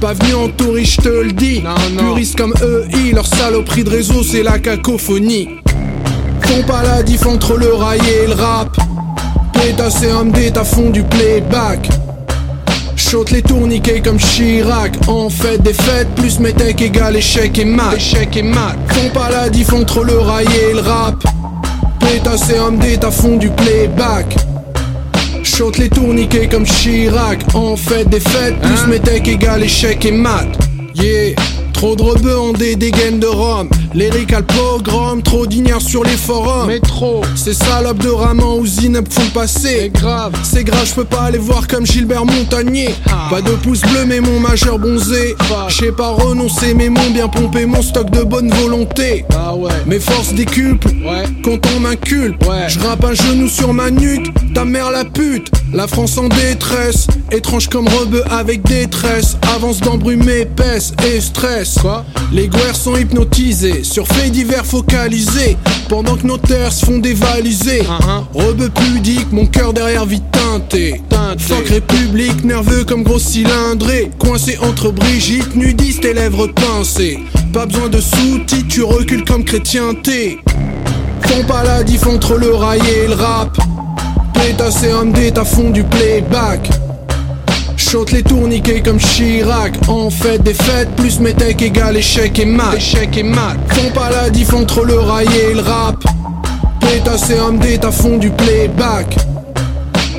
Pas 0.00 0.12
venu 0.12 0.34
en 0.34 0.48
touriste, 0.48 0.96
je 0.96 1.00
te 1.02 1.08
le 1.08 1.32
dis. 1.32 1.62
Puristes 1.96 2.36
comme 2.36 2.54
EI, 2.62 3.12
leur 3.12 3.26
saloperie 3.26 3.84
de 3.84 3.90
réseau, 3.90 4.22
c'est 4.22 4.42
la 4.42 4.58
cacophonie. 4.58 5.48
Font 6.42 6.62
pas 6.62 6.82
la 6.82 7.02
diff 7.02 7.26
entre 7.26 7.56
le 7.56 7.72
rail 7.72 8.00
et 8.22 8.26
le 8.26 8.34
rap. 8.34 8.76
Pétasse 9.52 10.02
et 10.02 10.12
MD, 10.12 10.52
t'as 10.52 10.64
fond 10.64 10.90
du 10.90 11.02
playback. 11.02 11.88
Shot 13.10 13.24
les 13.30 13.40
tourniquets 13.40 14.02
comme 14.02 14.18
Chirac. 14.18 14.92
En 15.08 15.30
fait 15.30 15.56
des 15.62 15.72
fêtes 15.72 16.08
plus 16.16 16.38
mes 16.40 16.52
techs 16.52 16.82
égale 16.82 17.16
échec 17.16 17.58
et 17.58 17.64
mat 17.64 17.94
Échec 17.96 18.36
et 18.36 18.42
mat 18.42 18.76
Font 18.88 19.08
pas 19.10 19.30
la 19.30 19.48
diff 19.48 19.72
entre 19.72 20.04
le 20.04 20.18
rail 20.18 20.46
et 20.46 20.74
le 20.74 20.80
rap. 20.80 21.14
Pétasse 22.00 22.50
et 22.50 22.58
MD, 22.58 23.00
t'as 23.00 23.10
fond 23.10 23.36
du 23.36 23.48
playback. 23.48 24.36
Shot 25.42 25.72
les 25.78 25.88
tourniquets 25.88 26.48
comme 26.48 26.66
Chirac. 26.66 27.38
En 27.54 27.76
fait 27.76 28.04
des 28.04 28.20
fêtes 28.20 28.60
plus 28.60 28.86
mes 28.88 29.00
techs 29.00 29.26
égale 29.26 29.62
échec 29.62 30.04
et 30.04 30.12
mat 30.12 30.46
Yeah 30.94 31.34
Trop 31.78 31.94
de 31.94 32.02
rebeux 32.02 32.36
en 32.36 32.52
des 32.52 32.74
dégaines 32.74 33.20
de 33.20 33.28
Rome 33.28 33.68
L'Eric 33.94 34.32
a 34.32 34.40
le 34.40 34.46
pogrom, 34.46 35.22
trop 35.22 35.46
d'ignards 35.46 35.80
sur 35.80 36.02
les 36.02 36.16
forums. 36.16 36.66
Mais 36.66 36.80
trop. 36.80 37.22
Ces 37.36 37.54
salopes 37.54 38.02
de 38.02 38.10
Raman 38.10 38.58
ou 38.58 38.66
Zineb 38.66 39.06
font 39.08 39.30
passer. 39.32 39.78
C'est 39.82 39.88
grave. 39.88 40.32
C'est 40.42 40.64
grave, 40.64 40.84
je 40.86 40.94
peux 40.94 41.04
pas 41.04 41.22
aller 41.22 41.38
voir 41.38 41.68
comme 41.68 41.86
Gilbert 41.86 42.26
Montagnier. 42.26 42.90
Pas 43.30 43.40
de 43.40 43.52
pouce 43.52 43.80
bleu 43.82 44.04
mais 44.06 44.20
mon 44.20 44.40
majeur 44.40 44.78
bronzé. 44.78 45.36
J'ai 45.68 45.92
pas 45.92 46.10
renoncé 46.10 46.74
mais 46.74 46.88
mon 46.88 47.10
bien 47.10 47.28
pompé 47.28 47.64
Mon 47.64 47.80
stock 47.80 48.10
de 48.10 48.24
bonne 48.24 48.50
volonté. 48.50 49.24
Ah 49.34 49.54
ouais. 49.54 49.70
Mes 49.86 50.00
forces 50.00 50.34
décuplent 50.34 50.88
Ouais. 50.88 51.24
Quand 51.44 51.58
on 51.76 51.80
m'inculpe 51.80 52.44
Ouais. 52.44 52.68
Je 52.68 52.80
rappe 52.80 53.04
un 53.04 53.14
genou 53.14 53.48
sur 53.48 53.72
ma 53.72 53.90
nuque 53.90 54.26
Ta 54.52 54.64
mère 54.64 54.90
la 54.90 55.04
pute. 55.04 55.48
La 55.72 55.86
France 55.86 56.18
en 56.18 56.28
détresse 56.28 57.06
Étrange 57.30 57.68
comme 57.68 57.88
rebeu 57.88 58.22
avec 58.30 58.62
détresse. 58.64 59.36
Avance 59.54 59.80
d'embrume 59.80 60.28
épaisse 60.28 60.92
et 61.06 61.20
stress 61.20 61.67
Quoi 61.76 62.04
Les 62.32 62.48
guerres 62.48 62.76
sont 62.76 62.96
hypnotisés 62.96 63.84
Sur 63.84 64.06
faits 64.06 64.32
divers 64.32 64.64
focalisés 64.64 65.56
Pendant 65.88 66.16
que 66.16 66.26
nos 66.26 66.38
terres 66.38 66.72
se 66.72 66.86
font 66.86 66.98
dévaliser. 66.98 67.82
Rebeu 68.34 68.70
pudique, 68.70 69.30
mon 69.32 69.46
cœur 69.46 69.72
derrière 69.72 70.06
vite 70.06 70.24
teinté. 70.30 71.02
Fuck 71.38 71.68
république, 71.68 72.44
nerveux 72.44 72.84
comme 72.84 73.02
gros 73.02 73.18
cylindré 73.18 74.10
Coincé 74.18 74.58
entre 74.62 74.90
Brigitte, 74.90 75.54
nudiste 75.54 76.04
et 76.04 76.14
lèvres 76.14 76.48
pincées. 76.48 77.18
Pas 77.52 77.66
besoin 77.66 77.88
de 77.88 78.00
sous-titres, 78.00 78.68
tu 78.68 78.82
recules 78.82 79.24
comme 79.24 79.44
chrétienté. 79.44 80.38
Font 81.22 81.44
pas 81.44 81.64
la 81.64 81.82
diff 81.82 82.06
entre 82.06 82.36
le 82.36 82.54
rail 82.54 82.80
et 82.80 83.08
le 83.08 83.14
rap. 83.14 83.56
Pétasse 84.34 84.82
et 84.84 84.92
MD, 84.92 85.32
t'as 85.34 85.44
fond 85.44 85.70
du 85.70 85.84
playback 85.84 86.70
Shot 87.90 88.04
les 88.12 88.22
tourniquets 88.22 88.82
comme 88.82 88.98
Chirac. 88.98 89.72
En 89.88 90.10
fait 90.10 90.42
des 90.42 90.52
fêtes 90.52 90.94
plus 90.96 91.20
mes 91.20 91.32
techs 91.32 91.62
égale 91.62 91.96
échec 91.96 92.38
et 92.38 92.44
mat. 92.44 92.74
Échec 92.76 93.16
et 93.16 93.22
mat. 93.22 93.56
Font 93.70 93.90
pas 93.92 94.10
la 94.10 94.28
diff 94.28 94.52
entre 94.52 94.84
le 94.84 94.98
rail 94.98 95.26
et 95.26 95.54
le 95.54 95.60
rap. 95.60 95.96
Pétasse 96.80 97.30
et 97.30 97.40
MD, 97.40 97.80
t'as 97.80 97.90
fond 97.90 98.18
du 98.18 98.28
playback. 98.28 99.16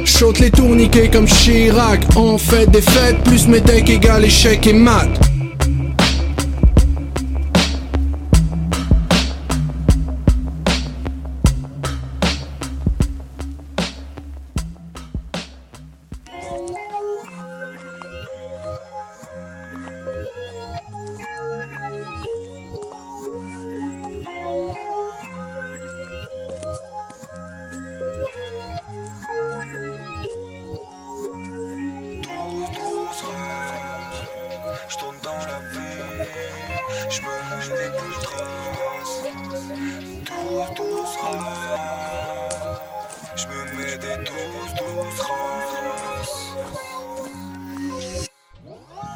Shot 0.04 0.34
les 0.40 0.50
tourniquets 0.50 1.12
comme 1.12 1.28
Chirac. 1.28 2.08
En 2.16 2.40
fait 2.40 2.66
des 2.72 2.82
fêtes 2.82 3.22
plus 3.24 3.48
mes 3.48 3.62
techs 3.62 3.90
égale 3.92 4.26
échec 4.26 4.66
et 4.66 4.74
mat 4.74 5.29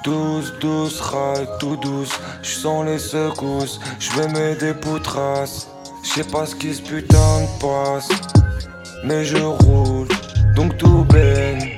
Douce, 0.04 0.51
douce, 0.60 0.99
ride, 0.99 1.47
tout 1.60 1.78
douce. 1.78 2.20
J'sens 2.41 2.84
les 2.84 2.99
secousses, 2.99 3.80
j'vais 3.99 4.28
mettre 4.28 4.60
des 4.60 4.74
poutras. 4.74 5.45
J'sais 6.04 6.26
pas 6.26 6.45
ce 6.45 6.56
qui 6.56 6.74
se 6.74 6.82
putain 6.82 7.41
de 7.41 7.62
passe. 7.62 8.10
Mais 9.06 9.24
je 9.24 9.38
roule, 9.38 10.10
donc 10.56 10.78
tout 10.78 11.06
baigne. 11.06 11.70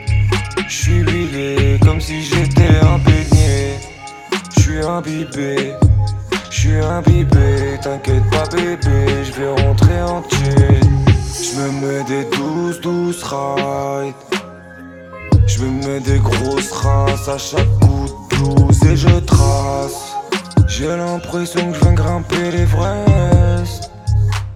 J'suis 0.68 1.02
huilé 1.02 1.80
comme 1.84 2.02
si 2.02 2.24
j'étais 2.24 2.80
un 2.82 2.98
beignet. 2.98 3.80
J'suis 4.58 4.82
imbibé, 4.82 5.74
j'suis 6.50 6.78
imbibé. 6.78 7.78
T'inquiète 7.84 8.28
pas, 8.32 8.48
bébé, 8.48 9.24
j'vais 9.24 9.52
rentrer 9.64 10.02
entier. 10.02 10.80
J'me 11.44 11.72
mets 11.80 12.04
des 12.06 12.26
douces, 12.36 12.82
douces 12.82 13.24
rides. 13.24 14.14
Je 15.46 15.60
me 15.64 15.86
mets 15.86 16.00
des 16.00 16.18
grosses 16.18 16.70
traces 16.70 17.30
à 17.30 17.38
chaque 17.38 17.70
coup 17.80 17.95
et 18.86 18.96
je 18.96 19.20
trace. 19.20 20.16
J'ai 20.68 20.88
l'impression 20.88 21.72
que 21.72 21.78
je 21.78 21.82
viens 21.82 21.94
grimper 21.94 22.52
l'Everest. 22.52 23.92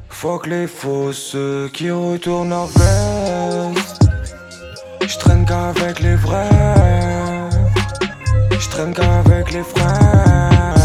Fuck 0.10 0.48
les 0.48 0.68
fausses 0.68 1.38
qui 1.74 1.90
retournent 1.92 2.50
leur 2.50 2.68
veste. 2.68 4.00
Je 5.08 5.18
traîne 5.18 5.46
qu'avec 5.46 6.00
les 6.02 6.16
vrais. 6.16 7.50
Je 8.52 8.70
traîne 8.70 8.94
qu'avec 8.94 9.52
les 9.52 9.64
frères. 9.64 10.76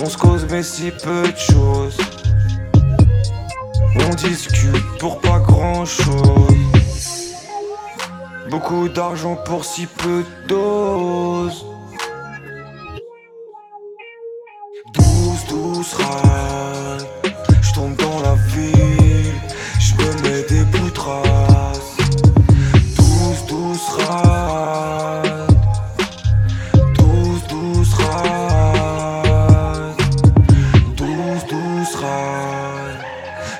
On 0.00 0.06
se 0.06 0.18
cause 0.18 0.46
mais 0.50 0.62
si 0.62 0.90
peu 0.90 1.22
de 1.22 1.36
choses. 1.36 1.96
On 3.94 4.14
discute 4.14 4.98
pour 4.98 5.20
pas 5.20 5.38
grand 5.38 5.84
chose. 5.84 6.52
Beaucoup 8.50 8.88
d'argent 8.88 9.36
pour 9.46 9.64
si 9.64 9.86
peu 9.86 10.24
de 10.24 10.48
doses. 10.48 11.64
Douce, 15.82 15.96
douce 15.96 16.06
ride. 16.06 17.06
J'tombe 17.60 17.96
dans 17.96 18.20
la 18.20 18.34
ville. 18.54 19.34
J'me 19.80 20.04
mets 20.22 20.42
des 20.48 20.64
poutras. 20.70 21.72
Douce, 22.96 23.46
douce 23.48 23.88
ride. 23.96 25.56
Douce, 26.94 27.42
douce 27.48 27.94
ride. 27.94 28.36
Douce, 30.96 31.44
douce 31.50 31.96
ride. 31.96 33.00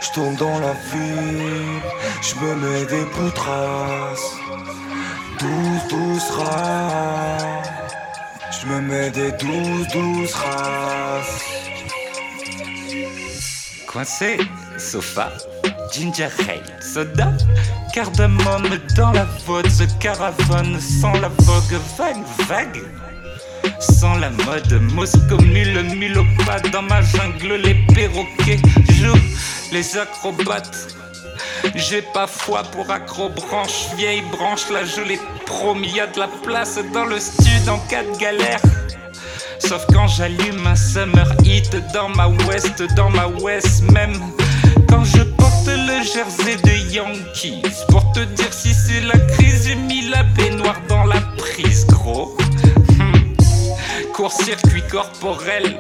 J'tombe 0.00 0.36
dans 0.36 0.58
la 0.60 0.74
ville. 0.92 1.80
J'me 2.22 2.54
mets 2.62 2.86
des 2.86 3.04
poutras. 3.06 4.14
Douce, 5.40 5.84
douce 5.90 6.30
race. 6.30 7.42
Je 8.60 8.66
me 8.68 8.80
mets 8.80 9.10
des 9.10 9.32
douces, 9.32 9.88
douces 9.88 10.34
races. 10.34 11.61
Coincé, 13.92 14.38
sofa, 14.78 15.30
ginger 15.92 16.30
ale, 16.48 16.62
soda, 16.80 17.30
cardamome 17.92 18.78
dans 18.96 19.12
la 19.12 19.26
vodka, 19.46 19.84
caravane 20.00 20.80
sans 20.80 21.12
la 21.20 21.28
vogue, 21.28 21.78
vague, 21.98 22.24
vague. 22.48 22.82
Sans 23.80 24.14
la 24.14 24.30
mode, 24.30 24.80
Moscou, 24.94 25.36
mille, 25.42 25.82
mille 25.94 26.18
pas 26.46 26.60
dans 26.70 26.80
ma 26.80 27.02
jungle, 27.02 27.56
les 27.62 27.74
perroquets 27.94 28.60
jouent 28.92 29.14
les 29.72 29.98
acrobates. 29.98 30.96
J'ai 31.74 32.00
pas 32.00 32.26
foi 32.26 32.62
pour 32.62 32.90
accrobranche, 32.90 33.88
vieille 33.98 34.22
branche, 34.32 34.70
là 34.70 34.86
je 34.86 35.02
l'ai 35.02 35.20
promis, 35.44 35.92
de 35.92 36.18
la 36.18 36.28
place 36.42 36.78
dans 36.94 37.04
le 37.04 37.20
stud 37.20 37.68
en 37.68 37.78
cas 37.90 38.04
de 38.04 38.16
galère. 38.16 38.60
Sauf 39.68 39.86
quand 39.92 40.08
j'allume 40.08 40.66
un 40.66 40.76
summer 40.76 41.26
hit 41.44 41.76
dans 41.94 42.08
ma 42.08 42.28
west, 42.46 42.82
dans 42.96 43.10
ma 43.10 43.26
west 43.26 43.82
même. 43.92 44.14
Quand 44.88 45.04
je 45.04 45.22
porte 45.22 45.66
le 45.66 46.02
jersey 46.02 46.56
de 46.64 46.92
Yankees, 46.92 47.62
pour 47.88 48.10
te 48.12 48.20
dire 48.20 48.52
si 48.52 48.74
c'est 48.74 49.00
la 49.02 49.18
crise, 49.18 49.68
j'ai 49.68 49.76
mis 49.76 50.08
la 50.08 50.24
baignoire 50.24 50.80
dans 50.88 51.04
la 51.04 51.20
prise, 51.38 51.86
gros. 51.86 52.36
Hmm. 52.98 53.34
Court-circuit 54.12 54.82
corporel, 54.90 55.78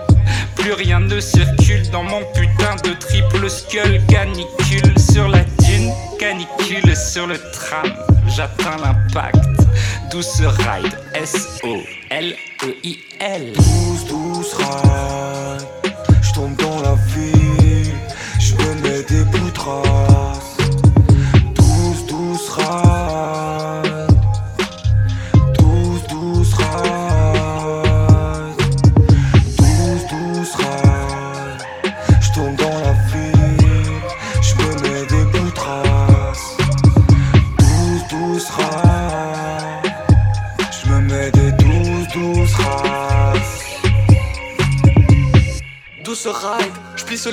plus 0.54 0.72
rien 0.72 1.00
ne 1.00 1.20
circule 1.20 1.88
dans 1.90 2.04
mon 2.04 2.22
putain 2.34 2.76
de 2.84 2.94
triple 2.94 3.50
skull 3.50 4.00
canicule 4.08 4.98
sur 4.98 5.28
la 5.28 5.44
dune, 5.64 5.92
canicule 6.18 6.96
sur 6.96 7.26
le 7.26 7.36
tram. 7.52 7.92
J'atteins 8.28 8.76
l'impact, 8.82 9.51
douce 10.10 10.40
ride, 10.64 10.96
S-O-L-E-I-L. 11.14 11.82
Douce, 13.52 14.04
douce 14.04 14.54
ride. 14.54 15.81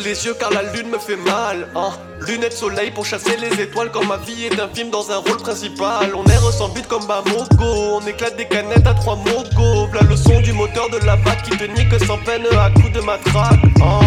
Yeux 0.10 0.36
car 0.39 0.51
la 0.51 0.64
lune 0.74 0.89
me 0.89 0.97
fait 0.97 1.16
mal. 1.16 1.68
Hein. 1.76 1.91
Lunettes 2.28 2.53
soleil 2.53 2.91
pour 2.91 3.05
chasser 3.05 3.38
les 3.38 3.62
étoiles 3.62 3.91
quand 3.91 4.05
ma 4.05 4.18
vie 4.18 4.45
est 4.45 4.60
un 4.60 4.68
film 4.68 4.89
dans 4.89 5.12
un 5.12 5.18
rôle 5.18 5.38
principal. 5.38 6.12
On 6.16 6.24
erre 6.26 6.51
sans 6.51 6.70
but 6.70 6.88
comme 6.88 7.05
Bamogo, 7.05 7.99
on 8.01 8.07
éclate 8.07 8.36
des 8.36 8.45
canettes 8.45 8.88
à 8.88 8.93
trois 8.93 9.16
mogos. 9.16 9.89
La 9.93 10.01
leçon 10.01 10.39
du 10.41 10.53
moteur 10.53 10.89
de 10.89 10.97
la 11.05 11.16
batte 11.18 11.43
qui 11.43 11.51
te 11.57 11.64
nique 11.64 11.93
sans 12.05 12.18
peine 12.18 12.43
à 12.57 12.70
coups 12.72 12.91
de 12.91 13.01
matraque. 13.01 13.60
Hein. 13.82 13.99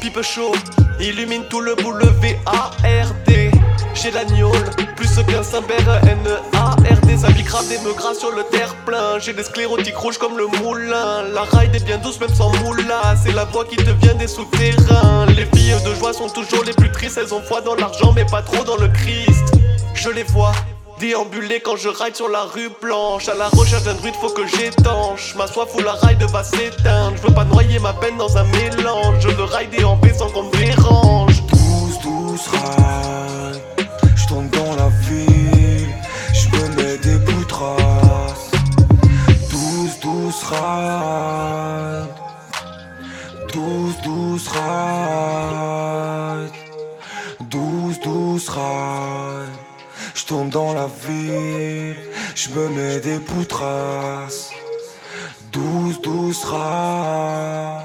Pipe 0.00 0.22
chaud, 0.22 0.52
illumine 1.00 1.44
tout 1.50 1.60
le 1.60 1.74
boulevard-A-R-D. 1.74 3.50
J'ai 3.94 4.10
l'agneau, 4.10 4.52
plus 4.96 5.08
qu'un 5.26 5.42
Saint-Bert 5.42 6.00
N-A-R-D. 7.16 7.18
Ça 7.18 7.42
grave 7.42 7.68
des 7.68 7.78
meugras 7.78 8.14
sur 8.14 8.30
le 8.30 8.42
terre-plein. 8.44 9.18
J'ai 9.18 9.32
des 9.32 9.42
sclérotiques 9.42 9.96
rouges 9.96 10.18
comme 10.18 10.36
le 10.36 10.46
moulin. 10.46 11.22
La 11.32 11.42
ride 11.42 11.74
est 11.74 11.84
bien 11.84 11.98
douce, 11.98 12.20
même 12.20 12.34
sans 12.34 12.50
moula. 12.62 13.14
C'est 13.22 13.32
la 13.32 13.44
voix 13.44 13.64
qui 13.64 13.76
te 13.76 13.90
vient 13.90 14.14
des 14.14 14.28
souterrains. 14.28 15.26
Les 15.26 15.46
filles 15.46 15.74
de 15.84 15.94
joie 15.94 16.12
sont 16.12 16.28
toujours 16.28 16.64
les 16.64 16.72
plus 16.72 16.90
tristes. 16.90 17.18
Elles 17.18 17.34
ont 17.34 17.42
foi 17.42 17.60
dans 17.60 17.74
l'argent, 17.74 18.12
mais 18.14 18.24
pas 18.24 18.42
trop 18.42 18.64
dans 18.64 18.76
le 18.76 18.88
Christ. 18.88 19.52
Je 19.94 20.10
les 20.10 20.24
vois. 20.24 20.52
Déambuler 20.98 21.60
quand 21.60 21.76
je 21.76 21.90
ride 21.90 22.16
sur 22.16 22.30
la 22.30 22.44
rue 22.44 22.70
blanche 22.80 23.28
À 23.28 23.34
la 23.34 23.48
recherche 23.48 23.82
d'un 23.82 23.92
druide 23.92 24.14
faut 24.14 24.30
que 24.30 24.46
j'étanche 24.46 25.34
Ma 25.36 25.46
soif 25.46 25.68
ou 25.74 25.80
la 25.80 25.92
ride 25.92 26.22
va 26.32 26.42
s'éteindre 26.42 27.14
Je 27.18 27.28
veux 27.28 27.34
pas 27.34 27.44
noyer 27.44 27.78
ma 27.78 27.92
peine 27.92 28.16
dans 28.16 28.38
un 28.38 28.44
mélange 28.44 29.16
Je 29.20 29.28
veux 29.28 29.44
rider 29.44 29.84
en 29.84 29.98
paix 29.98 30.14
sans 30.14 30.30
qu'on 30.30 30.44
me 30.44 30.56
dérange 30.56 31.42
Douce, 31.42 32.00
douce 32.02 32.48
ride. 32.48 32.95
Ride. 40.50 42.08
Douce, 43.52 43.96
douce 44.04 44.48
ride. 44.48 45.76
Douce, 47.50 48.00
douce 48.00 48.48
ride. 48.48 49.54
J'tombe 50.14 50.50
dans 50.50 50.72
la 50.74 50.88
ville. 51.06 51.96
J'me 52.34 52.68
mets 52.76 53.00
des 53.00 53.18
poutras. 53.18 54.28
Douce, 55.52 56.00
douce 56.02 56.44
ride. 56.44 57.82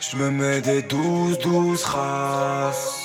J'me 0.00 0.30
mets 0.30 0.60
des 0.60 0.82
douces, 0.82 1.38
douces 1.38 1.84
races. 1.84 3.01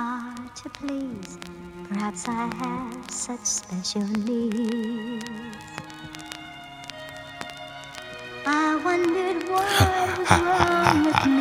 Hard 0.00 0.56
to 0.56 0.70
please? 0.70 1.38
Perhaps 1.88 2.26
I 2.26 2.48
have 2.62 3.10
such 3.10 3.44
special 3.44 4.06
needs. 4.24 5.26
I 8.46 8.80
wondered 8.82 9.44
what 9.50 9.68
was 10.18 10.30
wrong 10.40 11.04
with 11.04 11.20
me. 11.28 11.36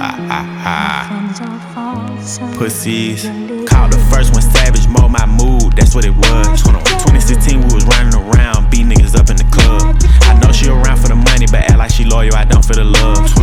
Friends 1.07 1.39
all 1.39 1.59
fall 1.71 2.57
Pussies. 2.57 3.23
Called 3.69 3.93
the 3.93 4.01
first 4.11 4.33
one 4.33 4.41
savage, 4.41 4.87
mold 4.89 5.11
my 5.13 5.25
mood, 5.25 5.71
that's 5.77 5.95
what 5.95 6.03
it 6.03 6.15
was. 6.15 6.61
2016, 6.61 7.61
we 7.61 7.73
was 7.73 7.85
running 7.85 8.13
around, 8.13 8.69
beat 8.69 8.85
niggas 8.85 9.15
up 9.15 9.29
in 9.29 9.37
the 9.37 9.47
club. 9.55 9.95
I 10.27 10.37
know 10.43 10.51
she 10.51 10.67
around 10.67 10.97
for 10.97 11.07
the 11.07 11.15
money, 11.15 11.45
but 11.47 11.63
act 11.63 11.77
like 11.77 11.91
she 11.91 12.03
loyal, 12.03 12.35
I 12.35 12.43
don't 12.43 12.65
feel 12.65 12.75
the 12.75 12.83
love. 12.83 13.38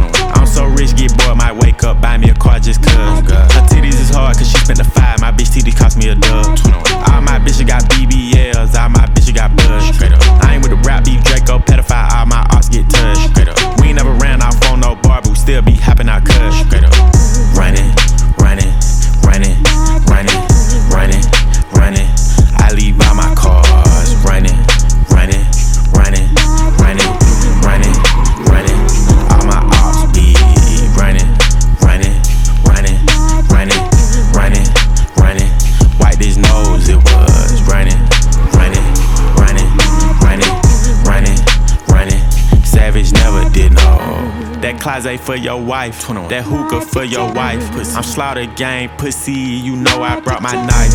Closet 45.07 45.25
for 45.25 45.37
your 45.37 45.63
wife. 45.63 46.07
That 46.29 46.45
hookah 46.45 46.81
for 46.87 47.05
your 47.05 47.33
wife. 47.33 47.63
Pussy. 47.73 47.97
I'm 47.97 48.03
slaughter 48.03 48.47
gang 48.47 48.89
pussy, 48.99 49.33
you 49.33 49.77
know 49.77 50.03
I 50.03 50.21
brought 50.21 50.43
my 50.43 50.53
knife. 50.53 50.93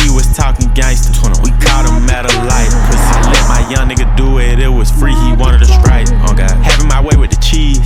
He 0.00 0.10
was 0.10 0.26
talking 0.36 0.70
gangster. 0.74 1.10
We 1.42 1.50
caught 1.58 1.86
him 1.86 2.08
at 2.10 2.30
a 2.30 2.34
light. 2.46 2.70
Pussy. 2.86 3.10
I 3.10 3.32
let 3.32 3.46
my 3.48 3.62
young 3.70 3.88
nigga 3.88 4.06
do 4.16 4.38
it, 4.38 4.58
it 4.58 4.68
was 4.68 4.90
free, 4.90 5.14
he 5.26 5.32
wanted 5.34 5.62
a 5.62 5.66
strike. 5.66 6.08
Oh 6.26 6.34
God. 6.34 6.50
Having 6.62 6.88
my 6.88 7.02
way 7.02 7.16
with 7.16 7.30
the 7.30 7.40
cheese. 7.42 7.82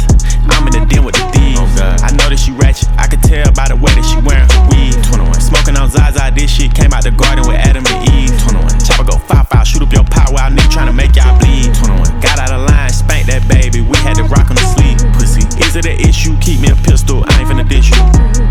I'm 0.53 0.67
in 0.69 0.73
the 0.77 0.85
den 0.85 1.05
with 1.05 1.17
the 1.17 1.25
thieves. 1.33 1.61
Oh 1.61 1.69
God. 1.77 2.01
I 2.03 2.11
know 2.13 2.29
that 2.29 2.39
she 2.39 2.53
ratchet, 2.53 2.89
I 2.99 3.07
could 3.07 3.23
tell 3.23 3.49
by 3.53 3.69
the 3.69 3.77
way 3.77 3.93
that 3.97 4.05
she 4.05 4.21
wearing 4.21 4.49
her 4.49 4.63
weave. 4.69 4.97
21. 5.09 5.41
Smoking 5.41 5.77
on 5.77 5.89
Zaza, 5.89 6.33
this 6.35 6.53
shit 6.53 6.75
came 6.75 6.93
out 6.93 7.05
the 7.05 7.13
garden 7.13 7.49
with 7.49 7.57
Adam 7.57 7.85
and 7.87 8.01
Eve. 8.13 8.33
21. 8.53 8.69
Chopper 8.85 9.05
go 9.05 9.17
five 9.17 9.49
five, 9.49 9.67
shoot 9.67 9.81
up 9.81 9.93
your 9.93 10.05
pot 10.05 10.29
while 10.33 10.51
nigga 10.51 10.69
trying 10.69 10.91
to 10.93 10.97
make 10.97 11.17
y'all 11.17 11.33
bleed. 11.41 11.73
21. 11.73 12.21
Got 12.21 12.39
out 12.39 12.53
of 12.53 12.69
line, 12.69 12.93
spanked 12.93 13.33
that 13.33 13.49
baby, 13.49 13.81
we 13.81 13.97
had 14.05 14.21
to 14.21 14.25
rock 14.29 14.53
on 14.53 14.57
the 14.61 14.69
sleeve 14.77 14.94
to 15.75 15.83
that 15.83 16.07
issue, 16.07 16.39
keep 16.39 16.61
me 16.63 16.71
a 16.71 16.79
pistol, 16.87 17.27
I 17.27 17.43
ain't 17.43 17.51
finna 17.51 17.67
ditch 17.67 17.91
you. 17.91 17.99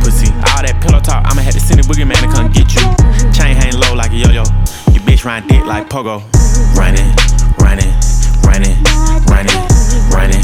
Pussy, 0.03 0.27
all 0.51 0.59
that 0.59 0.75
pillow 0.83 0.99
talk, 0.99 1.23
I'ma 1.23 1.39
have 1.39 1.55
to 1.55 1.63
send 1.63 1.79
a 1.79 1.83
boogie 1.87 2.03
man 2.03 2.19
to 2.19 2.27
come 2.27 2.51
get 2.51 2.67
you. 2.75 2.83
Chain 3.31 3.55
hang 3.55 3.79
low 3.79 3.95
like 3.95 4.11
a 4.11 4.19
yo 4.19 4.27
yo. 4.27 4.43
You 4.91 4.99
bitch 5.07 5.23
run 5.23 5.47
dick 5.47 5.63
like 5.63 5.87
pogo. 5.87 6.19
Running, 6.75 7.07
running, 7.63 7.95
running, 8.43 8.75
running, 9.31 9.55
running, 10.11 10.43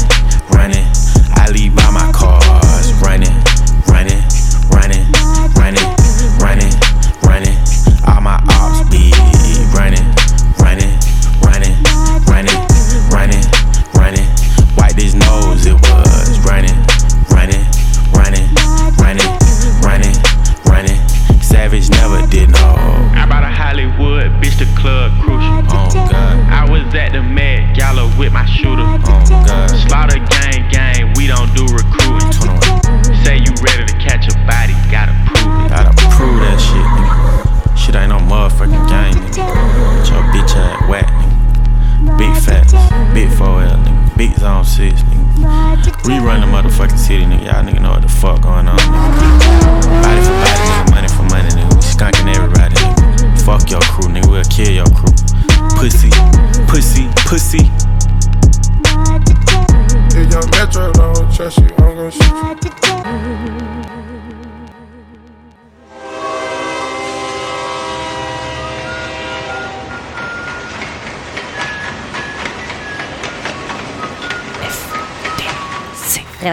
running. 0.56 0.88
I 1.36 1.52
leave 1.52 1.76
by 1.76 1.84
my 1.92 2.08
cars. 2.16 2.88
running, 3.04 3.36
running, 3.84 4.24
running, 4.72 5.04
running, 5.60 5.88
running, 6.40 6.72
running. 7.20 7.56
All 8.08 8.24
my 8.24 8.40
ops 8.56 8.88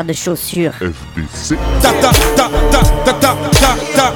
de 0.08 0.14
chaussures. 0.14 0.72
FDC. 0.74 1.58
Ta 1.82 1.92
ta 1.92 2.12
ta 2.36 2.50
ta 2.72 2.80
ta 3.06 3.14
ta 3.14 3.36
ta 3.52 3.76
ta. 3.96 4.14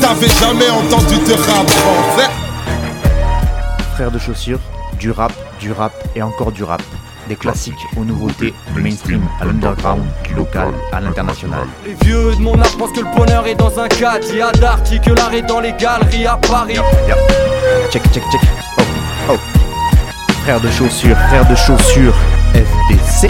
T'avais 0.00 0.28
jamais 0.28 0.68
entendu 0.70 1.16
de 1.16 1.32
rap 1.32 1.70
fait. 2.16 2.30
Frères 3.94 4.10
de 4.10 4.18
chaussures, 4.18 4.60
du 4.98 5.10
rap, 5.10 5.32
du 5.58 5.72
rap 5.72 5.92
et 6.14 6.22
encore 6.22 6.52
du 6.52 6.62
rap. 6.62 6.82
Des 7.28 7.36
classiques 7.36 7.74
aux 7.96 8.04
nouveautés, 8.04 8.52
du 8.74 8.82
mainstream 8.82 9.22
à 9.40 9.44
l'underground, 9.46 10.02
du 10.24 10.34
local 10.34 10.72
à 10.92 11.00
l'international. 11.00 11.66
Les 11.86 11.94
vieux 12.04 12.34
de 12.34 12.40
mon 12.40 12.60
âge 12.60 12.76
pensent 12.76 12.92
que 12.92 13.00
le 13.00 13.16
bonheur 13.16 13.46
est 13.46 13.54
dans 13.54 13.78
un 13.78 13.88
cadre. 13.88 14.26
Il 14.30 14.38
y 14.38 14.42
a 14.42 14.52
d'arty 14.52 15.00
que 15.00 15.10
l'art 15.10 15.32
est 15.32 15.42
dans 15.42 15.60
les 15.60 15.72
galeries 15.72 16.26
à 16.26 16.36
Paris. 16.36 16.76
Check, 17.90 18.02
check, 18.12 18.22
check. 18.30 18.40
Oh, 18.78 18.82
oh. 19.30 19.36
Frères 20.42 20.60
de 20.60 20.70
chaussures, 20.70 21.16
frères 21.28 21.48
de 21.48 21.54
chaussures, 21.54 22.14
FDC. 22.54 23.28